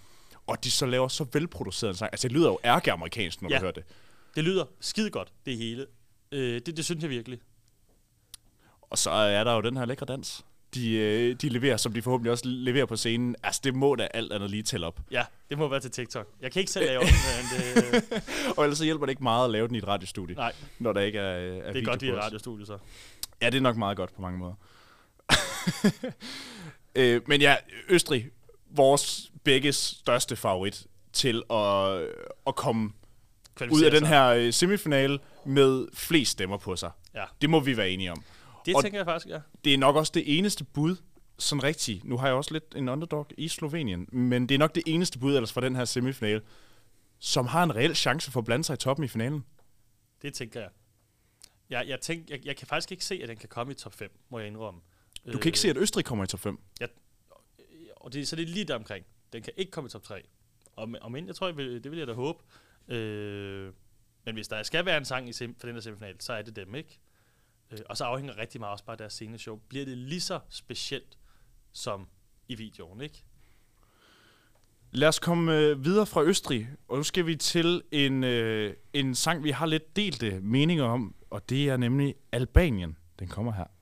[0.46, 2.08] Og de så laver så velproduceret en sang.
[2.12, 3.56] Altså, det lyder jo ærke-amerikansk, når Ja.
[3.56, 3.84] du hører det.
[4.36, 5.86] Det lyder skide godt, det hele.
[6.32, 7.38] Øh, det, det synes jeg virkelig.
[8.82, 10.44] Og så er der jo den her lækre dans.
[10.74, 13.36] De, øh, de leverer, som de forhåbentlig også leverer på scenen.
[13.42, 15.00] Altså, det må da alt andet lige tælle op.
[15.10, 16.28] Ja, det må være til TikTok.
[16.40, 17.60] Jeg kan ikke selv lave den, men
[18.00, 20.52] det, Og ellers så hjælper det ikke meget at lave den i et radiostudie, nej,
[20.78, 22.24] når der ikke er, er det er video godt, vi er os.
[22.24, 22.78] radiostudie så.
[23.42, 24.54] Ja, det er nok meget godt på mange måder.
[26.94, 27.56] øh, men ja,
[27.88, 28.30] Østrig,
[28.70, 32.00] vores begges største favorit til at,
[32.46, 32.92] at komme
[33.70, 36.90] ud af den her øh, semifinale med flest stemmer på sig.
[37.14, 37.24] Ja.
[37.40, 38.22] Det må vi være enige om.
[38.66, 39.40] Det og- tænker jeg faktisk, ja.
[39.64, 40.96] Det er nok også det eneste bud,
[41.38, 42.04] sådan rigtigt.
[42.04, 45.18] Nu har jeg også lidt en underdog i Slovenien, men det er nok det eneste
[45.18, 46.40] bud ellers fra den her semifinale,
[47.18, 49.44] som har en reel chance for at blande sig i toppen i finalen.
[50.22, 50.68] Det tænker jeg.
[51.70, 53.94] Jeg, jeg, tænk, jeg, jeg kan faktisk ikke se, at den kan komme i top
[53.94, 54.80] 5, må jeg indrømme.
[55.32, 56.58] Du kan ikke se, at Østrig kommer i top 5.
[57.96, 59.04] Og det, så det er lige der omkring.
[59.32, 60.22] Den kan ikke komme i top 3.
[60.76, 62.38] Og, om end, jeg tror, jeg vil, det vil jeg da håbe.
[62.88, 63.72] Øh,
[64.24, 66.42] men hvis der skal være en sang i sem, for den her semifinal, så er
[66.42, 67.00] det dem, ikke?
[67.70, 69.56] Øh, og så afhænger rigtig meget også bare af deres sceneshow.
[69.68, 71.18] Bliver det lige så specielt
[71.72, 72.08] som
[72.48, 73.24] i videoen, ikke?
[74.90, 79.14] Lad os komme øh, videre fra Østrig, og nu skal vi til en, øh, en
[79.14, 82.96] sang, vi har lidt delte øh, meninger om, og det er nemlig Albanien.
[83.18, 83.75] Den kommer her.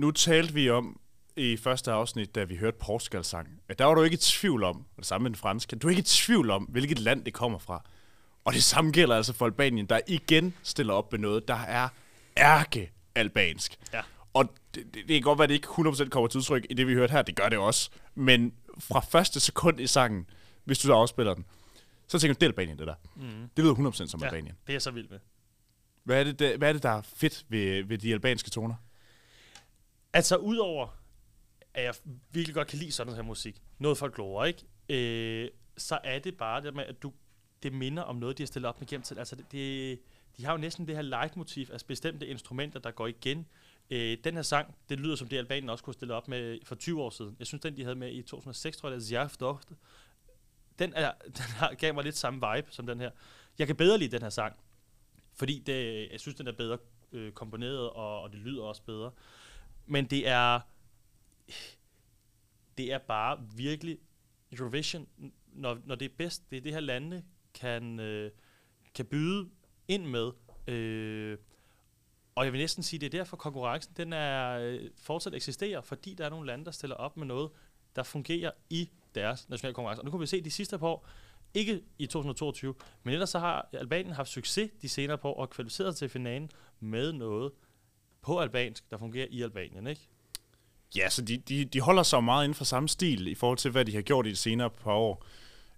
[0.00, 1.00] Nu talte vi om
[1.36, 4.64] i første afsnit, da vi hørte Portugals sang, at der var du ikke i tvivl
[4.64, 7.24] om, og det samme med den franske, du er ikke i tvivl om, hvilket land
[7.24, 7.84] det kommer fra.
[8.44, 11.88] Og det samme gælder altså for Albanien, der igen stiller op med noget, der er
[12.36, 13.76] ærke-albansk.
[13.92, 14.00] Ja.
[14.34, 16.74] Og det, det, det kan godt være, at det ikke 100% kommer til udtryk i
[16.74, 17.22] det, vi hørte her.
[17.22, 17.90] Det gør det også.
[18.14, 20.26] Men fra første sekund i sangen,
[20.64, 21.44] hvis du så afspiller den,
[22.08, 22.94] så tænker du, det er Albanien, det der.
[23.16, 23.48] Mm.
[23.56, 24.20] Det lyder 100% som.
[24.20, 24.54] Ja, Albanien.
[24.66, 25.18] det er jeg så vild med.
[26.04, 28.74] Hvad er, det, der, hvad er det, der er fedt ved, ved de albanske toner?
[30.12, 31.00] Altså, udover
[31.74, 31.94] at jeg
[32.30, 34.64] virkelig godt kan lide sådan her musik, noget folklore, ikke?
[34.88, 37.12] Øh, så er det bare det med, at du,
[37.62, 39.18] det minder om noget, de har stillet op med gennem til.
[39.18, 40.00] Altså, det, det,
[40.36, 43.46] de har jo næsten det her leitmotiv af bestemte instrumenter, der går igen.
[43.90, 46.74] Øh, den her sang, det lyder som det, Albanien også kunne stille op med for
[46.74, 47.36] 20 år siden.
[47.38, 49.74] Jeg synes, den, de havde med i 2006, tror jeg, det er Dochte.
[50.78, 53.10] Den, er, den har, gav mig lidt samme vibe som den her.
[53.58, 54.56] Jeg kan bedre lide den her sang,
[55.34, 56.78] fordi det, jeg synes, den er bedre
[57.12, 59.10] øh, komponeret, og, og det lyder også bedre.
[59.86, 60.60] Men det er
[62.78, 63.98] det er bare virkelig
[64.52, 65.08] Eurovision,
[65.52, 67.22] når, når det er bedst, det er det her lande
[67.54, 68.30] kan, øh,
[68.94, 69.50] kan byde
[69.88, 70.32] ind med.
[70.66, 71.38] Øh,
[72.34, 76.14] og jeg vil næsten sige, det er derfor konkurrencen den er øh, fortsat eksisterer, fordi
[76.14, 77.50] der er nogle lande, der stiller op med noget,
[77.96, 80.00] der fungerer i deres nationale konkurrence.
[80.00, 81.08] Og nu kan vi se de sidste par år,
[81.54, 85.50] ikke i 2022, men ellers så har Albanien haft succes de senere par år og
[85.50, 86.50] kvalificeret sig til finalen
[86.80, 87.52] med noget
[88.22, 90.00] på albansk, der fungerer i Albanien, ikke?
[90.96, 93.70] Ja, så de, de, de holder sig meget inden for samme stil i forhold til,
[93.70, 95.24] hvad de har gjort i de senere par år.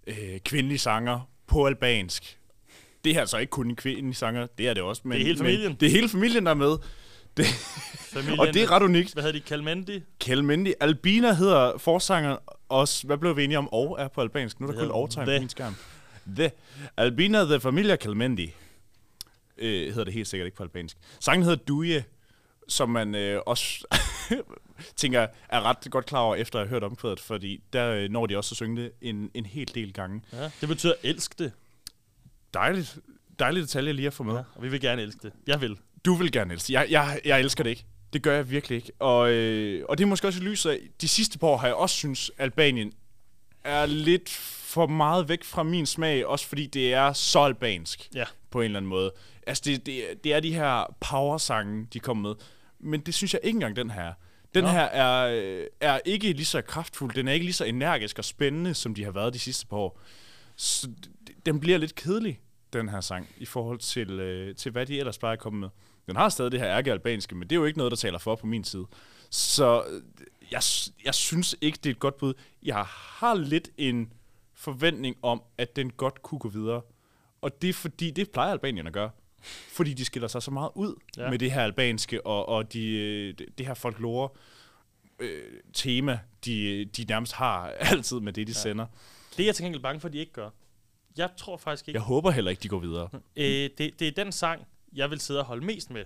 [0.07, 2.39] Øh, kvindelige sanger på albansk.
[3.03, 5.01] Det er altså ikke kun en kvindelig sanger, det er det også.
[5.05, 5.67] Men, Det er hele familien.
[5.69, 6.77] Men det er hele familien, der er med.
[7.37, 7.45] Det,
[8.13, 9.13] Familien, og det er ret unikt.
[9.13, 9.45] Hvad hedder de?
[9.45, 10.01] Kalmendi?
[10.19, 10.73] Kelmendi.
[10.79, 12.37] Albina hedder forsanger
[12.69, 13.07] også.
[13.07, 13.69] Hvad blev vi enige om?
[13.73, 14.59] Og er på albansk.
[14.59, 15.75] Nu er der kun overtegn på min skærm.
[16.35, 16.51] The.
[16.97, 18.53] Albina the Familia Kelmendi.
[19.57, 20.97] øh, hedder det helt sikkert ikke på albansk.
[21.19, 22.03] Sangen hedder Duje,
[22.67, 23.85] som man øh, også
[24.95, 28.25] tænker er ret godt klar over, efter at have hørt omkvædet, fordi der øh, når
[28.25, 30.21] de også at synge det en, en hel del gange.
[30.33, 31.51] Ja, det betyder elsk det.
[32.53, 32.97] Dejligt,
[33.39, 34.33] dejligt detalje lige at få med.
[34.33, 35.31] Ja, og vi vil gerne elske det.
[35.47, 35.77] Jeg vil.
[36.05, 36.73] Du vil gerne elske.
[36.73, 37.85] Jeg, jeg, jeg elsker det ikke.
[38.13, 38.91] Det gør jeg virkelig ikke.
[38.99, 41.67] Og, øh, og det er måske også i lyset af, de sidste par år har
[41.67, 42.93] jeg også synes, Albanien
[43.63, 48.23] er lidt for meget væk fra min smag, også fordi det er så albansk Ja.
[48.51, 49.11] på en eller anden måde.
[49.47, 52.35] Altså, det, det, det er de her power-sange, de kommer med.
[52.79, 54.13] Men det synes jeg ikke engang, den her er.
[54.53, 54.69] Den Nå.
[54.69, 58.25] her er, øh, er ikke lige så kraftfuld, den er ikke lige så energisk og
[58.25, 59.99] spændende, som de har været de sidste par år.
[60.55, 60.89] Så
[61.45, 62.39] den bliver lidt kedelig,
[62.73, 65.69] den her sang, i forhold til, øh, til hvad de ellers plejer at komme med.
[66.07, 68.35] Den har stadig det her ærke-albanske, men det er jo ikke noget, der taler for
[68.35, 68.85] på min side.
[69.29, 70.01] Så øh,
[70.51, 70.61] jeg,
[71.05, 72.33] jeg synes ikke, det er et godt bud.
[72.63, 74.13] Jeg har lidt en
[74.53, 76.81] forventning om, at den godt kunne gå videre.
[77.41, 79.09] Og det er fordi, det plejer Albanien at gøre.
[79.43, 81.29] Fordi de skiller sig så meget ud Ja.
[81.29, 84.29] med det her albanske og, og de, øh, det, her folklore
[85.19, 85.43] øh,
[85.73, 88.59] tema, de, de nærmest har altid med det, de ja.
[88.59, 88.85] sender.
[89.37, 90.49] Det er jeg til gengæld bange for, at de ikke gør.
[91.17, 91.97] Jeg tror faktisk ikke.
[91.97, 93.09] Jeg håber heller ikke, de går videre.
[93.35, 93.45] Øh,
[93.77, 96.05] det, det er den sang, jeg vil sidde og holde mest med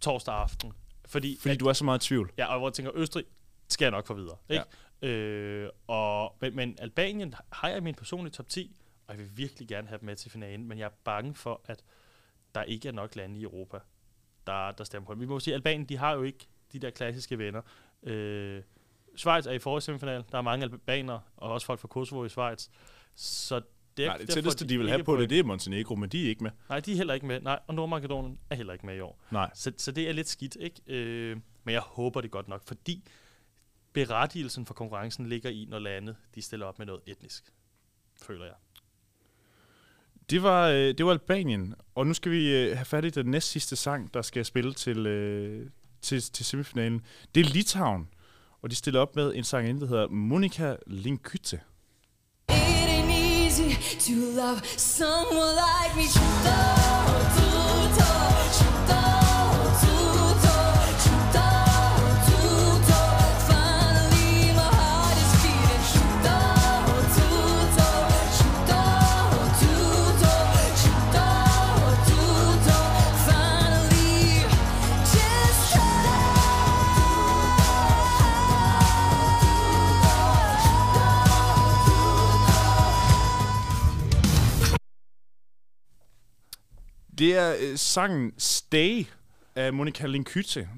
[0.00, 0.72] torsdag aften.
[1.08, 2.32] Fordi, Fordi du er så meget i tvivl.
[2.38, 3.24] Ja, og hvor jeg tænker, Østrig
[3.68, 4.36] skal jeg nok få videre.
[4.50, 4.64] Ikke?
[5.02, 5.08] Ja.
[5.08, 8.76] Øh, og, men, men Albanien har jeg i min personlige top 10,
[9.06, 11.60] og jeg vil virkelig gerne have dem med til finalen, men jeg er bange for,
[11.66, 11.84] at
[12.54, 13.78] der ikke er nok lande i Europa,
[14.46, 15.20] der, der stemmer på dem.
[15.20, 17.62] Vi må sige, at Albanien, de har jo ikke de der klassiske venner.
[18.02, 18.62] Øh,
[19.16, 20.24] Schweiz er i forrige semifinal.
[20.32, 22.68] Der er mange albanere, og også folk fra Kosovo i Schweiz.
[23.14, 23.60] Så
[23.96, 26.24] det, er- Nej, det tætteste, de vil have på det, det er Montenegro, men de
[26.24, 26.50] er ikke med.
[26.68, 27.40] Nej, de er heller ikke med.
[27.40, 29.20] Nej, og Nordmakedonien er heller ikke med i år.
[29.30, 29.50] Nej.
[29.54, 30.80] Så, så det er lidt skidt, ikke?
[30.86, 33.04] Øh, men jeg håber det godt nok, fordi
[33.92, 37.52] berettigelsen for konkurrencen ligger i, når lande de stiller op med noget etnisk.
[38.22, 38.54] Føler jeg.
[40.30, 43.26] Det var, øh, det var Albanien, og nu skal vi øh, have fat i den
[43.26, 45.66] næst sidste sang, der skal spille til, øh,
[46.02, 47.02] til, til semifinalen.
[47.34, 48.08] Det er Litauen,
[48.62, 51.60] og de stiller op med en sang, der hedder Monika Linkytte.
[53.98, 56.02] To love someone like me.
[56.02, 57.32] she thought,
[58.52, 59.23] she thought.
[87.24, 89.06] Det er øh, sangen Stay
[89.54, 90.68] af Monika Linkytte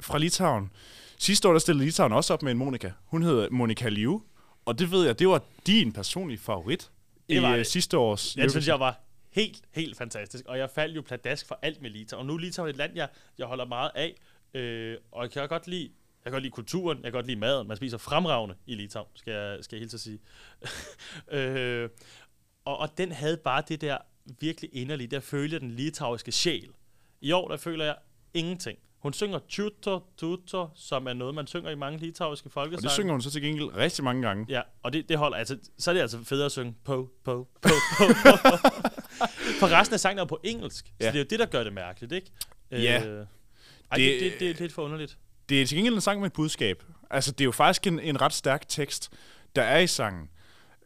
[0.00, 0.70] fra Litauen.
[1.18, 2.90] Sidste år der stillede Litauen også op med en Monika.
[3.04, 4.22] Hun hedder Monika Liu,
[4.64, 6.90] og det ved jeg, det var din personlige favorit
[7.28, 9.00] Det var i øh, sidste års Den synes jeg var
[9.30, 10.44] helt, helt fantastisk.
[10.46, 12.20] Og jeg faldt jo pladask for alt med Litauen.
[12.20, 13.08] Og nu er Litauen et land, jeg,
[13.38, 14.14] jeg holder meget af.
[14.54, 15.90] Øh, og jeg kan godt lide,
[16.24, 17.68] jeg kan godt lide kulturen, jeg kan godt lide maden.
[17.68, 20.18] Man spiser fremragende i Litauen, skal jeg, skal jeg helt at sige.
[21.38, 21.88] øh,
[22.64, 23.98] og, og den havde bare det der
[24.40, 26.70] virkelig inderlige, der følger den litauiske sjæl.
[27.20, 27.96] I år, der føler jeg
[28.34, 28.78] ingenting.
[28.98, 32.82] Hun synger tuto, tuto, som er noget, man synger i mange litauiske Og folkesange.
[32.82, 34.46] det synger hun så til gengæld rigtig mange gange.
[34.48, 37.48] Ja, og det, det holder altså, så er det altså federe at synge på, på,
[37.62, 37.68] på,
[37.98, 38.04] på.
[39.60, 41.06] For resten af sangen er på engelsk, så Ja.
[41.06, 42.30] det er jo det, der gør det mærkeligt, ikke?
[42.70, 43.06] Ja.
[43.06, 43.26] Øh,
[43.90, 45.18] ej, det, Det- det, det, er lidt for underligt.
[45.48, 46.82] Det er til gengæld en sang med et budskab.
[47.10, 49.10] Altså, det er jo faktisk en, en ret stærk tekst,
[49.56, 50.28] der er i sangen.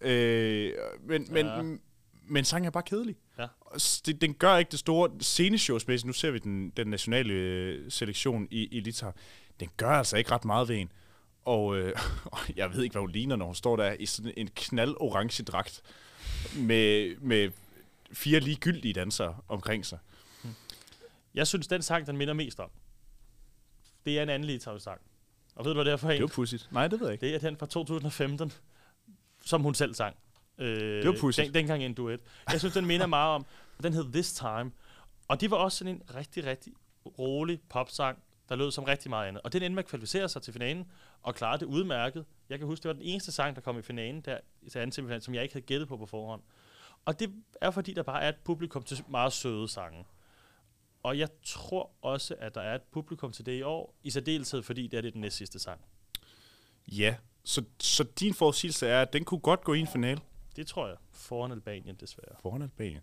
[0.00, 0.72] Øh,
[1.08, 1.62] men, men, Ja.
[2.28, 3.16] men sangen er bare kedelig.
[3.38, 3.46] Ja.
[4.06, 6.06] Det, den gør ikke det store sceneshow-space.
[6.06, 9.14] Nu ser vi den, den nationale øh, selektion i, i Litauen.
[9.60, 10.92] Den gør altså ikke ret meget ved en.
[11.44, 11.96] Og øh,
[12.56, 15.82] jeg ved ikke, hvad hun ligner, når hun står der i sådan en knaldorange dragt
[16.56, 17.50] med, med
[18.12, 19.98] fire ligegyldige dansere omkring sig.
[21.34, 22.70] Jeg synes, den sang, den minder mest om,
[24.04, 25.00] det er en anden litauisk sang.
[25.54, 26.14] Og ved du, hvad det er for en?
[26.14, 26.68] Det var pudsigt.
[26.72, 27.26] Nej, det ved jeg ikke.
[27.26, 28.52] Det er den fra 2015,
[29.44, 30.16] som hun selv sang.
[30.58, 31.46] Øh, Det var pudsigt.
[31.46, 32.20] Den, dengang i en duet.
[32.52, 33.46] Jeg synes, den minder meget om,
[33.82, 34.72] den hed This Time.
[35.28, 36.72] Og det var også sådan en rigtig, rigtig
[37.18, 38.18] rolig popsang,
[38.48, 39.42] der lød som rigtig meget andet.
[39.42, 40.90] Og den endte med at kvalificere sig til finalen,
[41.22, 42.24] og klarede det udmærket.
[42.48, 44.38] Jeg kan huske, det var den eneste sang, der kom i finalen, der,
[44.72, 46.42] til anden semifinal, som jeg ikke havde gættet på på forhånd.
[47.04, 50.04] Og det er fordi, der bare er et publikum til meget søde sange.
[51.02, 54.62] Og jeg tror også, at der er et publikum til det i år, i særdeleshed
[54.62, 55.80] fordi det er det den næst sidste sang.
[56.88, 57.14] Ja,
[57.44, 60.20] så, så din forudsigelse er, at den kunne godt gå i en finale
[60.56, 60.96] Det tror jeg.
[61.12, 62.36] Foran Albanien, desværre.
[62.42, 63.00] foran Albanien.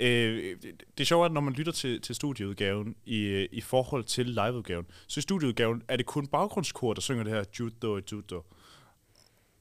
[0.00, 3.60] Øh, det, det sjove er, at når man lytter til, til studieudgaven i, øh, i
[3.60, 8.00] forhold til liveudgaven, så i studieudgaven er det kun baggrundskor, der synger det her judo
[8.12, 8.42] judo.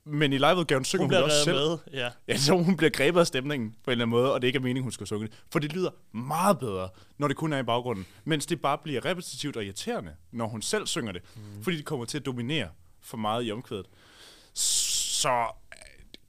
[0.03, 1.55] Men i liveudgaven synger Hun hun, også selv.
[1.57, 1.77] med.
[1.93, 2.09] Ja.
[2.27, 4.57] Ja, så hun bliver grebet af stemningen på en eller anden måde, og det ikke
[4.57, 5.43] er meningen, hun skal synge det.
[5.51, 8.05] For det lyder meget bedre, når det kun er i baggrunden.
[8.23, 11.21] Mens det bare bliver repetitivt og irriterende, når hun selv synger det.
[11.35, 11.63] Mm.
[11.63, 12.69] Fordi det kommer til at dominere
[13.01, 13.85] for meget i omkvædet.
[14.53, 15.45] Så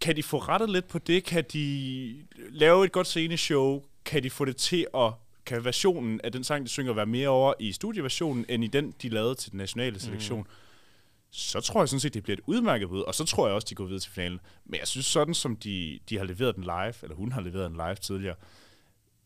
[0.03, 1.25] kan de få rettet lidt på det?
[1.25, 3.83] Kan de lave et godt sceneshow?
[4.05, 5.13] Kan de få det til at
[5.47, 8.95] kan versionen af den sang, de synger, være mere over i studieversionen, end i den,
[9.03, 10.41] de lavede til den nationale selektion?
[10.41, 10.47] Mm.
[11.31, 13.67] Så tror jeg sådan set, det bliver et udmærket bud, og så tror jeg også,
[13.71, 14.41] de går videre til finalen.
[14.65, 17.71] Men jeg synes sådan, som de, de har leveret den live, eller hun har leveret
[17.71, 18.35] den live tidligere,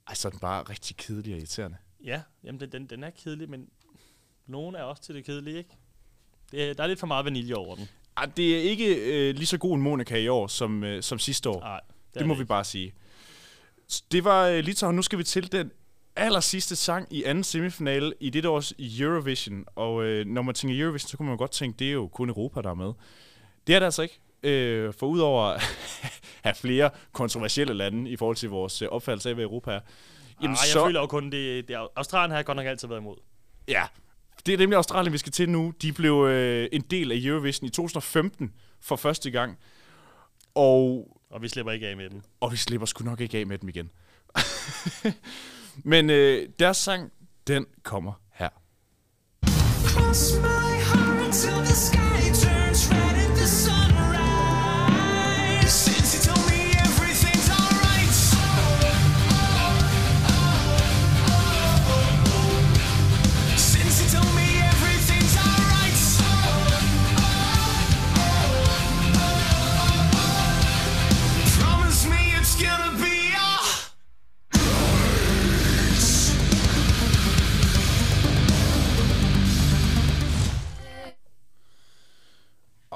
[0.08, 1.76] ej, så er den bare rigtig kedelig og irriterende.
[2.04, 3.68] Ja, jamen den, den, den er kedelig, men
[4.46, 5.70] nogen er også til det kedelige, ikke?
[6.50, 7.88] Det, er- der er lidt for meget vanilje over den.
[8.16, 11.18] Ej, det er ikke øh, lige så god en Monika i år, som, øh, som
[11.18, 11.60] sidste år.
[11.60, 11.80] Nej,
[12.12, 12.94] Det, det må vi bare sige.
[14.12, 14.96] Det var øh, Litauen.
[14.96, 15.70] Nu skal vi til den
[16.16, 19.64] aller sidste sang i anden semifinale i det års Eurovision.
[19.74, 22.28] Og øh, når man tænker Eurovision, så kunne man godt tænke, det er jo kun
[22.28, 22.92] Europa, der er med.
[23.66, 24.20] Det er det altså ikke.
[24.42, 25.62] Øh, for udover at
[26.44, 29.80] have flere kontroversielle lande i forhold til vores øh, opfattelse af, hvad Europa er.
[30.42, 32.88] Jamen, Ej, jeg føler jo kun, det, det er, Australien har jeg godt nok altid
[32.88, 33.16] været imod.
[33.68, 33.82] Ja,
[34.46, 35.72] det er nemlig Australien, vi skal til nu.
[35.82, 39.58] De blev øh, en del af Eurovision i 2015 for første gang.
[40.54, 42.22] Og Og vi slipper ikke af med den.
[42.40, 43.90] og vi slipper sgu nok ikke af med dem igen.
[45.84, 47.12] Men øh, deres sang,
[47.46, 48.48] den kommer her.
[49.86, 50.32] Cross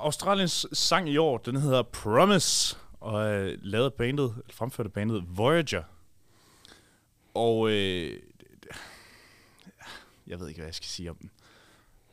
[0.00, 3.24] Australiens sang i år, den hedder Promise, og
[3.62, 5.82] lavet af bandet, eller fremført af bandet Voyager.
[7.34, 8.18] Og øh,
[10.26, 11.30] jeg ved ikke, hvad jeg skal sige om den.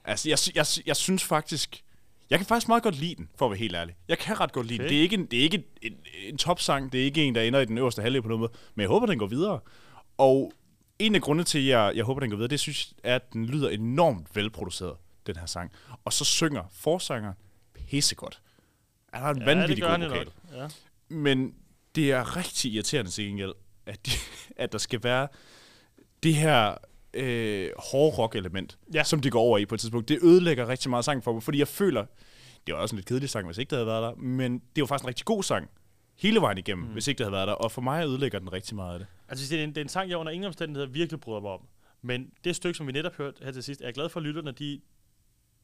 [0.06, 1.84] Altså, jeg, jeg, jeg synes faktisk,
[2.30, 3.96] jeg kan faktisk meget godt lide den, for at være helt ærlig.
[4.08, 4.86] Jeg kan ret godt lide den.
[4.86, 4.94] Okay.
[4.94, 7.36] Det er ikke, en, det er ikke en, en, en topsang, det er ikke en,
[7.36, 9.60] der ender i den øverste halvdel på noget måde, men jeg håber, den går videre.
[10.18, 10.52] Og
[11.00, 13.34] en af grundene til, at jeg, jeg håber, den går videre, det synes jeg, at
[13.34, 14.98] den lyder enormt velproduceret,
[15.28, 15.72] den her sang.
[16.06, 17.36] Og så synger forsangeren
[17.88, 18.42] pissegodt.
[19.14, 20.30] Han har en ja, vanvittig god vokal.
[20.54, 20.68] Ja.
[21.10, 21.56] Men
[21.96, 23.54] det er rigtig irriterende til gengæld,
[23.86, 24.12] at, de,
[24.64, 25.28] at der skal være
[26.24, 26.76] det her
[27.14, 29.04] øh, hårde rock-element, ja.
[29.04, 30.10] Som de går over i på et tidspunkt.
[30.10, 32.06] Det ødelægger rigtig meget sang for mig, fordi jeg føler,
[32.68, 34.82] det var også en lidt kedelig sang, hvis ikke det havde været der, men det
[34.82, 35.70] jo faktisk en rigtig god sang
[36.16, 36.94] hele vejen igennem, mm.
[36.94, 37.54] hvis ikke det havde været der.
[37.54, 39.08] Og for mig ødelægger den rigtig meget af det.
[39.30, 41.52] Altså, det er, en, det er en sang, jeg under ingen omstændigheder virkelig bryder mig
[41.52, 41.68] om.
[42.02, 44.26] Men det stykke, som vi netop hørte her til sidst, er jeg glad for, at
[44.26, 44.82] lytterne de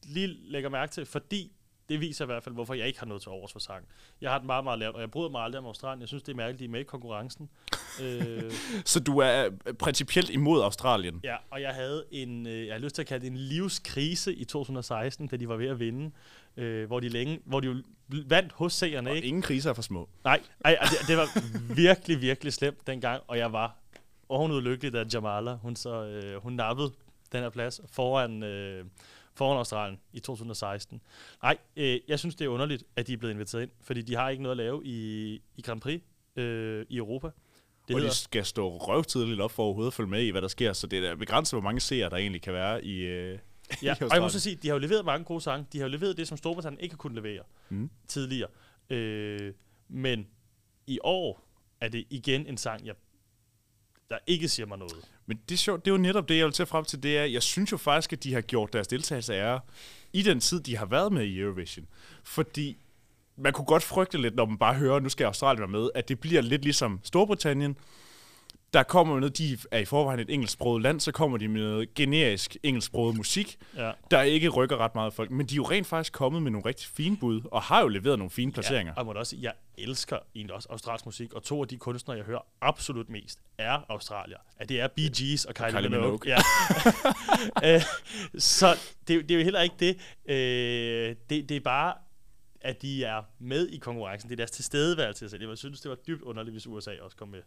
[0.02, 1.52] lige lægger mærke til, fordi
[1.88, 3.84] det viser i hvert fald, hvorfor jeg ikke har noget til overs for sang.
[4.20, 6.00] Jeg har den meget, meget lavt, og jeg bryder mig aldrig om Australien.
[6.00, 7.48] Jeg synes, det er mærkeligt, de er med i konkurrencen.
[8.02, 8.52] øh,
[8.84, 11.20] Så du er øh, principielt imod Australien?
[11.24, 14.34] ja, og jeg havde en, øh, jeg har lyst til at kalde det en livskrise
[14.34, 16.10] i 2016, da de var ved at vinde,
[16.56, 17.74] øh, hvor de længe, hvor de jo
[18.28, 19.28] vandt hos seerne, Og ikke?
[19.28, 20.08] ingen kriser er for små.
[20.24, 21.28] Nej, ej, ej, det, det var
[21.74, 23.76] virkelig, virkelig slemt dengang, og jeg var
[24.28, 26.90] ovenud lykkelig, da Jamala, hun, så, øh, hun nappede
[27.32, 28.84] den her plads foran, øh,
[29.34, 31.00] foran Australien i 2016.
[31.42, 34.14] Nej, øh, jeg synes, det er underligt, at de er blevet inviteret ind, fordi de
[34.14, 36.02] har ikke noget at lave i, i Grand Prix
[36.36, 37.26] øh, i Europa.
[37.88, 40.42] Det og hedder, de skal stå røvtidligt op for overhovedet at følge med i, hvad
[40.42, 43.34] der sker, så det er begrænset, hvor mange seere der egentlig kan være i, øh,
[43.82, 45.66] i ja, og jeg må så sige, de har jo leveret mange gode sange.
[45.72, 47.90] De har jo leveret det, som Storbritannien ikke har kunnet levere Mm.
[48.08, 48.48] tidligere.
[48.90, 49.54] Øh,
[49.88, 50.26] men
[50.86, 51.48] i år
[51.80, 52.94] er det igen en sang, jeg,
[54.10, 55.10] der ikke siger mig noget.
[55.26, 57.18] Men det er sjovt, det er jo netop det, jeg vil til frem til, det
[57.18, 59.60] er, jeg synes jo faktisk, at de har gjort deres deltagelse ære
[60.12, 61.86] i den tid, de har været med i Eurovision.
[62.24, 62.76] Fordi
[63.36, 66.08] man kunne godt frygte lidt, når man bare hører, nu skal Australien være med, at
[66.08, 67.76] det bliver lidt ligesom Storbritannien.
[68.74, 71.94] Der kommer noget, de er i forvejen et engelsksproget land, så kommer de med noget
[71.94, 73.92] generisk engelsksproget musik, Ja.
[74.10, 75.30] der ikke rykker ret meget folk.
[75.30, 77.88] Men de er jo rent faktisk kommet med nogle rigtig fine bud, og har jo
[77.88, 78.92] leveret nogle fine placeringer.
[78.92, 81.62] Ja, og jeg må da også sige, jeg elsker egentlig også australsk musik, og to
[81.62, 84.38] af de kunstnere, jeg hører absolut mest, er australier.
[84.56, 86.18] At det er Bee Gees og Kylie, Kylie Minogue.
[86.24, 86.36] Minogue.
[87.64, 87.74] Ja.
[87.74, 87.82] øh,
[88.38, 88.76] så
[89.08, 89.96] det, er det er jo heller ikke det.
[90.34, 91.48] Øh, det.
[91.48, 91.94] Det er bare,
[92.60, 94.28] at de er med i konkurrencen.
[94.30, 95.28] Det er deres tilstedeværelse.
[95.40, 97.42] Jeg synes, det var dybt underligt, hvis USA også kom med.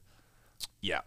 [0.84, 0.98] Ja.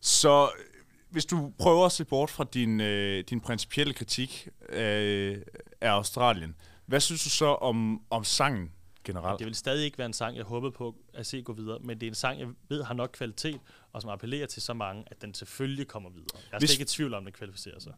[0.00, 0.64] Så øh,
[1.10, 5.38] hvis du prøver at se bort fra din, øh, din principielle kritik øh,
[5.80, 6.54] af Australien,
[6.86, 8.72] hvad synes du så om, om sangen
[9.04, 9.38] generelt?
[9.38, 12.00] Det vil stadig ikke være en sang, jeg håbede på at se gå videre, men
[12.00, 13.60] det er en sang, jeg ved har nok kvalitet,
[13.92, 16.26] og som appellerer til så mange, at den selvfølgelig kommer videre.
[16.50, 17.92] Jeg er Hvis- ikke i tvivl om, at den kvalificerer sig.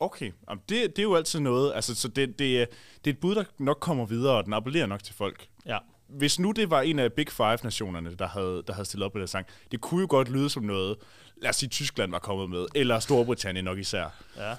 [0.00, 1.72] Okay, Jamen, det, det er jo altid noget.
[1.74, 2.66] Altså, så det, det, er-
[3.04, 5.48] det er et bud, der nok kommer videre, og den appellerer nok til folk.
[5.66, 5.78] Ja.
[6.08, 9.20] Hvis nu det var en af Big Five-nationerne, der havde, der havde stillet op med
[9.20, 10.96] den sang, det kunne jo godt lyde som noget,
[11.36, 14.08] lad os sige, Tyskland var kommet med, eller Storbritannien nok især.
[14.36, 14.54] Ja.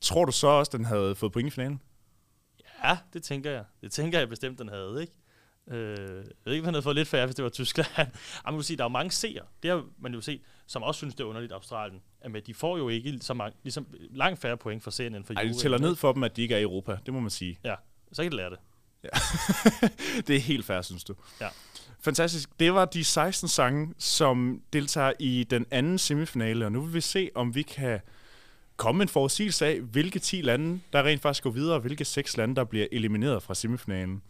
[0.00, 1.80] Tror du så også, den havde fået point i finalen?
[2.84, 3.64] Ja, det tænker jeg.
[3.80, 5.12] Det tænker jeg bestemt, den havde, ikke?
[5.68, 7.88] Øh, jeg ved ikke, om han havde fået lidt færre, hvis det var Tyskland.
[7.96, 8.06] Ej,
[8.44, 10.98] man må sige, der er jo mange seere, det har man jo set, som også
[10.98, 12.02] synes, det er underligt Australien.
[12.30, 15.34] Med, de får jo ikke så mange, ligesom langt færre point for serien end for
[15.34, 16.98] Ej, det tæller ned for dem, at de ikke er i Europa.
[17.06, 17.58] Det må man sige.
[17.64, 17.74] Ja,
[18.12, 18.58] så kan de lære det.
[20.26, 21.14] det er helt fair, synes du.
[21.40, 21.48] Ja.
[22.00, 22.50] Fantastisk.
[22.60, 27.00] Det var de 16 sange, som deltager i den anden semifinale, og nu vil vi
[27.00, 28.00] se, om vi kan
[28.76, 32.36] komme en forudsigelse af, hvilke 10 lande, der rent faktisk går videre, og hvilke 6
[32.36, 34.22] lande, der bliver elimineret fra semifinalen.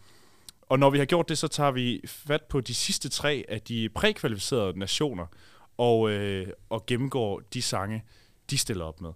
[0.68, 3.60] Og når vi har gjort det, så tager vi fat på de sidste tre af
[3.60, 5.26] de prækvalificerede nationer,
[5.78, 8.04] og, øh, og gennemgår de sange,
[8.50, 9.10] de stiller op med.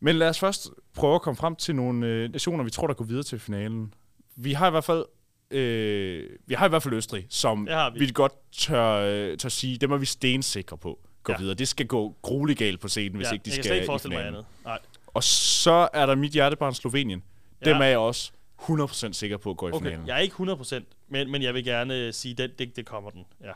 [0.00, 2.94] Men lad os først prøve at komme frem til nogle øh, nationer, vi tror, der
[2.94, 3.94] går videre til finalen.
[4.36, 5.04] Vi har i hvert fald
[5.50, 7.98] øh, vi har i hvert fald Østrig, som Det vi.
[8.06, 11.38] vi godt tør, øh, tør sige, dem er vi stensikre på går Ja.
[11.38, 11.54] videre.
[11.54, 13.74] Det skal gå grueligt galt på scenen, hvis ja, ikke de jeg kan skal slet
[13.76, 14.46] ikke i forestille mig andet.
[14.64, 14.78] Nej.
[15.06, 17.22] Og så er der mit hjertebarn Slovenien.
[17.64, 17.70] Ja.
[17.70, 18.32] Dem er jeg også
[18.62, 20.06] 100% sikker på at gå i Okay, finalen.
[20.06, 23.24] jeg er ikke 100%, men, men jeg vil gerne sige, at det, det kommer den.
[23.44, 23.52] Ja.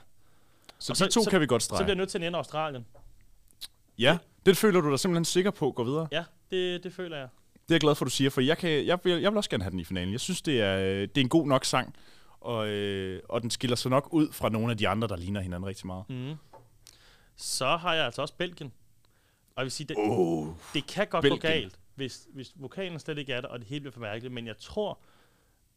[0.79, 1.89] Så Og de to kan vi godt Så bliver strege.
[1.89, 2.87] jeg nødt til at nævne Australien.
[3.99, 6.09] Ja, det føler du dig simpelthen sikker på at gå videre.
[6.13, 7.29] Ja, det, det føler jeg.
[7.69, 9.51] Det er jeg glad for, du siger, for jeg, kan, jeg, vil, jeg vil også
[9.51, 10.13] gerne have den i finalen.
[10.13, 11.95] Jeg synes, det er, øh, det er en god nok sang,
[12.41, 15.41] og, øh, og den skiller sig nok ud fra nogle af de andre, der ligner
[15.41, 16.05] hinanden rigtig meget.
[16.09, 16.35] Mm.
[17.37, 18.73] Så har jeg altså også Belgien.
[19.57, 20.49] Og jeg vil sige, det, Oh.
[20.75, 21.41] det kan godt Belgien.
[21.41, 24.35] gå galt, hvis, hvis vokalen slet ikke er der, og det hele bliver for mærkeligt.
[24.35, 24.99] Men jeg tror,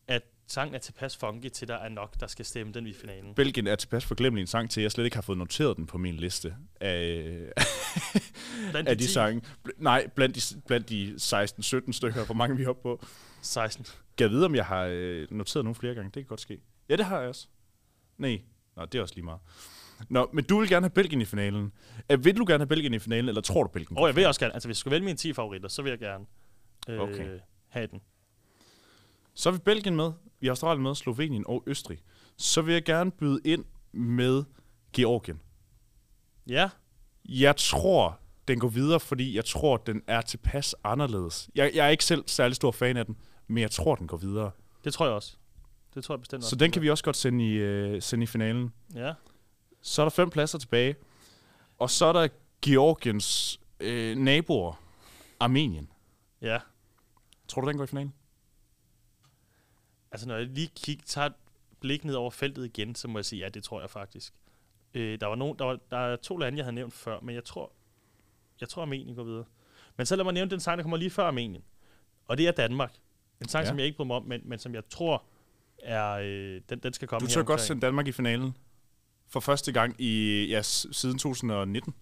[0.07, 3.35] at sangen er tilpas funky til, der er nok, der skal stemme den i finalen.
[3.35, 5.97] Belgien er tilpas forglemmelig en sang til, jeg slet ikke har fået noteret den på
[5.97, 7.51] min liste af,
[8.71, 9.41] Blandt af de 10, sange.
[9.77, 11.13] Nej, blandt de, blandt de
[11.87, 13.05] 16-17 stykker, hvor mange vi er oppe på.
[13.41, 13.85] 16.
[13.85, 16.05] Kan jeg vide, om jeg har øh, noteret nogle flere gange?
[16.05, 16.61] Det kan godt ske.
[16.89, 17.47] Ja, det har jeg også.
[18.17, 18.41] Nej,
[18.75, 19.39] Nå, det er også lige meget.
[20.09, 21.71] Nå, men du vil gerne have Belgien i finalen.
[22.11, 23.97] Øh, vil du gerne have Belgien i finalen, eller tror du Belgien?
[23.97, 25.89] Og jeg vil også gerne, altså hvis jeg skulle vælge mine 10 favoritter, så vil
[25.89, 26.25] jeg gerne
[26.89, 27.39] øh, Okay.
[27.69, 28.01] have den.
[29.33, 31.99] Så er vi Belgien med, vi har Australien med, Slovenien og Østrig.
[32.37, 34.43] Så vil jeg gerne byde ind med
[34.93, 35.39] Georgien.
[36.47, 36.69] Ja,
[37.25, 41.49] Jeg tror, den går videre, fordi jeg tror, den er tilpas anderledes.
[41.55, 43.17] Jeg, jeg er ikke selv særlig stor fan af den,
[43.47, 44.51] men jeg tror, den går videre.
[44.83, 45.35] det tror jeg også.
[45.93, 46.55] Det tror jeg bestemt Så også.
[46.55, 48.73] den kan vi også godt sende i, øh, sende i finalen.
[48.95, 49.13] Ja,
[49.81, 50.95] Så er der fem pladser tilbage.
[51.79, 52.27] Og så er der
[52.61, 54.73] Georgiens øh, naboer,
[55.39, 55.89] Armenien.
[56.41, 56.59] ja.
[57.47, 58.13] Tror du, den går i finalen?
[60.11, 61.33] Altså når jeg lige kig, tager et
[61.79, 64.33] blik ned over feltet igen, så må jeg sige, ja, det tror jeg faktisk.
[64.93, 67.35] Øh, der, var nogen, der, var, der er to lande, jeg havde nævnt før, men
[67.35, 67.71] jeg tror,
[68.61, 69.45] jeg tror Armenien går videre.
[69.97, 71.63] Men så lad mig nævne den sang, der kommer lige før Armenien.
[72.27, 72.93] Og det er Danmark.
[73.41, 73.69] En sang, ja.
[73.69, 75.23] Som jeg ikke bryder mig om, men, men som jeg tror,
[75.79, 78.57] er, øh, den, den skal komme Du tør godt sende Danmark i finalen.
[79.27, 81.93] For første gang i, ja, siden 2019.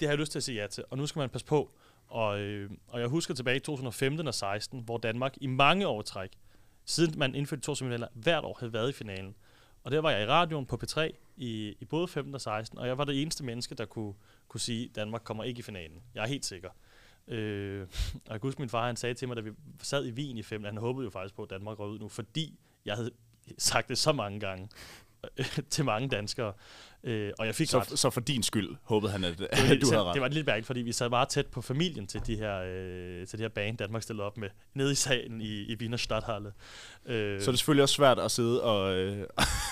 [0.00, 0.84] Det har jeg lyst til at sige ja til.
[0.90, 1.70] Og nu skal man passe på.
[2.12, 6.02] Og, øh, og jeg husker tilbage i 2015 og 16, hvor Danmark i mange år
[6.02, 6.30] træk,
[6.84, 9.34] siden man indførte to semifinaler, hvert år havde været i finalen.
[9.84, 12.86] Og der var jeg i radioen på P3 i, i både 15 og 16, og
[12.86, 14.14] jeg var det eneste menneske, der kunne,
[14.48, 16.02] kunne sige, at Danmark kommer ikke i finalen.
[16.14, 16.70] Jeg er helt sikker.
[17.28, 17.80] Øh,
[18.26, 19.50] og jeg kan huske, min far han sagde til mig, da vi
[19.82, 22.08] sad i Wien i 15, han håbede jo faktisk på, at Danmark røg ud nu,
[22.08, 23.10] fordi jeg havde
[23.58, 24.68] sagt det så mange gange
[25.70, 26.52] til mange danskere.
[27.04, 27.88] Øh, og jeg fik ret.
[27.88, 30.14] Så, så for din skyld håbede han, at, Det var, at lidt, du havde ret.
[30.14, 33.26] det var lidt mærkeligt, fordi vi sad meget tæt på familien til de her, øh,
[33.26, 36.52] til de her band, Danmark stillede op med, nede i salen i, i Wiener Stadthalle.
[37.06, 39.26] Øh, Så er det selvfølgelig også svært at sidde og, øh,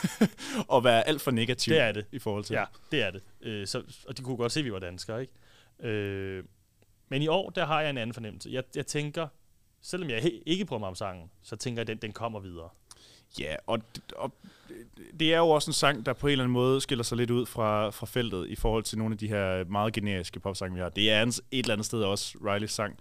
[0.69, 2.07] og være alt for negativ Det er det.
[2.13, 3.23] i forhold til Ja, det er det.
[3.43, 5.33] Øh, så, og de kunne godt se, at vi var danskere, ikke?
[5.91, 6.45] Øh,
[7.09, 8.49] men i år, der har jeg en anden fornemmelse.
[8.53, 9.29] Jeg, jeg tænker,
[9.83, 12.69] selvom jeg ikke bryder mig om sangen, så tænker jeg, at den, den kommer videre.
[13.39, 13.79] Ja, og,
[14.17, 14.35] og
[15.21, 17.31] det er jo også en sang, der på en eller anden måde skiller sig lidt
[17.31, 20.81] ud fra, fra feltet i forhold til nogle af de her meget generiske popsange, vi
[20.81, 20.89] har.
[20.89, 22.99] Det er et eller andet sted også Rileys sang.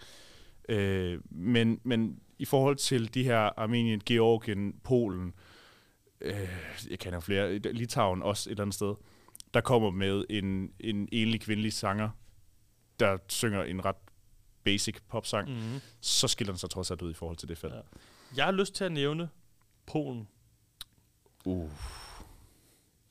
[0.70, 5.34] Øh, men, men i forhold til de her Armenien, Georgien, Polen,
[6.22, 6.50] øh,
[6.90, 8.96] jeg kender flere, Litauen også et eller andet sted,
[9.54, 12.10] der kommer med en, en enlig kvindelig sanger,
[13.00, 13.96] der synger en ret
[14.64, 15.80] basic popsang, Mm-hmm.
[16.02, 17.74] så skiller den sig trods alt ud i forhold til det felt.
[17.74, 17.80] Ja.
[18.36, 19.30] Jeg har lyst til at nævne
[19.90, 20.28] Polen.
[21.46, 21.70] Uh.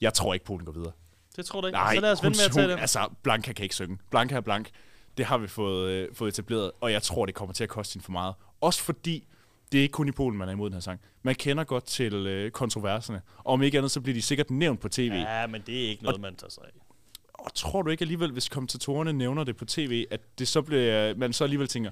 [0.01, 0.93] Jeg tror ikke, Polen går videre.
[1.37, 1.77] Det tror du ikke?
[1.77, 2.79] Nej, så lad os vente med at tage den.
[2.79, 3.99] altså, Blanca kan ikke synge.
[4.11, 4.71] Blanca er blank.
[5.17, 7.95] Det har vi fået, øh, fået etableret, og jeg tror, det kommer til at koste
[7.95, 8.35] hende for meget.
[8.61, 9.27] Også fordi,
[9.73, 11.01] det er ikke kun i Polen, man er imod den her sang.
[11.23, 13.23] Man kender godt til øh, kontroverserne.
[13.37, 15.13] Og om ikke andet, så bliver de sikkert nævnt på tv.
[15.13, 15.47] Ja.
[15.47, 16.71] Men det er ikke noget, man tager sig af.
[17.35, 21.15] og tror du ikke alligevel, hvis kommentatorerne nævner det på tv, at det så bliver,
[21.15, 21.91] man så alligevel tænker,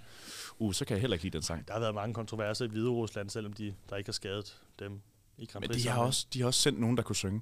[0.58, 1.68] uh, så kan jeg heller ikke lide den sang.
[1.68, 5.00] Der har været mange kontroverser i Hvide Rusland, selvom de der ikke har skadet dem
[5.38, 5.82] i Grand Men Prix.
[5.82, 7.40] de har, også, de har også sendt nogen, der kunne synge.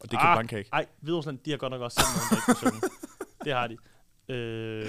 [0.00, 0.70] Og det kan Ah, Blanca ikke.
[0.72, 2.94] Nej, Hvide Rusland, de har godt nok også sendt nogen, der ikke kunne synge.
[3.44, 3.76] Det har de.
[4.34, 4.86] Øh,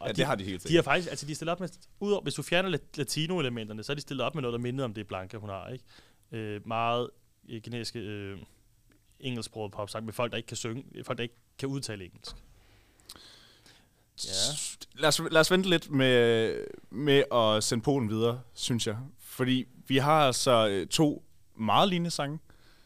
[0.00, 1.68] og Ja, det har de helt De har faktisk, altså de stillet op med,
[2.00, 4.84] udover, hvis du fjerner lat- latino-elementerne, så er de stillet op med noget, der minder
[4.84, 5.84] om det Blanca, hun har, ikke?
[6.32, 7.10] Øh, meget
[7.48, 8.38] øh, generiske øh,
[9.20, 12.36] engelsksproget popsang med folk, der ikke kan synge, folk, der ikke kan udtale engelsk.
[14.24, 15.00] Ja.
[15.00, 16.54] Lad os, lad os vente lidt med,
[16.90, 18.96] med at sende Polen videre, synes jeg.
[19.18, 21.24] Fordi vi har altså øh, to
[21.56, 22.38] meget lignende sange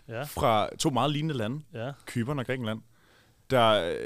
[0.09, 1.93] Ja, fra to meget lignende lande, ja.
[2.07, 2.83] Kypern og Grækenland.
[3.51, 3.97] Der,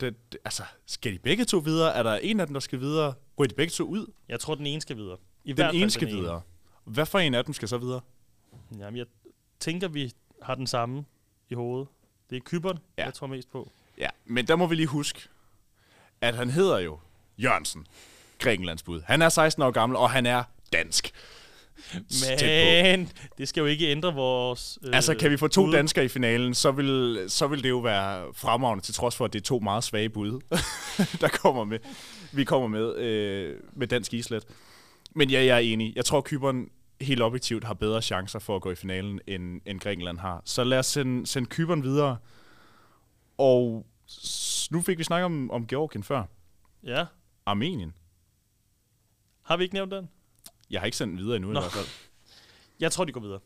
[0.00, 0.10] der,
[0.44, 1.94] altså, skal de begge to videre?
[1.94, 3.14] Er der en af dem, der skal videre?
[3.38, 4.06] Ryger de begge to ud?
[4.28, 5.16] Jeg tror, den ene skal videre.
[5.44, 6.42] I Den ene skal videre.
[6.84, 8.00] Hvad for en af dem skal så videre?
[8.78, 9.06] Jamen, jeg
[9.60, 10.12] tænker, vi
[10.42, 11.04] har den samme
[11.50, 11.88] i hovedet.
[12.30, 13.04] Det er Kyberen, ja.
[13.04, 13.70] jeg tror mest på.
[13.98, 15.28] Ja, men der må vi lige huske,
[16.20, 16.98] at han hedder jo
[17.38, 17.86] Jørgensen,
[18.38, 19.00] Grækenlands bud.
[19.06, 20.42] Han er 16 år gammel, og han er
[20.72, 21.10] dansk.
[21.92, 24.78] Men det skal jo ikke ændre vores...
[24.84, 25.72] Øh, Altså, kan vi få to bud.
[25.72, 29.32] danskere i finalen, så vil, så vil det jo være fremragende, til trods for, at
[29.32, 30.40] det er to meget svage bud,
[31.20, 31.78] der kommer med.
[32.32, 34.44] Vi kommer med øh, med dansk islet.
[35.14, 35.92] Men ja, jeg er enig.
[35.96, 36.68] Jeg tror, Kyberen
[37.00, 40.42] helt objektivt har bedre chancer for at gå i finalen, end, end Grækenland har.
[40.44, 42.16] Så lad os sende, sende Kyberen videre.
[43.38, 43.86] Og
[44.70, 46.24] nu fik vi snakket om, om Georgien før.
[46.82, 47.06] Ja.
[47.46, 47.94] Armenien.
[49.42, 50.08] Har vi ikke nævnt den?
[50.70, 51.58] Jeg har ikke sendt den videre endnu Nå.
[51.58, 51.86] i hvert fald.
[52.80, 53.40] Jeg tror, de går videre.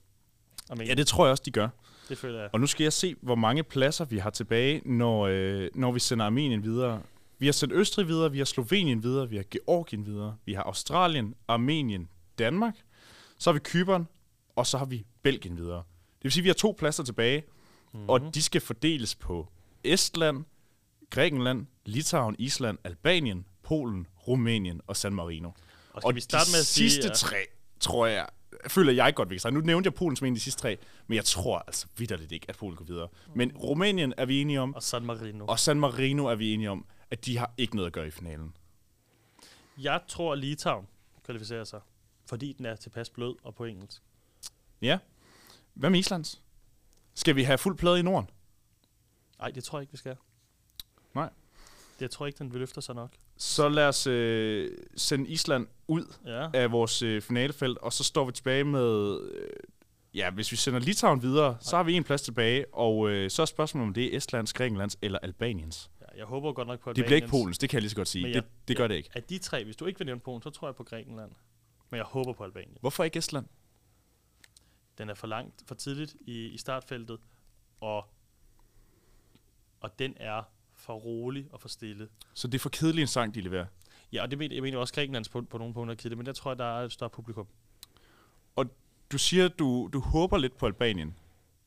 [0.71, 0.87] Amen.
[0.87, 1.69] Ja, det tror jeg også, de gør.
[2.09, 2.51] det føler jeg.
[2.53, 6.01] Og nu skal jeg se, hvor mange pladser vi har tilbage, når, øh, når vi
[6.01, 7.03] sender Armenien videre.
[7.39, 10.63] Vi har sendt Østrig videre, vi har Slovenien videre, vi har Georgien videre, vi har
[10.63, 12.75] Australien, Armenien, Danmark,
[13.39, 14.09] så har vi Kypern,
[14.57, 15.83] og så har vi Belgien videre.
[16.19, 17.45] Det vil sige, at vi har to pladser tilbage,
[17.93, 18.09] mm-hmm.
[18.09, 19.49] og de skal fordeles på
[19.85, 20.45] Estland,
[21.11, 25.51] Grækenland, Litauen, Island, Albanien, Polen, Rumænien og San Marino.
[25.93, 26.91] Og skal vi starte de med at sige...
[26.91, 27.37] sidste ja, tre,
[27.81, 28.27] tror jeg,
[28.69, 29.55] føler jeg godt, vi kan.
[29.55, 32.33] Nu nævnte jeg Polen som en af de sidste tre, men jeg tror altså vidderligt
[32.33, 33.09] ikke, at Polen går videre.
[33.35, 35.45] Men Rumænien er vi enige om, Og San Marino.
[35.47, 38.11] og San Marino er vi enige om, at de har ikke noget at gøre i
[38.11, 38.57] finalen.
[39.79, 40.87] Jeg tror, Litauen
[41.25, 41.81] kvalificerer sig,
[42.27, 44.03] fordi den er tilpas blød og på engelsk.
[44.83, 44.99] Ja.
[45.75, 46.43] Hvad med Islands?
[47.15, 48.31] Skal vi have fuld plade i Norden?
[49.39, 50.17] Nej, det tror jeg ikke, vi skal.
[51.15, 51.31] Nej.
[52.01, 53.11] Jeg tror ikke, den vil løfte sig nok.
[53.37, 56.51] Så lad os øh, sende Island ud Ja.
[56.55, 59.21] af vores øh, finalefelt, og så står vi tilbage med...
[59.33, 59.49] Øh,
[60.15, 63.43] ja, hvis vi sender Litauen videre, så har vi en plads tilbage, og øh, så
[63.43, 65.91] er spørgsmålet, om det er Estlands, Grækenlands eller Albaniens.
[66.01, 66.07] ja.
[66.17, 67.43] Jeg håber godt nok på Det bliver ikke Albaniens.
[67.45, 68.23] Polens, det kan jeg lige så godt sige.
[68.23, 69.11] Men Det, jeg- det gør jeg- det ikke.
[69.15, 71.31] Af de tre, hvis du ikke vil nævne Polen, så tror jeg på Grækenland.
[71.91, 72.77] Men jeg håber på Albanien.
[72.81, 73.47] Hvorfor ikke Estland?
[74.99, 77.19] Den er for langt, for tidligt i, i startfeltet,
[77.81, 78.05] og,
[79.81, 80.43] og den er
[80.87, 82.09] for rolig og for stille.
[82.35, 83.67] Så det er for kedelig en sang, de leverer.
[84.13, 86.27] Ja, og det mener, jeg mener også Grækenlands på, på nogle punkter er kedeligt, men
[86.27, 87.47] der tror jeg, der er et større publikum.
[89.13, 91.15] Du siger, at du, du håber lidt på Albanien,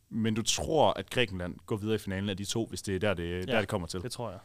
[0.09, 2.99] men du tror, at Grækenland går videre i finalen af de to, hvis det er
[2.99, 3.51] der, det, ja.
[3.51, 4.01] der, det kommer til.
[4.01, 4.39] Det tror jeg.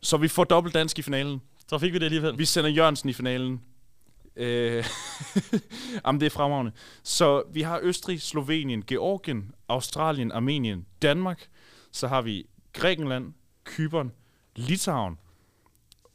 [0.00, 1.42] Så vi får dobbelt dansk i finalen.
[1.68, 2.38] Så fik vi det alligevel.
[2.38, 3.62] Vi sender Jørgensen i finalen.
[4.36, 4.84] Øh,
[6.06, 6.72] Jamen, det er fremragende.
[7.02, 11.48] Så vi har Østrig, Slovenien, Georgien, Australien, Armenien, Danmark.
[11.92, 13.32] Så har vi Grækenland,
[13.68, 14.12] Kypern,
[14.56, 15.18] Litauen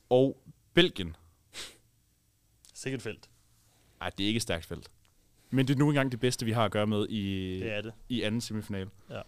[0.10, 0.44] og
[0.74, 1.16] Belgien.
[2.74, 3.30] Sikkert felt.
[4.02, 4.92] Ej, det er ikke et stærkt felt.
[5.50, 7.82] Men det er nu engang det bedste, vi har at gøre med i, Det er
[7.82, 7.94] det.
[8.10, 8.90] i anden semifinal.
[9.10, 9.22] Ja.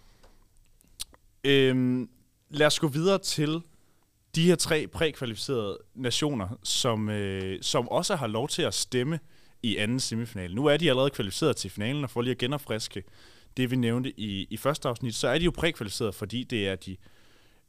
[1.44, 2.10] Øhm,
[2.50, 3.62] lad os gå videre til
[4.36, 9.20] de her tre prækvalificerede nationer, som, øh, som også har lov til at stemme
[9.64, 10.56] i anden semifinal.
[10.56, 13.04] Nu er de allerede kvalificeret til finalen, og for lige at genopfriske
[13.58, 16.76] det, vi nævnte i, i første afsnit, så er de jo prækvalificeret, fordi det er
[16.76, 16.98] de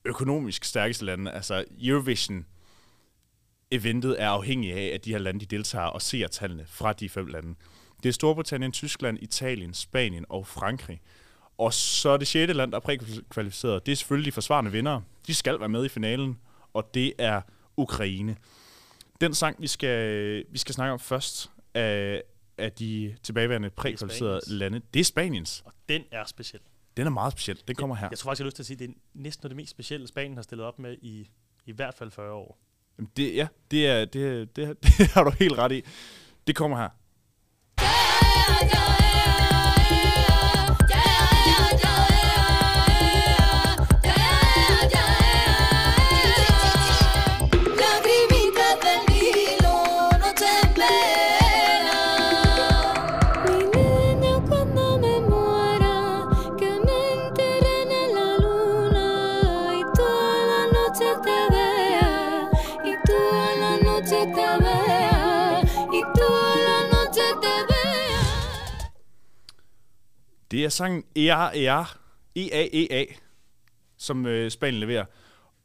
[0.07, 1.33] økonomisk stærkeste lande.
[1.33, 2.47] Altså Eurovision
[3.71, 7.09] eventet er afhængig af, at de her lande de deltager og ser tallene fra de
[7.09, 7.55] fem lande.
[8.03, 11.01] Det er Storbritannien, Tyskland, Italien, Spanien og Frankrig.
[11.59, 13.87] Og så er det sjette land, der er prækvalificeret.
[13.87, 15.01] Det er selvfølgelig de forsvarende vinder.
[15.27, 16.39] De skal være med i finalen,
[16.73, 17.41] og det er
[17.77, 18.37] Ukraine.
[19.21, 22.23] Den sang, vi skal, vi skal snakke om først, af,
[22.59, 25.63] af de tilbageværende prækvalificerede lande, det er Spaniens.
[25.67, 26.61] Og den er speciel.
[26.97, 27.63] Den er meget speciel.
[27.69, 28.09] Den kommer her.
[28.11, 29.55] Jeg tror faktisk, jeg har lyst til at sige, at det er næsten noget af
[29.55, 31.31] det mest specielle, Spanien har stillet op med i,
[31.67, 32.59] i hvert fald 40 år.
[32.99, 35.83] Jamen, Det, ja, det, er, det, er, det, er, det har du helt ret i.
[36.47, 36.89] Det kommer her.
[70.57, 71.99] Det er sangen ER, ER,
[72.37, 73.05] E-A-E-A,
[73.97, 75.05] som øh, Spanien leverer.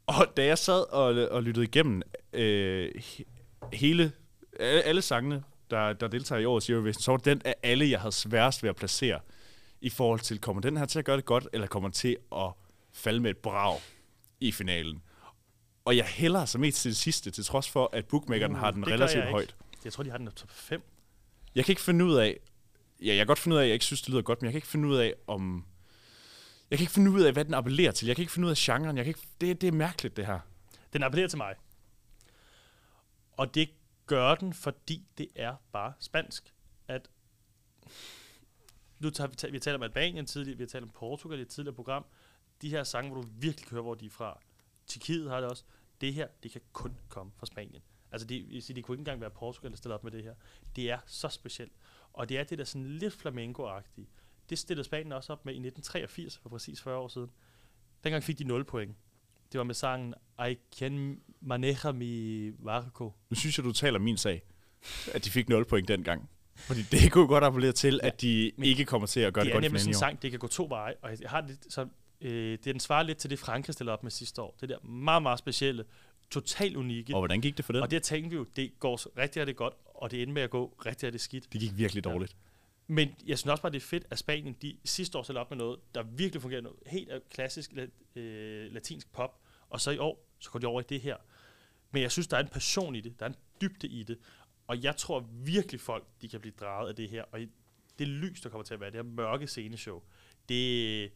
[0.06, 2.02] Og da jeg sad og, og lyttede igennem
[2.32, 3.24] øh, he-
[3.72, 4.12] hele,
[4.60, 8.00] alle, alle sangene, der, der deltager i årets Eurovision, så var den af alle, jeg
[8.00, 9.20] havde sværest ved at placere
[9.80, 12.16] i forhold til, kommer den her til at gøre det godt, eller kommer den til
[12.36, 12.50] at
[12.92, 13.80] falde med et brag
[14.40, 15.02] i finalen.
[15.84, 18.70] Og jeg hælder så mest til det sidste, til trods for, at bookmakeren uh, har
[18.70, 19.54] den relativt højt.
[19.84, 20.82] Jeg tror, de har den top 5.
[21.54, 22.38] Jeg kan ikke finde ud af,
[23.02, 24.46] ja, jeg kan godt finde ud af, at jeg ikke synes, det lyder godt, men
[24.46, 25.66] jeg kan ikke finde ud af, om...
[26.70, 28.06] Jeg kan ikke finde ud af, hvad den appellerer til.
[28.06, 28.96] Jeg kan ikke finde ud af genren.
[28.96, 30.40] Jeg kan ikke, det, det er mærkeligt, det her.
[30.92, 31.54] Den appellerer til mig.
[33.32, 33.70] Og det
[34.06, 36.54] gør den, fordi det er bare spansk.
[36.88, 37.10] At
[38.98, 41.42] nu tager vi, vi har talt om Albanien tidligere, vi har talt om Portugal i
[41.42, 42.04] et tidligere program.
[42.62, 44.40] De her sange, hvor du virkelig kan høre, hvor de er fra.
[44.86, 45.64] Tjekkiet har det også.
[46.00, 47.82] Det her, det kan kun komme fra Spanien.
[48.12, 50.34] Altså, det, det kunne ikke engang være Portugal, der stiller op med det her.
[50.76, 51.72] Det er så specielt.
[52.12, 54.06] Og det er det der sådan lidt flamenco-agtige.
[54.50, 57.30] Det stillede Spanien også op med i 1983, for præcis 40 år siden.
[58.04, 58.96] Dengang fik de 0 point.
[59.52, 60.14] Det var med sangen
[60.50, 63.12] I can maneja mi barco.
[63.30, 64.42] Nu synes jeg, du taler min sag,
[65.12, 66.30] at de fik 0 point dengang.
[66.56, 69.52] Fordi det kunne godt appellere til, at de ikke kommer til at gøre det, det
[69.52, 71.44] er godt i nemlig sådan en sang, det kan gå to veje, og jeg har
[71.46, 71.88] lidt, så,
[72.20, 74.56] øh, det den svarer lidt til det, Frankrig stillede op med sidste år.
[74.60, 75.84] Det der meget, meget specielle,
[76.32, 77.14] totalt unikke.
[77.14, 77.82] Og hvordan gik det for den?
[77.82, 80.50] Og det tænkte vi jo, det går rigtig, rigtig godt, og det endte med at
[80.50, 81.52] gå rigtig, rigtig skidt.
[81.52, 82.36] Det gik virkelig dårligt.
[82.86, 85.58] Men jeg synes også bare, det er fedt, at Spanien de sidste år op med
[85.58, 89.40] noget, der virkelig fungerer noget helt af klassisk la- øh, latinsk pop,
[89.70, 91.16] og så i år, så går de over i det her.
[91.90, 94.18] Men jeg synes, der er en passion i det, der er en dybde i det,
[94.66, 97.40] og jeg tror virkelig folk, de kan blive draget af det her, og
[97.98, 100.02] det lys, der kommer til at være, det her mørke sceneshow,
[100.48, 101.12] det,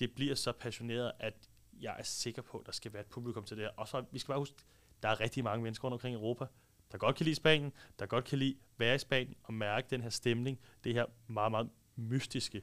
[0.00, 1.34] det bliver så passioneret, at
[1.80, 3.70] jeg er sikker på, at der skal være et publikum til det her.
[3.76, 4.54] Og så, vi skal bare huske,
[5.02, 6.44] der er rigtig mange mennesker rundt omkring i Europa,
[6.92, 9.86] der godt kan lide Spanien, der godt kan lide at være i Spanien og mærke
[9.90, 12.62] den her stemning, det her meget, meget mystiske.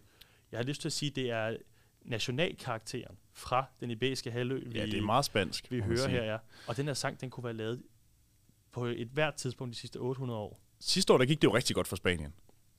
[0.51, 1.57] Jeg har lyst til at sige, at det er
[2.01, 5.71] nationalkarakteren fra den iberiske halvø, vi, Ja, det er meget spansk.
[5.71, 6.23] vi hører her.
[6.23, 6.37] Ja.
[6.67, 7.83] Og den her sang, den kunne være lavet
[8.71, 10.59] på et hvert tidspunkt de sidste 800 år.
[10.79, 12.33] Sidste år, der gik det jo rigtig godt for Spanien.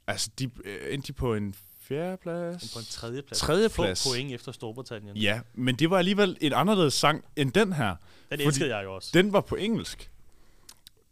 [0.07, 2.73] Altså, de øh, endte de på en fjerdeplads.
[2.73, 3.39] På en tredje plads.
[3.41, 4.03] Tredjeplads.
[4.03, 5.17] Få point efter Storbritannien.
[5.17, 7.97] Ja, men det var alligevel en anderledes sang end den her.
[8.31, 9.11] Den elskede jeg jo også.
[9.15, 10.11] Den var på engelsk.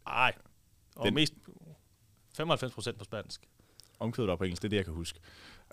[0.07, 0.33] Ej.
[0.95, 1.33] Og Den- mest
[2.37, 3.41] 95 procent på spansk.
[3.99, 5.19] Omkvædet var på engelsk, det er det, jeg kan huske.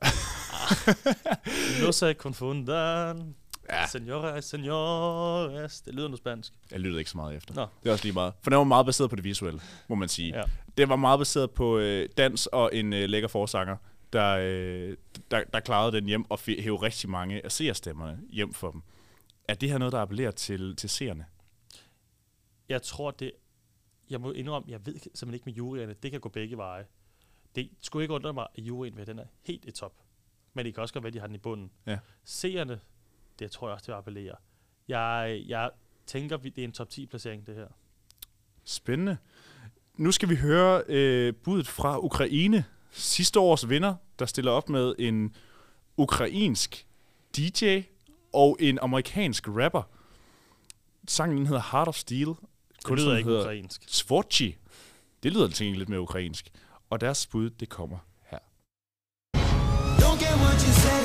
[1.82, 3.34] No se confundan.
[3.70, 3.86] Ja.
[3.86, 5.80] Senora, senores.
[5.80, 6.52] Det lyder noget spansk.
[6.70, 7.54] Jeg lyttede ikke så meget efter.
[7.54, 7.66] Nå.
[7.82, 8.32] Det er også lige meget.
[8.42, 10.36] For den var meget baseret på det visuelle, må man sige.
[10.36, 10.42] Ja.
[10.78, 13.76] Det var meget baseret på øh, dans og en øh, lækker forsanger,
[14.12, 14.96] der, øh,
[15.30, 18.82] der, der klarede den hjem og hævde rigtig mange af seerstemmerne hjem for dem.
[19.48, 21.26] Er det her noget, der appellerer til, til seerne?
[22.68, 23.32] Jeg tror, det...
[24.10, 25.94] Jeg må indrømme, jeg ved simpelthen ikke med juryerne.
[26.02, 26.86] Det kan gå begge veje.
[27.54, 29.94] Det skulle ikke undre mig, at juryen ved, den er helt i top.
[30.54, 31.70] Men det kan også godt være, at de har den i bunden.
[31.86, 31.98] Ja.
[32.24, 32.80] Seerne,
[33.38, 34.34] det tror jeg også, det appellerer.
[34.88, 35.70] Jeg, jeg
[36.06, 37.68] tænker, det er en top 10-placering, det her.
[38.64, 39.16] Spændende.
[39.96, 42.64] Nu skal vi høre øh, budet fra Ukraine.
[42.92, 45.36] Sidste års vinder, der stiller op med en
[45.96, 46.86] ukrainsk
[47.36, 47.80] DJ
[48.32, 49.82] og en amerikansk rapper.
[51.08, 52.26] Sangen den hedder Heart of Steel.
[52.88, 53.82] Det lyder ikke hedder ukrainsk.
[53.86, 54.56] Svorchi.
[55.22, 56.50] Det lyder til lidt mere ukrainsk.
[56.90, 57.98] Og deres bud, det kommer
[58.30, 58.38] her.
[59.98, 60.97] Don't get what you say,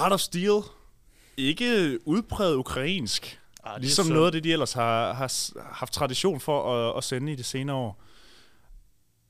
[0.00, 0.60] Heart of Steel.
[1.36, 3.40] Ikke udpræget ukrainsk.
[3.64, 4.14] Ah, det Ligesom synd.
[4.14, 7.44] noget af det, de ellers har, har haft tradition for at, at sende i det
[7.44, 8.02] senere år.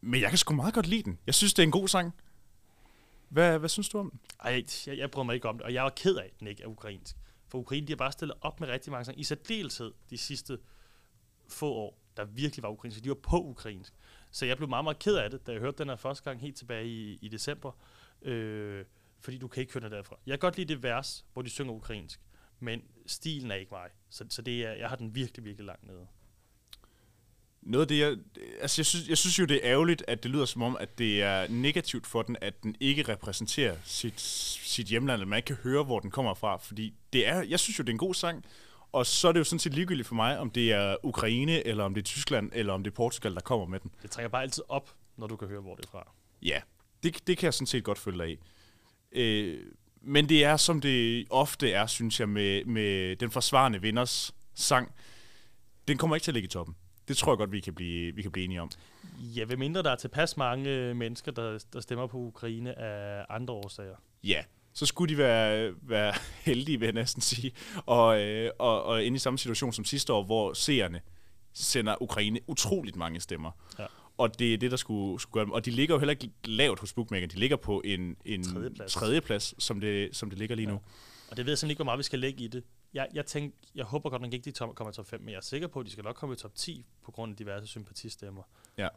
[0.01, 1.19] Men jeg kan sgu meget godt lide den.
[1.27, 2.15] Jeg synes, det er en god sang.
[3.29, 4.21] Hvad, hvad synes du om den?
[4.45, 6.47] Ej, jeg, jeg bryder mig ikke om det, og jeg er ked af, at den
[6.47, 7.17] ikke er ukrainsk.
[7.49, 10.59] For Ukraine, de har bare stillet op med rigtig mange sange, i særdeleshed de sidste
[11.49, 13.05] få år, der virkelig var ukrainsk.
[13.05, 13.93] De var på ukrainsk.
[14.31, 16.41] Så jeg blev meget, meget ked af det, da jeg hørte den her første gang
[16.41, 17.73] helt tilbage i, i december.
[18.23, 18.85] Øh,
[19.21, 20.17] fordi du kan ikke høre den derfra.
[20.27, 22.21] Jeg kan godt lide det vers, hvor de synger ukrainsk,
[22.61, 23.89] men stilen er ikke mig.
[24.11, 26.07] Så, så det er, jeg har den virkelig, virkelig langt nede.
[27.63, 28.17] Noget af det, jeg,
[28.61, 30.99] altså jeg, synes, jeg synes jo, det er ærgerligt, at det lyder som om, at
[30.99, 35.47] det er negativt for den, at den ikke repræsenterer sit, sit hjemland, at man ikke
[35.47, 36.57] kan høre, hvor den kommer fra.
[36.57, 38.45] Fordi det er, jeg synes jo, det er en god sang,
[38.93, 41.85] og så er det jo sådan set ligegyldigt for mig, om det er Ukraine, eller
[41.85, 43.91] om det er Tyskland, eller om det er Portugal, der kommer med den.
[44.03, 46.13] Det trækker bare altid op, når du kan høre, hvor det er fra.
[46.43, 46.61] Ja,
[47.03, 48.39] det, det kan jeg sådan set godt følge dig i.
[49.13, 49.59] Øh,
[50.03, 54.93] men det er, som det ofte er, synes jeg, med, med den forsvarende vinders sang.
[55.89, 56.77] Den kommer ikke til at ligge i toppen.
[57.09, 58.71] Det tror jeg godt, vi kan blive, vi kan blive enige om.
[59.21, 63.55] Ja, ved mindre der er tilpas mange mennesker, der, der stemmer på Ukraine af andre
[63.55, 63.97] årsager.
[64.25, 64.43] Ja,
[64.73, 66.15] så skulle de være, være
[66.47, 67.53] heldige, vil jeg næsten sige.
[67.87, 71.01] Og, øh, og, og inde i samme situation som sidste år, hvor seerne
[71.53, 73.51] sender Ukraine utroligt mange stemmer.
[73.79, 73.87] Ja.
[74.21, 75.53] Og det er det, der skulle, skulle gøre dem.
[75.53, 77.27] Og de ligger jo heller ikke lavt hos Bookmaker.
[77.27, 78.93] De ligger på en, en Tredjeplads.
[78.93, 80.81] tredjeplads som, det, som det ligger lige nu.
[81.31, 82.65] Og det ved jeg simpelthen ikke, hvor meget vi skal lægge i det.
[82.95, 85.37] Jeg, jeg, tænkte, jeg håber godt nok ikke, de kommer i top 5, men jeg
[85.37, 87.67] er sikker på, at de skal nok komme i top 10 på grund af diverse
[87.67, 88.43] sympatistemmer.
[88.79, 88.89] Ja.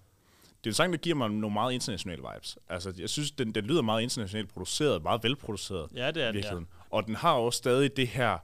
[0.45, 2.57] Det er en sang, der giver mig nogle meget internationale vibes.
[2.69, 5.89] Altså, jeg synes, den, den lyder meget internationalt produceret, meget velproduceret.
[5.95, 6.67] Ja, det er den, virkeligheden.
[6.89, 8.37] Og den har også stadig det her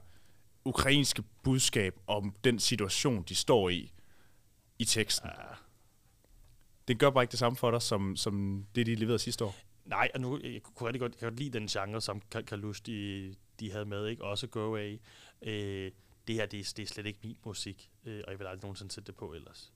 [0.64, 3.92] ukrainske budskab om den situation, de står i,
[4.78, 5.30] i teksten.
[5.38, 5.54] Ja.
[6.88, 9.56] Det gør bare ikke det samme for dig, som, som det, de leverede sidste år.
[9.84, 12.40] Nej, og nu jeg kunne rigtig godt, jeg kan godt lide den genre, som Ka-
[12.42, 14.24] Kalush de, de havde med, ikke?
[14.24, 15.00] Også Go Away.
[15.42, 15.90] Øh,
[16.28, 18.62] det her, det er, det er slet ikke min musik, øh, og jeg vil aldrig
[18.62, 19.72] nogensinde sætte det på ellers.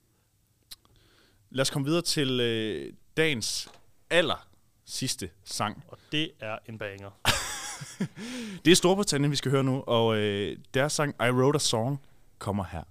[1.50, 3.68] Lad os komme videre til øh, dagens
[4.10, 4.48] aller
[4.84, 5.84] sidste sang.
[5.88, 7.10] Og det er en banger.
[8.64, 12.00] Det er Storbritannien, vi skal høre nu, og øh, deres sang I Wrote a Song
[12.38, 12.82] kommer her.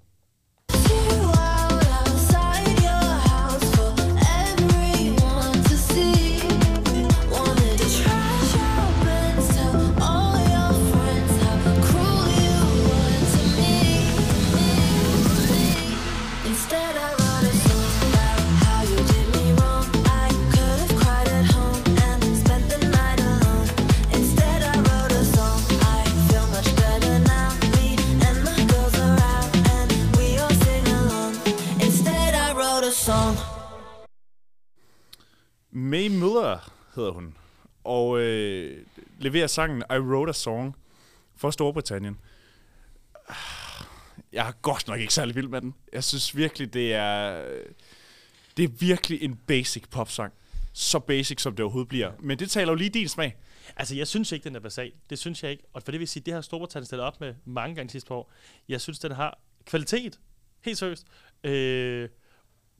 [37.04, 37.38] Hedder hun,
[37.84, 38.86] og øh,
[39.20, 40.76] leverer sangen I Wrote a Song
[41.36, 42.18] for Storbritannien.
[43.28, 43.36] Ah,
[44.34, 45.76] jeg er godt nok ikke særlig vild med den.
[45.94, 47.66] Jeg synes virkelig, det er, øh,
[48.58, 50.34] det er virkelig en basic popsang.
[50.74, 52.12] Så basic, som det overhovedet bliver.
[52.20, 53.36] Men det taler jo lige din smag.
[53.76, 54.92] Altså, jeg synes ikke, den er basal.
[55.10, 55.64] Det synes jeg ikke.
[55.74, 58.16] Og for det vil sige, det har Storbritannien stillet op med mange gange sidste par
[58.16, 58.32] år.
[58.70, 60.20] Jeg synes, den har kvalitet.
[60.62, 61.08] Helt seriøst.
[61.44, 62.10] Øh,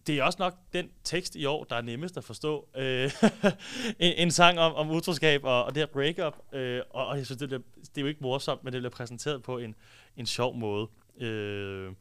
[0.08, 2.68] det er også nok den tekst i år, der er nemmest at forstå.
[2.78, 3.12] Øh,
[4.00, 6.38] en, en sang om, om utroskab og, og det her breakup.
[6.54, 8.90] Øh, og, og jeg synes, det, bliver, det er jo ikke morsomt, men det bliver
[8.90, 9.76] præsenteret på en,
[10.18, 10.88] en sjov måde.
[11.20, 11.92] Øh,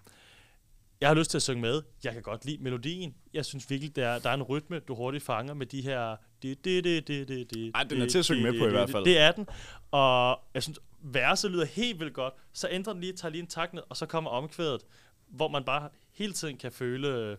[1.01, 1.83] jeg har lyst til at synge med.
[2.05, 3.15] Jeg kan godt lide melodien.
[3.33, 6.17] Jeg synes virkelig, der er, der er en rytme, du hurtigt fanger med de her...
[6.43, 8.71] Det, det, det, det, det, det, Ej, den er til at synge med på i
[8.71, 9.05] hvert fald.
[9.05, 9.49] Det er den.
[9.91, 12.35] Og jeg synes, verset lyder helt vildt godt.
[12.53, 14.81] Så ændrer den lige, tager lige en takt ned, og så kommer omkvædet,
[15.29, 17.37] hvor man bare hele tiden kan føle øh,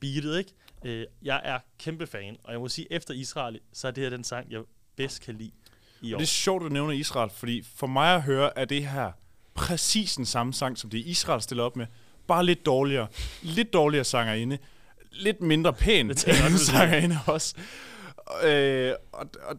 [0.00, 0.52] beatet, ikke?
[0.84, 4.10] Øh, jeg er kæmpe fan, og jeg må sige, efter Israel, så er det her
[4.10, 4.62] den sang, jeg
[4.96, 5.52] bedst kan lide
[6.00, 6.16] i år.
[6.16, 8.88] Og det er sjovt, at du nævner Israel, fordi for mig at høre, er det
[8.88, 9.12] her
[9.54, 11.86] præcis den samme sang, som det Israel stiller op med.
[12.26, 13.06] Bare lidt dårligere.
[13.42, 14.58] Lidt dårligere sangerinde.
[15.12, 17.54] Lidt mindre pæn Det sangerinde også.
[18.44, 19.56] Øh, og, og,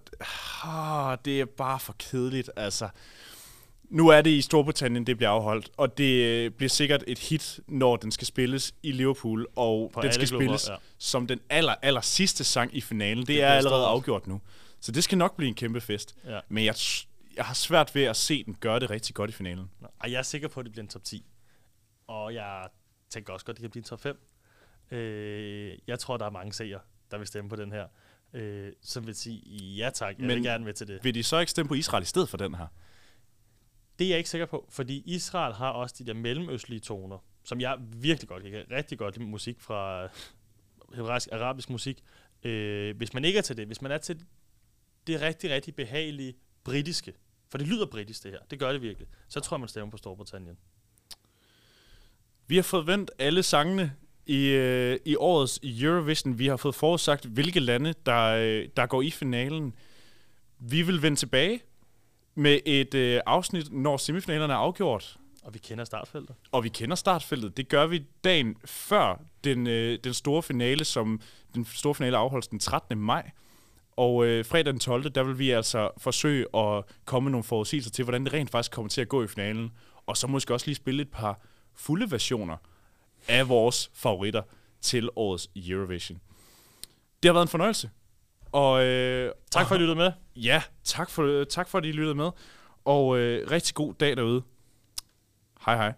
[0.63, 2.89] ah, det er bare for kedeligt, altså.
[3.89, 7.59] Nu er det i Storbritannien, det bliver afholdt, og det øh, bliver sikkert et hit,
[7.67, 10.75] når den skal spilles i Liverpool, og På den skal klubber, spilles ja.
[10.97, 13.17] som den aller, aller sidste sang i finalen.
[13.17, 13.91] Det, Det er allerede stort.
[13.91, 14.41] afgjort nu.
[14.79, 16.15] Så det skal nok blive en kæmpe fest.
[16.25, 16.39] Ja.
[16.49, 16.75] Men jeg,
[17.35, 19.69] jeg har svært ved at se den gøre det rigtig godt i finalen.
[20.03, 21.25] Ej, jeg er sikker på, at det bliver en top 10.
[22.07, 22.67] Og jeg
[23.09, 24.17] tænker også godt, at det kan blive en top 5.
[24.91, 26.79] Øh, jeg tror, der er mange seere,
[27.11, 27.85] der vil stemme på den her.
[28.33, 29.41] Øh, som vil sige,
[29.75, 30.99] ja tak, jeg Men- vil gerne med til det.
[31.03, 32.67] Vil de så ikke stemme på Israel i stedet for den her?
[33.99, 37.61] Det er jeg ikke sikker på, fordi Israel har også de der mellemøstlige toner, som
[37.61, 38.53] jeg virkelig godt kan.
[38.53, 40.07] Jeg kan rigtig godt lide musik fra
[40.95, 42.03] hebraisk, arabisk musik.
[42.43, 44.25] Øh, hvis man ikke er til det, hvis man er til
[45.07, 47.13] det rigtig, rigtig behagelige britiske,
[47.49, 49.91] for det lyder britisk det her, det gør det virkelig, så tror jeg, man stemmer
[49.91, 50.57] på Storbritannien.
[52.47, 53.93] Vi har fået vendt alle sangene
[54.25, 56.39] i, øh, i årets Eurovision.
[56.39, 59.73] Vi har fået forudsagt, hvilke lande, der, øh, der går i finalen.
[60.59, 61.61] Vi vil vende tilbage
[62.37, 65.17] med et øh, afsnit, når semifinalerne er afgjort.
[65.43, 66.35] Og vi kender startfeltet.
[66.51, 67.57] Og vi kender startfeltet.
[67.57, 71.21] Det gør vi dagen før den, øh, den store finale, som
[71.55, 72.99] den store finale afholdes den 13.
[72.99, 73.31] maj.
[73.95, 75.09] Og øh, fredag den 12.
[75.09, 78.71] der vil vi altså forsøge at komme med nogle forudsigelser til, hvordan det rent faktisk
[78.71, 79.71] kommer til at gå i finalen.
[80.05, 81.39] Og så måske også lige spille et par
[81.75, 82.57] fulde versioner
[83.27, 84.41] af vores favoritter
[84.81, 86.19] til årets Eurovision.
[87.23, 87.89] Det har været en fornøjelse.
[88.51, 90.11] Og, øh, Tak for, at I lyttede med.
[90.35, 92.29] Ja, tak for, tak for, at I lyttede med.
[92.85, 94.41] Og øh, rigtig god dag derude.
[95.65, 95.93] Hej hej.